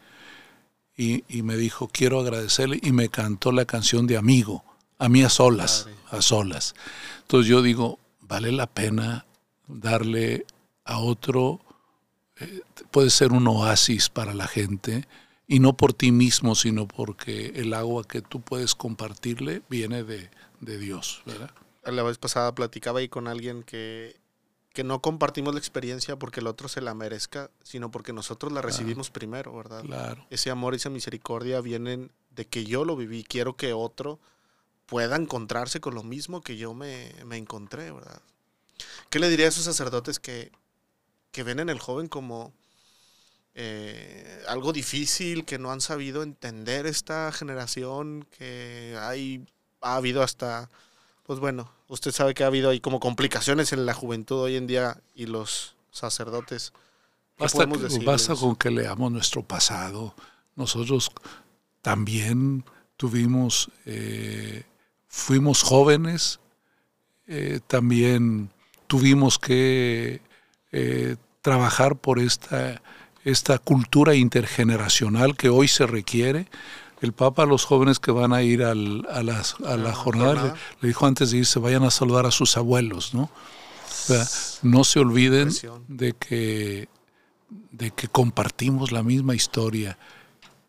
y, 0.98 1.24
y 1.30 1.44
me 1.44 1.56
dijo, 1.56 1.88
quiero 1.88 2.20
agradecerle 2.20 2.80
y 2.82 2.94
me 2.94 3.10
cantó 3.10 3.52
la 3.52 3.66
canción 3.66 4.08
de 4.08 4.18
Amigo, 4.18 4.64
a 4.98 5.08
mí 5.08 5.22
a 5.22 5.30
solas, 5.30 5.88
a 6.10 6.24
solas. 6.24 6.74
Entonces 7.22 7.48
yo 7.48 7.62
digo, 7.62 8.00
vale 8.32 8.54
la 8.54 8.66
pena 8.66 9.26
darle 9.68 10.46
a 10.86 11.00
otro, 11.00 11.60
eh, 12.40 12.62
puede 12.90 13.10
ser 13.10 13.34
un 13.34 13.46
oasis 13.46 14.08
para 14.08 14.34
la 14.34 14.48
gente, 14.48 15.06
y 15.48 15.60
no 15.60 15.76
por 15.76 15.92
ti 15.92 16.14
mismo, 16.14 16.56
sino 16.56 16.88
porque 16.88 17.48
el 17.56 17.74
agua 17.74 18.06
que 18.06 18.22
tú 18.22 18.40
puedes 18.40 18.74
compartirle 18.74 19.64
viene 19.70 20.06
de, 20.06 20.30
Dios, 20.62 21.24
¿verdad? 21.26 21.52
La 21.84 22.04
vez 22.04 22.18
pasada 22.18 22.56
platicaba 22.56 23.00
ahí 23.00 23.10
con 23.10 23.28
alguien 23.28 23.64
que, 23.64 24.16
que 24.72 24.86
no 24.86 25.02
compartimos 25.02 25.54
la 25.54 25.60
experiencia 25.60 26.16
porque 26.16 26.40
el 26.40 26.48
otro 26.48 26.70
se 26.70 26.80
la 26.80 26.94
merezca, 26.94 27.52
sino 27.64 27.92
porque 27.92 28.14
nosotros 28.14 28.54
la 28.54 28.62
recibimos 28.62 29.10
primero, 29.10 29.54
¿verdad? 29.54 29.84
Claro. 29.84 30.26
Ese 30.30 30.52
amor 30.52 30.74
y 30.74 30.78
esa 30.78 30.90
misericordia 30.90 31.60
vienen 31.60 32.12
de 32.30 32.48
que 32.48 32.64
yo 32.64 32.86
lo 32.86 32.96
viví, 32.96 33.26
quiero 33.26 33.58
que 33.58 33.74
otro 33.74 34.22
pueda 34.92 35.16
encontrarse 35.16 35.80
con 35.80 35.96
lo 35.96 36.04
mismo 36.04 36.42
que 36.42 36.58
yo 36.58 36.74
me, 36.74 37.14
encontré, 37.32 37.94
¿verdad? 37.94 38.22
¿Qué 39.10 39.20
le 39.20 39.30
diría 39.30 39.46
a 39.46 39.50
esos 39.50 39.64
sacerdotes 39.64 40.20
que, 40.20 40.52
ven 41.34 41.62
en 41.62 41.70
el 41.70 41.80
joven 41.80 42.10
como, 42.10 42.52
eh, 43.56 44.44
algo 44.50 44.74
difícil 44.74 45.46
que 45.46 45.60
no 45.60 45.72
han 45.72 45.80
sabido 45.80 46.24
entender 46.24 46.88
esta 46.88 47.32
generación, 47.32 48.28
que 48.38 48.98
hay, 49.00 49.48
ha 49.80 49.96
habido 49.96 50.24
hasta, 50.24 50.70
pues 51.24 51.40
bueno, 51.40 51.72
usted 51.88 52.12
sabe 52.12 52.34
que 52.34 52.44
ha 52.44 52.48
habido 52.48 52.70
ahí 52.70 52.82
como 52.82 53.00
complicaciones 53.00 53.72
en 53.72 53.86
la 53.86 53.94
juventud 53.94 54.42
hoy 54.42 54.58
en 54.58 54.68
día 54.68 55.02
y 55.16 55.26
los 55.26 55.74
sacerdotes. 55.92 56.74
¿Qué 57.38 57.44
Basta, 57.46 57.66
que- 57.66 58.06
basta 58.06 58.36
con 58.36 58.58
que 58.58 58.70
leamos 58.70 59.10
nuestro 59.10 59.42
pasado. 59.42 60.16
Nosotros 60.58 61.14
también 61.82 62.66
tuvimos, 62.98 63.72
eh, 63.86 64.66
fuimos 65.12 65.62
jóvenes, 65.62 66.40
eh, 67.28 67.60
también 67.68 68.50
tuvimos 68.88 69.38
que 69.38 70.22
eh, 70.72 71.16
trabajar 71.42 71.98
por 71.98 72.18
esta, 72.20 72.82
esta 73.26 73.58
cultura 73.60 74.16
intergeneracional 74.16 75.36
que 75.36 75.50
hoy 75.50 75.68
se 75.68 75.86
requiere. 75.86 76.48
El 77.02 77.14
Papa 77.14 77.44
a 77.44 77.46
los 77.46 77.66
jóvenes 77.66 78.00
que 78.00 78.12
van 78.12 78.32
a 78.32 78.42
ir 78.42 78.64
al- 78.64 79.06
a, 79.12 79.22
las- 79.24 79.56
a 79.66 79.76
la 79.76 79.94
jornada, 79.94 80.34
le, 80.44 80.54
le 80.82 80.88
dijo 80.88 81.06
antes 81.06 81.32
de 81.32 81.40
irse, 81.40 81.60
vayan 81.60 81.84
a 81.84 81.92
saludar 81.92 82.26
a 82.26 82.32
sus 82.32 82.58
abuelos, 82.58 83.14
¿no? 83.14 83.24
O 83.24 83.30
sea, 84.14 84.26
no 84.62 84.84
se 84.84 85.00
olviden 85.00 85.52
de 85.88 86.14
que, 86.14 86.88
de 87.72 87.92
que 87.92 88.08
compartimos 88.08 88.92
la 88.92 89.04
misma 89.04 89.36
historia. 89.36 89.98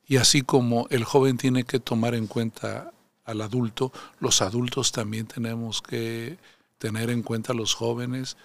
Y 0.09 0.17
así 0.17 0.43
como 0.43 0.87
el 0.91 1.05
joven 1.05 1.37
tiene 1.37 1.65
que 1.65 1.79
tomar 1.81 2.15
en 2.15 2.27
cuenta 2.27 2.93
al 3.33 3.41
adulto, 3.41 3.93
los 4.21 4.43
adultos 4.43 4.93
también 4.93 5.27
tenemos 5.27 5.83
que 5.83 6.39
tener 6.79 7.11
en 7.11 7.23
cuenta 7.23 7.53
a 7.53 7.57
los 7.57 7.75
jóvenes 7.75 8.37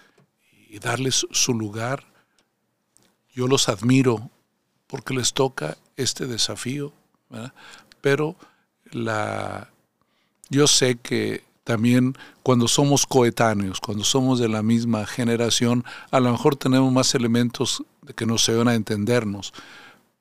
y 0.69 0.79
darles 0.79 1.25
su 1.31 1.53
lugar. 1.53 2.03
Yo 3.33 3.47
los 3.47 3.69
admiro 3.69 4.29
porque 4.87 5.13
les 5.13 5.33
toca 5.33 5.77
este 5.95 6.25
desafío, 6.25 6.93
pero 8.01 8.35
la, 8.91 9.69
yo 10.49 10.67
sé 10.67 10.95
que 10.95 11.43
también 11.63 12.15
cuando 12.43 12.67
somos 12.67 13.05
coetáneos, 13.05 13.81
cuando 13.81 14.05
somos 14.05 14.39
de 14.39 14.47
la 14.47 14.63
misma 14.63 15.05
generación, 15.05 15.83
a 16.11 16.21
lo 16.21 16.31
mejor 16.31 16.55
tenemos 16.55 16.91
más 16.93 17.13
elementos 17.13 17.83
que 18.15 18.25
nos 18.25 18.47
ayudan 18.47 18.69
a 18.69 18.75
entendernos, 18.75 19.53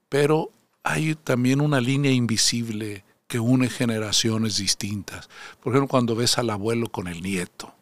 pero 0.09 0.51
hay 0.83 1.15
también 1.15 1.61
una 1.61 1.81
línea 1.81 2.11
invisible 2.11 3.05
que 3.27 3.39
une 3.41 3.69
generaciones 3.69 4.57
distintas. 4.59 5.29
Por 5.61 5.73
ejemplo, 5.73 5.89
cuando 5.89 6.15
ves 6.15 6.39
al 6.39 6.51
abuelo 6.51 6.89
con 6.89 7.09
el 7.09 7.23
nieto, 7.23 7.75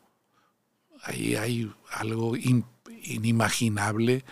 ahí 1.02 1.36
hay 1.36 1.72
algo 1.92 2.36
in- 2.36 2.64
inimaginable 3.02 4.24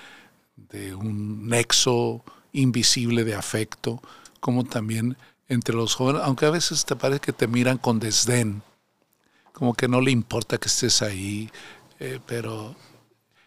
de 0.56 0.94
un 0.94 1.48
nexo 1.48 2.24
invisible 2.52 3.24
de 3.24 3.34
afecto, 3.34 4.00
como 4.40 4.64
también 4.64 5.16
entre 5.48 5.74
los 5.74 5.94
jóvenes, 5.94 6.22
aunque 6.24 6.46
a 6.46 6.50
veces 6.50 6.84
te 6.84 6.96
parece 6.96 7.20
que 7.20 7.32
te 7.32 7.46
miran 7.46 7.78
con 7.78 7.98
desdén, 8.00 8.62
como 9.52 9.74
que 9.74 9.88
no 9.88 10.00
le 10.00 10.10
importa 10.10 10.58
que 10.58 10.68
estés 10.68 11.02
ahí, 11.02 11.50
eh, 12.00 12.20
pero 12.26 12.74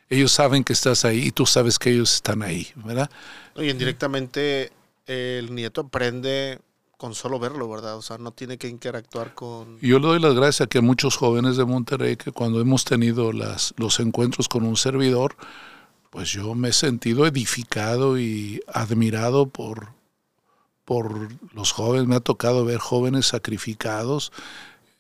ellos 0.09 0.32
saben 0.32 0.63
que 0.63 0.74
estás 0.74 1.03
ahí 1.03 1.28
y 1.28 1.32
tú 1.32 1.45
sabes 1.45 1.80
que 1.80 1.89
ellos 1.91 2.13
están 2.13 2.43
ahí, 2.43 2.68
¿verdad? 2.76 3.09
Y 3.55 3.70
indirectamente 3.70 4.72
el 5.07 5.53
nieto 5.53 5.82
aprende 5.82 6.59
con 6.97 7.13
solo 7.13 7.39
verlo, 7.39 7.69
¿verdad? 7.69 7.97
O 7.97 8.01
sea, 8.01 8.17
no 8.17 8.31
tiene 8.31 8.57
que 8.57 8.67
interactuar 8.67 9.33
con... 9.33 9.79
Yo 9.79 9.99
le 9.99 10.07
doy 10.07 10.19
las 10.19 10.33
gracias 10.33 10.61
a 10.61 10.67
que 10.67 10.81
muchos 10.81 11.17
jóvenes 11.17 11.57
de 11.57 11.65
Monterrey, 11.65 12.15
que 12.15 12.31
cuando 12.31 12.61
hemos 12.61 12.85
tenido 12.85 13.31
las, 13.31 13.73
los 13.77 13.99
encuentros 13.99 14.47
con 14.47 14.63
un 14.63 14.77
servidor, 14.77 15.35
pues 16.09 16.29
yo 16.29 16.55
me 16.55 16.69
he 16.69 16.73
sentido 16.73 17.27
edificado 17.27 18.17
y 18.17 18.61
admirado 18.67 19.47
por, 19.47 19.89
por 20.85 21.29
los 21.53 21.71
jóvenes. 21.71 22.07
Me 22.07 22.15
ha 22.15 22.21
tocado 22.21 22.63
ver 22.63 22.79
jóvenes 22.79 23.25
sacrificados 23.27 24.31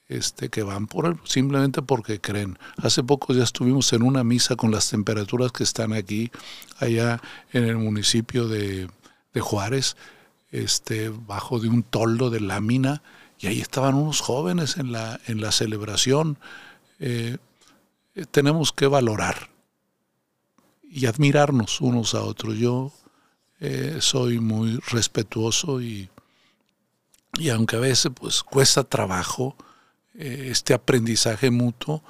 este, 0.07 0.49
que 0.49 0.63
van 0.63 0.87
por 0.87 1.17
simplemente 1.27 1.81
porque 1.81 2.19
creen. 2.19 2.59
Hace 2.77 3.03
poco 3.03 3.33
ya 3.33 3.43
estuvimos 3.43 3.91
en 3.93 4.03
una 4.03 4.23
misa 4.23 4.55
con 4.55 4.71
las 4.71 4.89
temperaturas 4.89 5.51
que 5.51 5.63
están 5.63 5.93
aquí, 5.93 6.31
allá 6.77 7.21
en 7.53 7.63
el 7.63 7.77
municipio 7.77 8.47
de, 8.47 8.89
de 9.33 9.41
Juárez, 9.41 9.95
este, 10.63 11.09
bajo 11.09 11.59
de 11.59 11.67
un 11.67 11.83
toldo 11.83 12.29
de 12.29 12.39
lámina, 12.39 13.01
y 13.39 13.47
ahí 13.47 13.59
estaban 13.59 13.95
unos 13.95 14.21
jóvenes 14.21 14.77
en 14.77 14.91
la, 14.91 15.19
en 15.27 15.41
la 15.41 15.51
celebración. 15.51 16.37
Eh, 16.99 17.37
eh, 18.15 18.25
tenemos 18.31 18.71
que 18.71 18.87
valorar 18.87 19.49
y 20.83 21.05
admirarnos 21.05 21.81
unos 21.81 22.15
a 22.15 22.21
otros. 22.21 22.57
Yo 22.57 22.93
eh, 23.59 23.97
soy 23.99 24.39
muy 24.39 24.79
respetuoso 24.89 25.81
y, 25.81 26.09
y 27.37 27.49
aunque 27.49 27.75
a 27.75 27.79
veces 27.79 28.11
pues 28.15 28.41
cuesta 28.41 28.83
trabajo 28.83 29.55
este 30.17 30.73
aprendizaje 30.73 31.51
mutuo, 31.51 32.01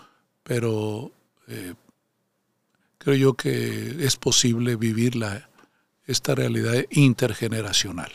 pero 0.43 1.11
creo 2.99 3.15
yo 3.15 3.33
que 3.33 4.05
es 4.05 4.15
posible 4.15 4.75
vivir 4.75 5.15
la, 5.15 5.49
esta 6.05 6.35
realidad 6.35 6.85
intergeneracional. 6.91 8.11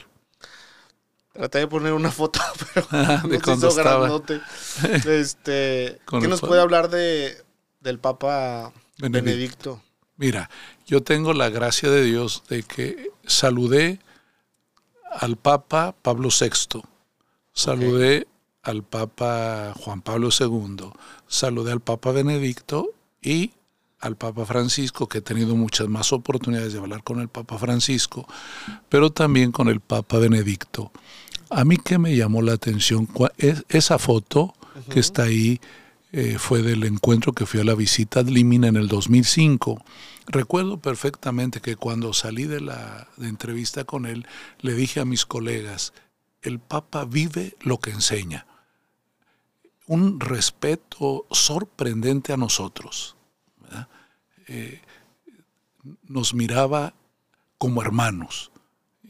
Traté 1.40 1.60
de 1.60 1.68
poner 1.68 1.94
una 1.94 2.10
foto, 2.10 2.38
pero 2.74 2.86
Ah, 2.90 3.22
de 3.26 3.36
hizo 3.36 3.68
estaba. 3.68 4.00
grandote. 4.00 4.42
Este, 5.06 5.98
¿Qué 6.20 6.28
nos 6.28 6.42
puede 6.42 6.60
hablar 6.60 6.90
de, 6.90 7.34
del 7.80 7.98
Papa 7.98 8.74
Benedicto. 8.98 9.24
Benedicto? 9.24 9.82
Mira, 10.18 10.50
yo 10.86 11.02
tengo 11.02 11.32
la 11.32 11.48
gracia 11.48 11.88
de 11.88 12.04
Dios 12.04 12.42
de 12.50 12.62
que 12.62 13.10
saludé 13.24 14.00
al 15.10 15.36
Papa 15.36 15.94
Pablo 16.02 16.28
VI, 16.28 16.82
saludé 17.54 18.26
al 18.62 18.82
Papa 18.82 19.72
Juan 19.82 20.02
Pablo 20.02 20.28
II, 20.38 20.92
saludé 21.26 21.72
al 21.72 21.80
Papa 21.80 22.12
Benedicto 22.12 22.90
y 23.22 23.52
al 24.00 24.16
Papa 24.16 24.46
Francisco, 24.46 25.08
que 25.08 25.18
he 25.18 25.22
tenido 25.22 25.54
muchas 25.56 25.88
más 25.88 26.12
oportunidades 26.12 26.72
de 26.72 26.78
hablar 26.78 27.02
con 27.02 27.20
el 27.20 27.28
Papa 27.28 27.58
Francisco, 27.58 28.26
pero 28.88 29.10
también 29.10 29.52
con 29.52 29.68
el 29.68 29.80
Papa 29.80 30.18
Benedicto. 30.18 30.90
A 31.50 31.64
mí 31.64 31.76
que 31.76 31.98
me 31.98 32.16
llamó 32.16 32.42
la 32.42 32.52
atención, 32.52 33.08
esa 33.68 33.98
foto 33.98 34.54
que 34.88 35.00
está 35.00 35.24
ahí 35.24 35.60
eh, 36.12 36.38
fue 36.38 36.62
del 36.62 36.84
encuentro 36.84 37.32
que 37.32 37.46
fui 37.46 37.60
a 37.60 37.64
la 37.64 37.74
visita 37.74 38.20
ad 38.20 38.26
limina 38.26 38.68
en 38.68 38.76
el 38.76 38.88
2005. 38.88 39.82
Recuerdo 40.26 40.78
perfectamente 40.78 41.60
que 41.60 41.76
cuando 41.76 42.12
salí 42.12 42.44
de 42.44 42.60
la 42.60 43.08
de 43.16 43.28
entrevista 43.28 43.84
con 43.84 44.06
él, 44.06 44.26
le 44.60 44.74
dije 44.74 45.00
a 45.00 45.04
mis 45.04 45.26
colegas, 45.26 45.92
el 46.42 46.58
Papa 46.58 47.04
vive 47.04 47.56
lo 47.60 47.78
que 47.78 47.90
enseña. 47.90 48.46
Un 49.86 50.20
respeto 50.20 51.26
sorprendente 51.30 52.32
a 52.32 52.36
nosotros. 52.36 53.16
Eh, 54.50 54.80
nos 56.08 56.34
miraba 56.34 56.92
como 57.56 57.82
hermanos. 57.82 58.50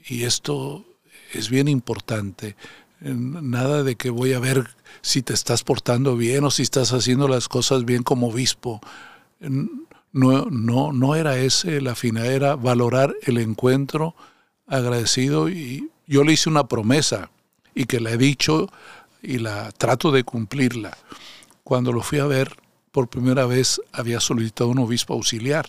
Y 0.09 0.25
esto 0.25 0.85
es 1.33 1.49
bien 1.49 1.67
importante. 1.67 2.57
Eh, 3.01 3.15
Nada 3.15 3.83
de 3.83 3.97
que 3.97 4.11
voy 4.11 4.35
a 4.35 4.39
ver 4.39 4.69
si 5.01 5.23
te 5.23 5.33
estás 5.33 5.65
portando 5.65 6.17
bien 6.17 6.45
o 6.45 6.51
si 6.51 6.63
estás 6.63 6.93
haciendo 6.93 7.27
las 7.27 7.49
cosas 7.49 7.87
bien 7.87 8.03
como 8.03 8.29
obispo. 8.29 8.81
No, 10.13 10.47
no, 10.51 10.93
no 10.93 11.15
era 11.15 11.39
ese 11.39 11.81
la 11.81 11.95
finalidad, 11.95 12.35
era 12.35 12.57
valorar 12.57 13.15
el 13.23 13.39
encuentro 13.39 14.15
agradecido 14.67 15.49
y 15.49 15.89
yo 16.07 16.23
le 16.23 16.33
hice 16.33 16.51
una 16.51 16.69
promesa 16.69 17.31
y 17.75 17.87
que 17.87 18.01
la 18.01 18.11
he 18.11 18.19
dicho 18.19 18.69
y 19.23 19.39
la 19.39 19.73
trato 19.73 20.13
de 20.13 20.25
cumplirla. 20.25 20.99
Cuando 21.65 21.93
lo 21.93 22.03
fui 22.03 22.19
a 22.19 22.27
ver 22.27 22.57
por 22.91 23.09
primera 23.09 23.47
vez 23.47 23.81
había 23.93 24.21
solicitado 24.21 24.71
un 24.71 24.79
obispo 24.79 25.15
auxiliar 25.15 25.67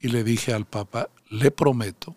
y 0.00 0.08
le 0.08 0.24
dije 0.24 0.52
al 0.52 0.66
Papa, 0.66 1.08
le 1.28 1.50
prometo 1.50 2.16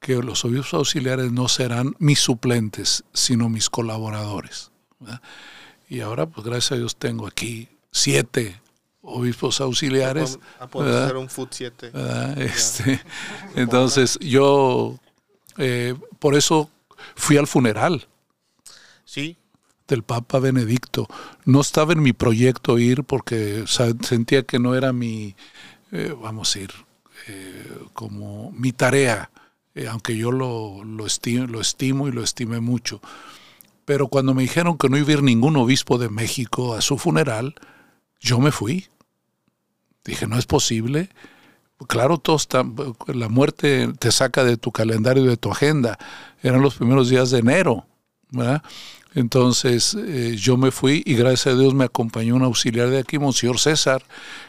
que 0.00 0.16
los 0.16 0.44
obispos 0.44 0.74
auxiliares 0.74 1.30
no 1.30 1.48
serán 1.48 1.94
mis 1.98 2.18
suplentes, 2.18 3.04
sino 3.12 3.48
mis 3.48 3.70
colaboradores. 3.70 4.72
¿verdad? 4.98 5.22
Y 5.88 6.00
ahora, 6.00 6.26
pues 6.26 6.44
gracias 6.46 6.72
a 6.72 6.76
Dios, 6.76 6.96
tengo 6.96 7.26
aquí 7.26 7.68
siete 7.92 8.60
obispos 9.02 9.60
auxiliares. 9.60 10.38
Podemos 10.70 10.92
¿verdad? 10.92 11.04
hacer 11.04 11.16
un 11.16 11.28
Foot 11.28 11.52
7. 11.52 11.90
¿verdad? 11.90 12.40
Este, 12.40 13.00
entonces, 13.54 14.18
yo, 14.20 14.98
eh, 15.58 15.94
por 16.18 16.34
eso 16.34 16.70
fui 17.14 17.36
al 17.36 17.46
funeral 17.46 18.08
Sí, 19.12 19.36
del 19.92 20.02
Papa 20.02 20.38
Benedicto. 20.38 21.06
No 21.44 21.60
estaba 21.60 21.92
en 21.92 22.02
mi 22.02 22.12
proyecto 22.12 22.78
ir 22.78 23.04
porque 23.04 23.64
sentía 23.66 24.42
que 24.44 24.58
no 24.58 24.74
era 24.74 24.92
mi, 24.92 25.36
eh, 25.92 26.14
vamos 26.20 26.56
a 26.56 26.60
ir, 26.60 26.70
eh, 27.28 27.78
como 27.92 28.50
mi 28.52 28.72
tarea, 28.72 29.30
eh, 29.74 29.86
aunque 29.88 30.16
yo 30.16 30.32
lo, 30.32 30.82
lo, 30.82 31.06
estimo, 31.06 31.46
lo 31.46 31.60
estimo 31.60 32.08
y 32.08 32.12
lo 32.12 32.22
estimé 32.22 32.60
mucho. 32.60 33.00
Pero 33.84 34.08
cuando 34.08 34.34
me 34.34 34.42
dijeron 34.42 34.78
que 34.78 34.88
no 34.88 34.96
iba 34.96 35.08
a 35.08 35.12
ir 35.12 35.22
ningún 35.22 35.56
obispo 35.56 35.98
de 35.98 36.08
México 36.08 36.74
a 36.74 36.80
su 36.80 36.96
funeral, 36.96 37.54
yo 38.20 38.38
me 38.40 38.50
fui. 38.50 38.88
Dije, 40.04 40.26
no 40.26 40.38
es 40.38 40.46
posible. 40.46 41.10
claro, 41.86 42.18
todos 42.18 42.48
la 43.08 43.28
muerte 43.28 43.92
te 43.98 44.10
saca 44.10 44.44
de 44.44 44.56
tu 44.56 44.72
calendario, 44.72 45.24
de 45.24 45.36
tu 45.36 45.50
agenda. 45.50 45.98
Eran 46.42 46.62
los 46.62 46.76
primeros 46.76 47.08
días 47.08 47.30
de 47.30 47.40
enero. 47.40 47.86
¿verdad? 48.32 48.62
Entonces 49.14 49.94
eh, 49.94 50.36
yo 50.38 50.56
me 50.56 50.70
fui 50.70 51.02
y 51.04 51.14
gracias 51.14 51.54
a 51.54 51.58
Dios 51.58 51.74
me 51.74 51.84
acompañó 51.84 52.34
un 52.36 52.42
auxiliar 52.42 52.88
de 52.88 52.98
aquí, 52.98 53.18
Monseñor 53.18 53.58
César, 53.58 54.02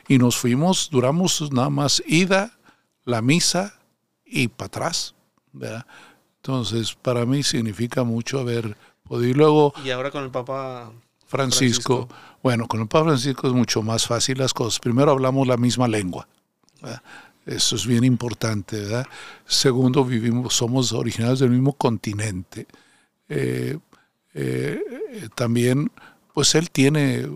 y 0.07 0.17
nos 0.17 0.37
fuimos, 0.37 0.89
duramos 0.91 1.51
nada 1.51 1.69
más 1.69 2.01
ida, 2.07 2.57
la 3.05 3.21
misa 3.21 3.79
y 4.25 4.47
para 4.47 4.67
atrás. 4.67 5.15
¿verdad? 5.51 5.85
Entonces 6.37 6.95
para 6.95 7.25
mí 7.25 7.43
significa 7.43 8.03
mucho 8.03 8.39
haber 8.39 8.75
podido. 9.03 9.29
Y 9.29 9.33
luego... 9.33 9.73
Y 9.83 9.91
ahora 9.91 10.11
con 10.11 10.23
el 10.23 10.31
Papa 10.31 10.91
Francisco, 11.25 12.07
bueno, 12.41 12.67
con 12.67 12.81
el 12.81 12.87
Papa 12.87 13.05
Francisco 13.05 13.47
es 13.47 13.53
mucho 13.53 13.81
más 13.81 14.05
fácil 14.05 14.37
las 14.37 14.53
cosas. 14.53 14.79
Primero 14.79 15.11
hablamos 15.11 15.47
la 15.47 15.57
misma 15.57 15.87
lengua. 15.87 16.27
Eso 17.45 17.75
es 17.75 17.85
bien 17.85 18.03
importante, 18.03 18.79
¿verdad? 18.79 19.05
Segundo, 19.45 20.05
vivimos, 20.05 20.53
somos 20.53 20.93
originarios 20.93 21.39
del 21.39 21.49
mismo 21.49 21.73
continente. 21.73 22.67
Eh, 23.27 23.77
eh, 24.33 24.79
también, 25.35 25.91
pues 26.33 26.55
él 26.55 26.71
tiene 26.71 27.27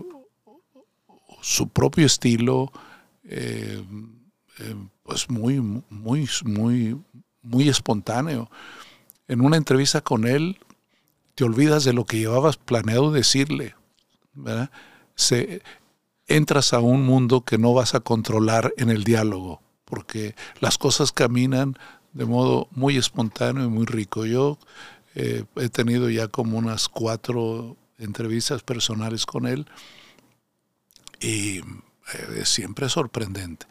su 1.40 1.68
propio 1.68 2.06
estilo, 2.06 2.72
eh, 3.24 3.82
pues 5.02 5.30
muy, 5.30 5.60
muy, 5.60 6.28
muy, 6.44 7.00
muy 7.42 7.68
espontáneo. 7.68 8.50
En 9.28 9.40
una 9.40 9.56
entrevista 9.56 10.00
con 10.00 10.26
él, 10.26 10.58
te 11.34 11.44
olvidas 11.44 11.84
de 11.84 11.92
lo 11.92 12.04
que 12.04 12.18
llevabas 12.18 12.56
planeado 12.56 13.12
decirle. 13.12 13.74
Se, 15.14 15.62
entras 16.28 16.74
a 16.74 16.80
un 16.80 17.04
mundo 17.04 17.40
que 17.40 17.58
no 17.58 17.72
vas 17.72 17.94
a 17.94 18.00
controlar 18.00 18.72
en 18.76 18.90
el 18.90 19.02
diálogo, 19.02 19.62
porque 19.84 20.34
las 20.60 20.78
cosas 20.78 21.10
caminan 21.10 21.76
de 22.12 22.26
modo 22.26 22.68
muy 22.70 22.96
espontáneo 22.96 23.64
y 23.64 23.68
muy 23.68 23.86
rico. 23.86 24.26
Yo 24.26 24.58
eh, 25.20 25.44
he 25.56 25.68
tenido 25.68 26.08
ya 26.10 26.28
como 26.28 26.58
unas 26.58 26.88
cuatro 26.88 27.76
entrevistas 27.98 28.62
personales 28.62 29.26
con 29.26 29.48
él 29.48 29.66
y 31.20 31.58
eh, 31.58 32.44
siempre 32.44 32.86
es 32.86 32.92
sorprendente 32.92 33.66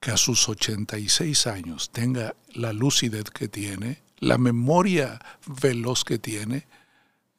que 0.00 0.10
a 0.10 0.18
sus 0.18 0.46
86 0.50 1.46
años 1.46 1.88
tenga 1.90 2.34
la 2.52 2.74
lucidez 2.74 3.30
que 3.30 3.48
tiene, 3.48 4.02
la 4.18 4.36
memoria 4.36 5.18
veloz 5.46 6.04
que 6.04 6.18
tiene. 6.18 6.66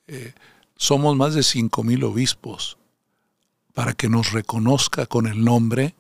Eh, 0.08 0.34
somos 0.76 1.16
más 1.16 1.36
de 1.36 1.42
5.000 1.42 2.04
obispos 2.04 2.78
para 3.76 3.94
que 3.94 4.10
nos 4.10 4.32
reconozca 4.32 5.06
con 5.06 5.28
el 5.28 5.46
nombre. 5.46 5.94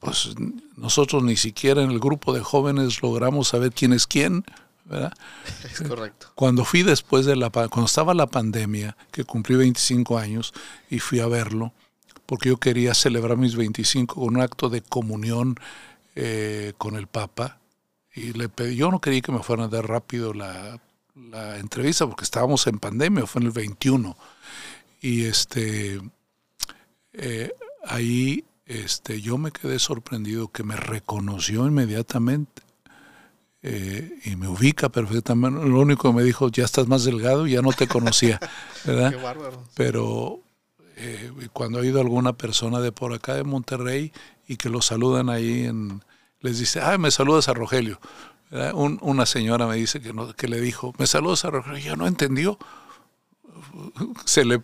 Pues 0.00 0.34
nosotros 0.76 1.22
ni 1.22 1.36
siquiera 1.36 1.82
en 1.82 1.90
el 1.90 2.00
grupo 2.00 2.32
de 2.32 2.40
jóvenes 2.40 3.02
logramos 3.02 3.48
saber 3.48 3.72
quién 3.72 3.92
es 3.92 4.06
quién. 4.06 4.46
¿Verdad? 4.84 5.12
Es 5.64 5.80
correcto. 5.80 6.28
Cuando 6.34 6.64
fui 6.64 6.82
después 6.82 7.26
de 7.26 7.36
la 7.36 7.50
cuando 7.50 7.86
estaba 7.86 8.14
la 8.14 8.26
pandemia, 8.26 8.96
que 9.10 9.24
cumplí 9.24 9.56
25 9.56 10.18
años 10.18 10.52
y 10.90 10.98
fui 10.98 11.20
a 11.20 11.26
verlo, 11.26 11.72
porque 12.26 12.48
yo 12.48 12.56
quería 12.58 12.94
celebrar 12.94 13.36
mis 13.36 13.56
25 13.56 14.14
con 14.14 14.36
un 14.36 14.40
acto 14.40 14.68
de 14.68 14.80
comunión 14.80 15.56
eh, 16.14 16.72
con 16.78 16.96
el 16.96 17.06
Papa 17.06 17.58
y 18.14 18.32
le 18.32 18.48
pedí, 18.48 18.76
yo 18.76 18.90
no 18.90 19.00
quería 19.00 19.20
que 19.20 19.32
me 19.32 19.42
fueran 19.42 19.66
a 19.66 19.68
dar 19.68 19.88
rápido 19.88 20.32
la, 20.32 20.80
la 21.14 21.58
entrevista 21.58 22.06
porque 22.06 22.24
estábamos 22.24 22.66
en 22.66 22.78
pandemia, 22.78 23.26
fue 23.26 23.40
en 23.40 23.46
el 23.48 23.52
21 23.52 24.16
y 25.00 25.24
este 25.24 26.00
eh, 27.12 27.52
ahí 27.84 28.44
este, 28.66 29.20
yo 29.20 29.36
me 29.36 29.52
quedé 29.52 29.78
sorprendido 29.78 30.48
que 30.48 30.64
me 30.64 30.76
reconoció 30.76 31.66
inmediatamente 31.66 32.63
eh, 33.66 34.18
y 34.24 34.36
me 34.36 34.46
ubica 34.46 34.90
perfectamente. 34.90 35.66
Lo 35.66 35.80
único 35.80 36.10
que 36.10 36.16
me 36.16 36.22
dijo, 36.22 36.50
ya 36.50 36.66
estás 36.66 36.86
más 36.86 37.04
delgado, 37.04 37.46
ya 37.46 37.62
no 37.62 37.72
te 37.72 37.88
conocía. 37.88 38.38
¿verdad? 38.84 39.10
Qué 39.10 39.16
bárbaro. 39.16 39.64
Pero 39.74 40.40
eh, 40.96 41.30
cuando 41.54 41.80
ha 41.80 41.86
ido 41.86 41.98
alguna 41.98 42.34
persona 42.34 42.80
de 42.80 42.92
por 42.92 43.14
acá 43.14 43.34
de 43.34 43.42
Monterrey 43.42 44.12
y 44.46 44.58
que 44.58 44.68
lo 44.68 44.82
saludan 44.82 45.30
ahí, 45.30 45.64
en, 45.64 46.02
les 46.40 46.58
dice, 46.58 46.82
ah, 46.82 46.98
me 46.98 47.10
saludas 47.10 47.48
a 47.48 47.54
Rogelio. 47.54 47.98
una 49.00 49.24
señora 49.24 49.66
me 49.66 49.76
dice 49.76 50.02
que, 50.02 50.12
no, 50.12 50.34
que 50.34 50.46
le 50.46 50.60
dijo, 50.60 50.92
me 50.98 51.06
saludas 51.06 51.46
a 51.46 51.50
Rogelio, 51.50 51.78
ya 51.78 51.96
no 51.96 52.06
entendió. 52.06 52.58
Se 54.26 54.44
le 54.44 54.60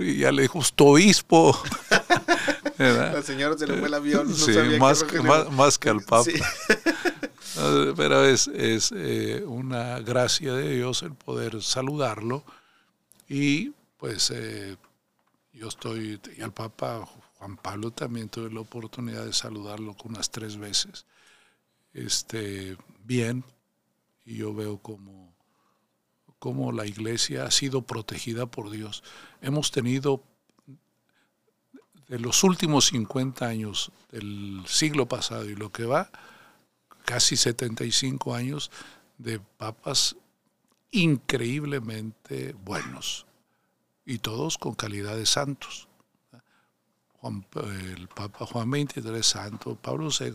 y 0.00 0.18
ya 0.18 0.32
le 0.32 0.42
dijo, 0.42 0.60
obispo. 0.78 1.56
La 2.78 3.22
señora 3.22 3.56
se 3.56 3.68
le 3.68 3.78
fue 3.78 3.86
el 3.86 3.94
avión. 3.94 4.28
No 4.28 4.34
sí, 4.34 4.52
más, 4.80 5.04
que, 5.04 5.20
más, 5.20 5.78
que 5.78 5.90
al 5.90 6.00
Papa. 6.00 6.24
Pero 7.96 8.24
es, 8.24 8.48
es 8.48 8.92
eh, 8.94 9.42
una 9.46 10.00
gracia 10.00 10.54
de 10.54 10.76
Dios 10.76 11.02
el 11.02 11.14
poder 11.14 11.62
saludarlo. 11.62 12.44
Y 13.28 13.70
pues 13.98 14.30
eh, 14.30 14.76
yo 15.52 15.68
estoy, 15.68 16.20
y 16.36 16.42
al 16.42 16.52
Papa 16.52 17.06
Juan 17.38 17.56
Pablo 17.56 17.90
también 17.90 18.28
tuve 18.28 18.50
la 18.50 18.60
oportunidad 18.60 19.24
de 19.24 19.32
saludarlo 19.32 19.96
unas 20.04 20.30
tres 20.30 20.56
veces. 20.56 21.06
Este, 21.92 22.76
bien, 23.04 23.44
y 24.24 24.38
yo 24.38 24.52
veo 24.54 24.78
como 24.78 25.34
cómo 26.38 26.72
la 26.72 26.86
iglesia 26.86 27.44
ha 27.44 27.50
sido 27.50 27.82
protegida 27.82 28.46
por 28.46 28.70
Dios. 28.70 29.02
Hemos 29.40 29.70
tenido 29.70 30.22
de 32.08 32.18
los 32.18 32.44
últimos 32.44 32.86
50 32.88 33.46
años 33.46 33.92
del 34.10 34.62
siglo 34.66 35.06
pasado 35.06 35.48
y 35.48 35.56
lo 35.56 35.72
que 35.72 35.86
va, 35.86 36.10
casi 37.04 37.36
75 37.36 38.34
años 38.34 38.70
de 39.18 39.40
papas 39.40 40.16
increíblemente 40.90 42.54
buenos 42.64 43.26
y 44.04 44.18
todos 44.18 44.58
con 44.58 44.74
calidad 44.74 45.16
de 45.16 45.26
santos. 45.26 45.88
el 47.22 48.08
Papa 48.08 48.46
Juan 48.46 48.70
XXIII 48.70 49.22
santo, 49.22 49.76
Pablo 49.76 50.08
VI 50.08 50.34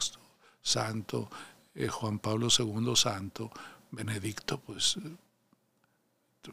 santo, 0.62 1.30
eh, 1.76 1.88
Juan 1.88 2.20
Pablo 2.20 2.48
II 2.58 2.96
santo, 2.96 3.52
Benedicto 3.92 4.60
pues 4.60 4.98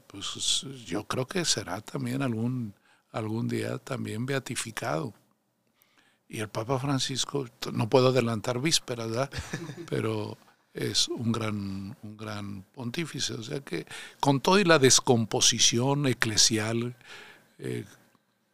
pues 0.07 0.67
yo 0.85 1.05
creo 1.05 1.27
que 1.27 1.45
será 1.45 1.81
también 1.81 2.23
algún, 2.23 2.75
algún 3.13 3.49
día 3.49 3.79
también 3.79 4.27
beatificado. 4.27 5.15
Y 6.29 6.41
el 6.41 6.49
Papa 6.49 6.79
Francisco, 6.79 7.47
no 7.73 7.89
puedo 7.89 8.09
adelantar 8.09 8.61
vísperas, 8.61 9.09
¿verdad? 9.09 9.31
pero 9.89 10.37
es 10.75 11.09
un 11.09 11.33
gran, 11.33 11.97
un 12.03 12.17
gran 12.17 12.63
pontífice. 12.75 13.35
O 13.35 13.43
sea 13.43 13.61
que 13.61 13.87
con 14.21 14.41
toda 14.41 14.63
la 14.65 14.79
descomposición 14.79 16.07
eclesial, 16.07 16.97
eh, 17.59 17.85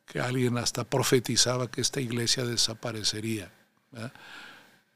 que 0.07 0.21
alguien 0.21 0.59
hasta 0.59 0.85
profetizaba 0.85 1.71
que 1.71 1.81
esta 1.81 2.01
iglesia 2.01 2.45
desaparecería. 2.45 3.51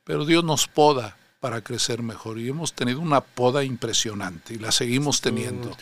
Pero 0.04 0.26
Dios 0.26 0.44
nos 0.44 0.68
poda 0.68 1.16
para 1.40 1.62
crecer 1.62 2.02
mejor. 2.02 2.38
Y 2.38 2.48
hemos 2.48 2.74
tenido 2.74 3.00
una 3.00 3.22
poda 3.22 3.64
impresionante 3.64 4.54
y 4.54 4.58
la 4.58 4.72
seguimos 4.72 5.20
teniendo. 5.20 5.74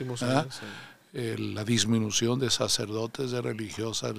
Eh, 1.17 1.37
la 1.39 1.65
disminución 1.65 2.41
de 2.41 2.51
sacerdotes, 2.51 3.31
de 3.31 3.41
religiosas, 3.41 4.15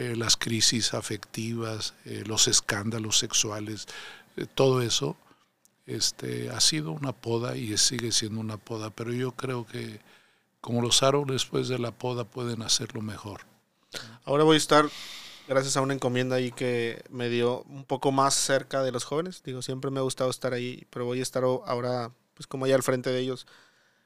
eh, 0.00 0.16
las 0.16 0.38
crisis 0.38 0.94
afectivas, 0.94 1.92
eh, 2.06 2.22
los 2.26 2.48
escándalos 2.48 3.18
sexuales, 3.18 3.86
todo 4.54 4.80
eso 4.80 5.16
este, 5.86 6.48
ha 6.48 6.60
sido 6.60 6.92
una 6.92 7.12
poda 7.12 7.54
y 7.54 7.76
sigue 7.76 8.10
siendo 8.10 8.40
una 8.40 8.56
poda. 8.56 8.88
Pero 8.88 9.12
yo 9.12 9.32
creo 9.32 9.66
que 9.66 10.00
como 10.62 10.80
los 10.80 11.02
árboles 11.02 11.42
después 11.42 11.68
de 11.68 11.78
la 11.78 11.90
poda 11.90 12.24
pueden 12.24 12.62
hacerlo 12.62 13.02
mejor. 13.02 13.42
Ahora 14.24 14.44
voy 14.44 14.54
a 14.54 14.56
estar 14.56 14.88
gracias 15.46 15.76
a 15.76 15.82
una 15.82 15.92
encomienda 15.92 16.36
ahí 16.36 16.50
que 16.50 17.04
me 17.10 17.28
dio 17.28 17.62
un 17.64 17.84
poco 17.84 18.10
más 18.10 18.32
cerca 18.32 18.82
de 18.82 18.92
los 18.92 19.04
jóvenes. 19.04 19.42
Digo, 19.42 19.60
siempre 19.60 19.90
me 19.90 19.98
ha 19.98 20.02
gustado 20.02 20.30
estar 20.30 20.54
ahí, 20.54 20.86
pero 20.88 21.04
voy 21.04 21.20
a 21.20 21.22
estar 21.22 21.44
ahora, 21.44 22.10
pues 22.32 22.46
como 22.46 22.64
allá 22.64 22.76
al 22.76 22.82
frente 22.82 23.10
de 23.10 23.20
ellos. 23.20 23.46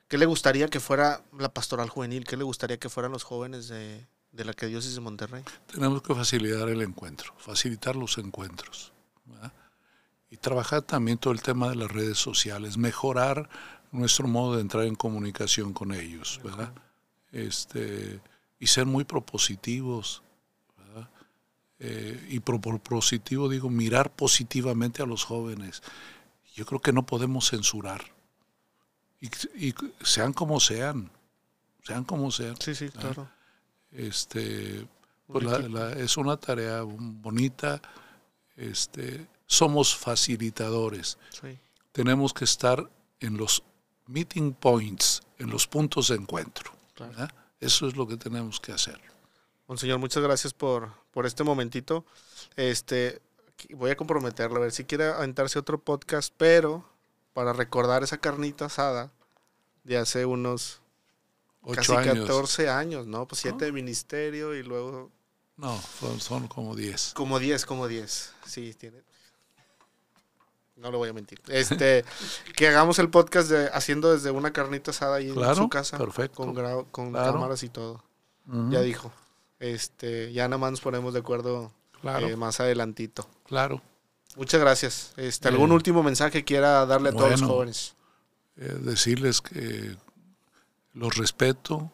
¿Qué 0.08 0.18
le 0.18 0.26
gustaría 0.26 0.66
que 0.66 0.80
fuera 0.80 1.22
la 1.38 1.54
pastoral 1.54 1.88
juvenil? 1.88 2.24
¿Qué 2.24 2.36
le 2.36 2.42
gustaría 2.42 2.78
que 2.78 2.88
fueran 2.88 3.12
los 3.12 3.22
jóvenes 3.22 3.68
de, 3.68 4.06
de 4.34 4.44
la 4.44 4.52
que 4.52 4.66
Dios 4.66 4.92
de 4.92 5.00
Monterrey? 5.00 5.42
Tenemos 5.72 6.02
que 6.02 6.14
facilitar 6.14 6.68
el 6.68 6.82
encuentro, 6.82 7.32
facilitar 7.38 7.96
los 7.96 8.18
encuentros. 8.18 8.92
Y 10.30 10.36
trabajar 10.36 10.82
también 10.82 11.18
todo 11.18 11.32
el 11.32 11.42
tema 11.42 11.68
de 11.68 11.76
las 11.76 11.90
redes 11.90 12.18
sociales, 12.18 12.76
mejorar 12.76 13.48
nuestro 13.92 14.26
modo 14.26 14.56
de 14.56 14.62
entrar 14.62 14.84
en 14.84 14.96
comunicación 14.96 15.72
con 15.72 15.94
ellos, 15.94 16.40
¿verdad? 16.42 16.72
Este, 17.30 18.20
y 18.58 18.66
ser 18.66 18.86
muy 18.86 19.04
propositivos, 19.04 20.24
eh, 21.78 22.26
y 22.30 22.40
por, 22.40 22.80
positivo 22.80 23.48
digo 23.48 23.68
mirar 23.68 24.10
positivamente 24.10 25.02
a 25.02 25.06
los 25.06 25.24
jóvenes. 25.24 25.82
Yo 26.54 26.64
creo 26.66 26.80
que 26.80 26.92
no 26.92 27.04
podemos 27.04 27.50
censurar. 27.50 28.02
Y, 29.20 29.74
sean 30.02 30.32
como 30.32 30.60
sean, 30.60 31.10
sean 31.82 32.04
como 32.04 32.30
sean. 32.30 32.56
Sí, 32.60 32.74
sí, 32.74 32.88
claro. 32.90 33.28
Este, 33.94 34.86
pues 35.26 35.46
es 35.96 36.16
una 36.16 36.36
tarea 36.36 36.82
bonita. 36.82 37.80
Este, 38.56 39.26
somos 39.46 39.96
facilitadores. 39.96 41.18
Sí. 41.30 41.58
Tenemos 41.92 42.34
que 42.34 42.44
estar 42.44 42.88
en 43.20 43.36
los 43.36 43.62
meeting 44.06 44.52
points, 44.52 45.22
en 45.38 45.50
los 45.50 45.66
puntos 45.66 46.08
de 46.08 46.16
encuentro. 46.16 46.72
Claro. 46.94 47.28
Eso 47.60 47.88
es 47.88 47.96
lo 47.96 48.06
que 48.06 48.16
tenemos 48.16 48.60
que 48.60 48.72
hacer. 48.72 49.00
Monseñor, 49.66 49.98
muchas 49.98 50.22
gracias 50.22 50.52
por, 50.52 50.92
por 51.10 51.24
este 51.24 51.44
momentito. 51.44 52.04
Este, 52.56 53.22
voy 53.70 53.90
a 53.90 53.96
comprometerlo, 53.96 54.56
a 54.56 54.60
ver 54.60 54.72
si 54.72 54.84
quiere 54.84 55.06
aventarse 55.06 55.58
otro 55.58 55.78
podcast, 55.78 56.34
pero 56.36 56.84
para 57.32 57.52
recordar 57.52 58.02
esa 58.02 58.18
carnita 58.18 58.66
asada 58.66 59.10
de 59.84 59.96
hace 59.96 60.26
unos 60.26 60.82
casi 61.72 61.92
años. 61.94 62.26
14 62.26 62.68
años, 62.68 63.06
¿no? 63.06 63.26
Pues 63.26 63.40
siete 63.40 63.64
de 63.66 63.72
ministerio 63.72 64.54
y 64.54 64.62
luego 64.62 65.10
No, 65.56 65.80
son, 66.00 66.20
son 66.20 66.48
como 66.48 66.74
diez. 66.74 67.12
como 67.14 67.38
10, 67.38 67.64
como 67.66 67.86
10. 67.88 68.32
Sí, 68.46 68.74
tiene. 68.74 69.02
No 70.76 70.90
lo 70.90 70.98
voy 70.98 71.08
a 71.08 71.12
mentir. 71.12 71.40
Este, 71.48 72.04
que 72.56 72.68
hagamos 72.68 72.98
el 72.98 73.08
podcast 73.08 73.48
de, 73.48 73.68
haciendo 73.72 74.12
desde 74.12 74.30
una 74.32 74.52
carnita 74.52 74.90
asada 74.90 75.16
ahí 75.16 75.28
en 75.30 75.54
su 75.54 75.68
casa. 75.68 75.96
perfecto. 75.98 76.36
Con, 76.36 76.54
con 76.90 77.10
Claro. 77.12 77.32
cámaras 77.32 77.62
y 77.62 77.68
todo. 77.68 78.02
Ya 78.70 78.80
dijo. 78.82 79.12
Este, 79.60 80.32
ya 80.32 80.48
nada 80.48 80.58
más 80.58 80.72
nos 80.72 80.80
ponemos 80.80 81.14
de 81.14 81.20
acuerdo 81.20 81.72
Claro, 82.02 82.28
eh, 82.28 82.36
más 82.36 82.60
adelantito. 82.60 83.26
claro. 83.46 83.80
Muchas 84.36 84.60
gracias. 84.60 85.12
Este, 85.16 85.46
¿Algún 85.46 85.70
Eh, 85.70 85.74
último 85.74 86.02
mensaje 86.02 86.42
quiera 86.44 86.84
darle 86.86 87.10
a 87.10 87.12
todos 87.12 87.30
los 87.40 87.42
jóvenes? 87.42 87.94
Eh, 88.56 88.76
decirles 88.80 89.40
que 89.40 89.96
los 90.94 91.16
respeto, 91.16 91.92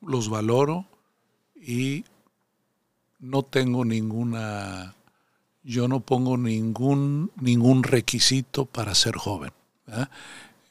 los 0.00 0.28
valoro 0.28 0.86
y 1.54 2.04
no 3.18 3.42
tengo 3.42 3.84
ninguna, 3.84 4.94
yo 5.62 5.88
no 5.88 6.00
pongo 6.00 6.36
ningún, 6.36 7.30
ningún 7.36 7.82
requisito 7.82 8.66
para 8.66 8.94
ser 8.94 9.16
joven. 9.16 9.52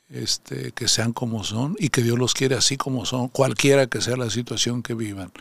Este, 0.09 0.71
que 0.73 0.87
sean 0.87 1.13
como 1.13 1.43
son 1.43 1.75
y 1.79 1.89
que 1.89 2.03
Dios 2.03 2.19
los 2.19 2.33
quiere 2.33 2.55
así 2.55 2.77
como 2.77 3.05
son, 3.05 3.29
cualquiera 3.29 3.87
que 3.87 4.01
sea 4.01 4.17
la 4.17 4.29
situación 4.29 4.83
que 4.83 4.93
vivan. 4.93 5.31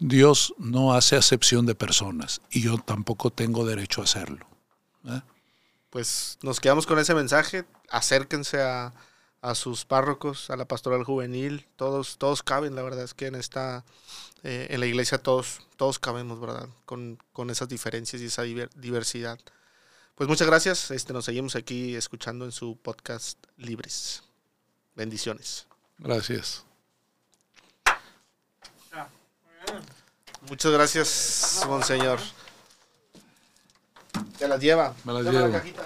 Dios 0.00 0.54
no 0.58 0.94
hace 0.94 1.16
acepción 1.16 1.66
de 1.66 1.74
personas 1.74 2.40
y 2.50 2.62
yo 2.62 2.78
tampoco 2.78 3.30
tengo 3.30 3.66
derecho 3.66 4.00
a 4.00 4.04
hacerlo. 4.04 4.46
Pues 5.90 6.38
nos 6.42 6.60
quedamos 6.60 6.86
con 6.86 6.98
ese 6.98 7.14
mensaje. 7.14 7.64
Acérquense 7.90 8.62
a, 8.62 8.92
a 9.42 9.54
sus 9.54 9.84
párrocos, 9.84 10.50
a 10.50 10.56
la 10.56 10.66
pastoral 10.66 11.04
juvenil. 11.04 11.66
Todos, 11.76 12.18
todos 12.18 12.42
caben, 12.42 12.74
la 12.74 12.82
verdad 12.82 13.04
es 13.04 13.14
que 13.14 13.26
en 13.26 13.34
esta, 13.34 13.84
eh, 14.42 14.66
en 14.70 14.80
la 14.80 14.86
iglesia 14.86 15.18
todos, 15.18 15.60
todos 15.76 15.98
cabemos, 15.98 16.40
¿verdad? 16.40 16.68
Con, 16.84 17.18
con 17.32 17.50
esas 17.50 17.68
diferencias 17.68 18.20
y 18.22 18.26
esa 18.26 18.44
diver- 18.44 18.70
diversidad. 18.74 19.38
Pues 20.14 20.28
muchas 20.28 20.46
gracias. 20.46 20.90
Este, 20.90 21.12
nos 21.14 21.24
seguimos 21.24 21.56
aquí 21.56 21.96
escuchando 21.96 22.44
en 22.44 22.52
su 22.52 22.76
podcast 22.76 23.38
Libres. 23.56 24.22
Bendiciones. 24.94 25.66
Gracias. 25.98 26.64
Muchas 30.48 30.72
gracias, 30.72 31.62
monseñor. 31.66 32.18
Te 34.38 34.48
las 34.48 34.60
lleva. 34.60 34.94
Me 35.04 35.12
las 35.12 35.24
Dame 35.24 35.38
la 35.40 35.52
cajita. 35.52 35.82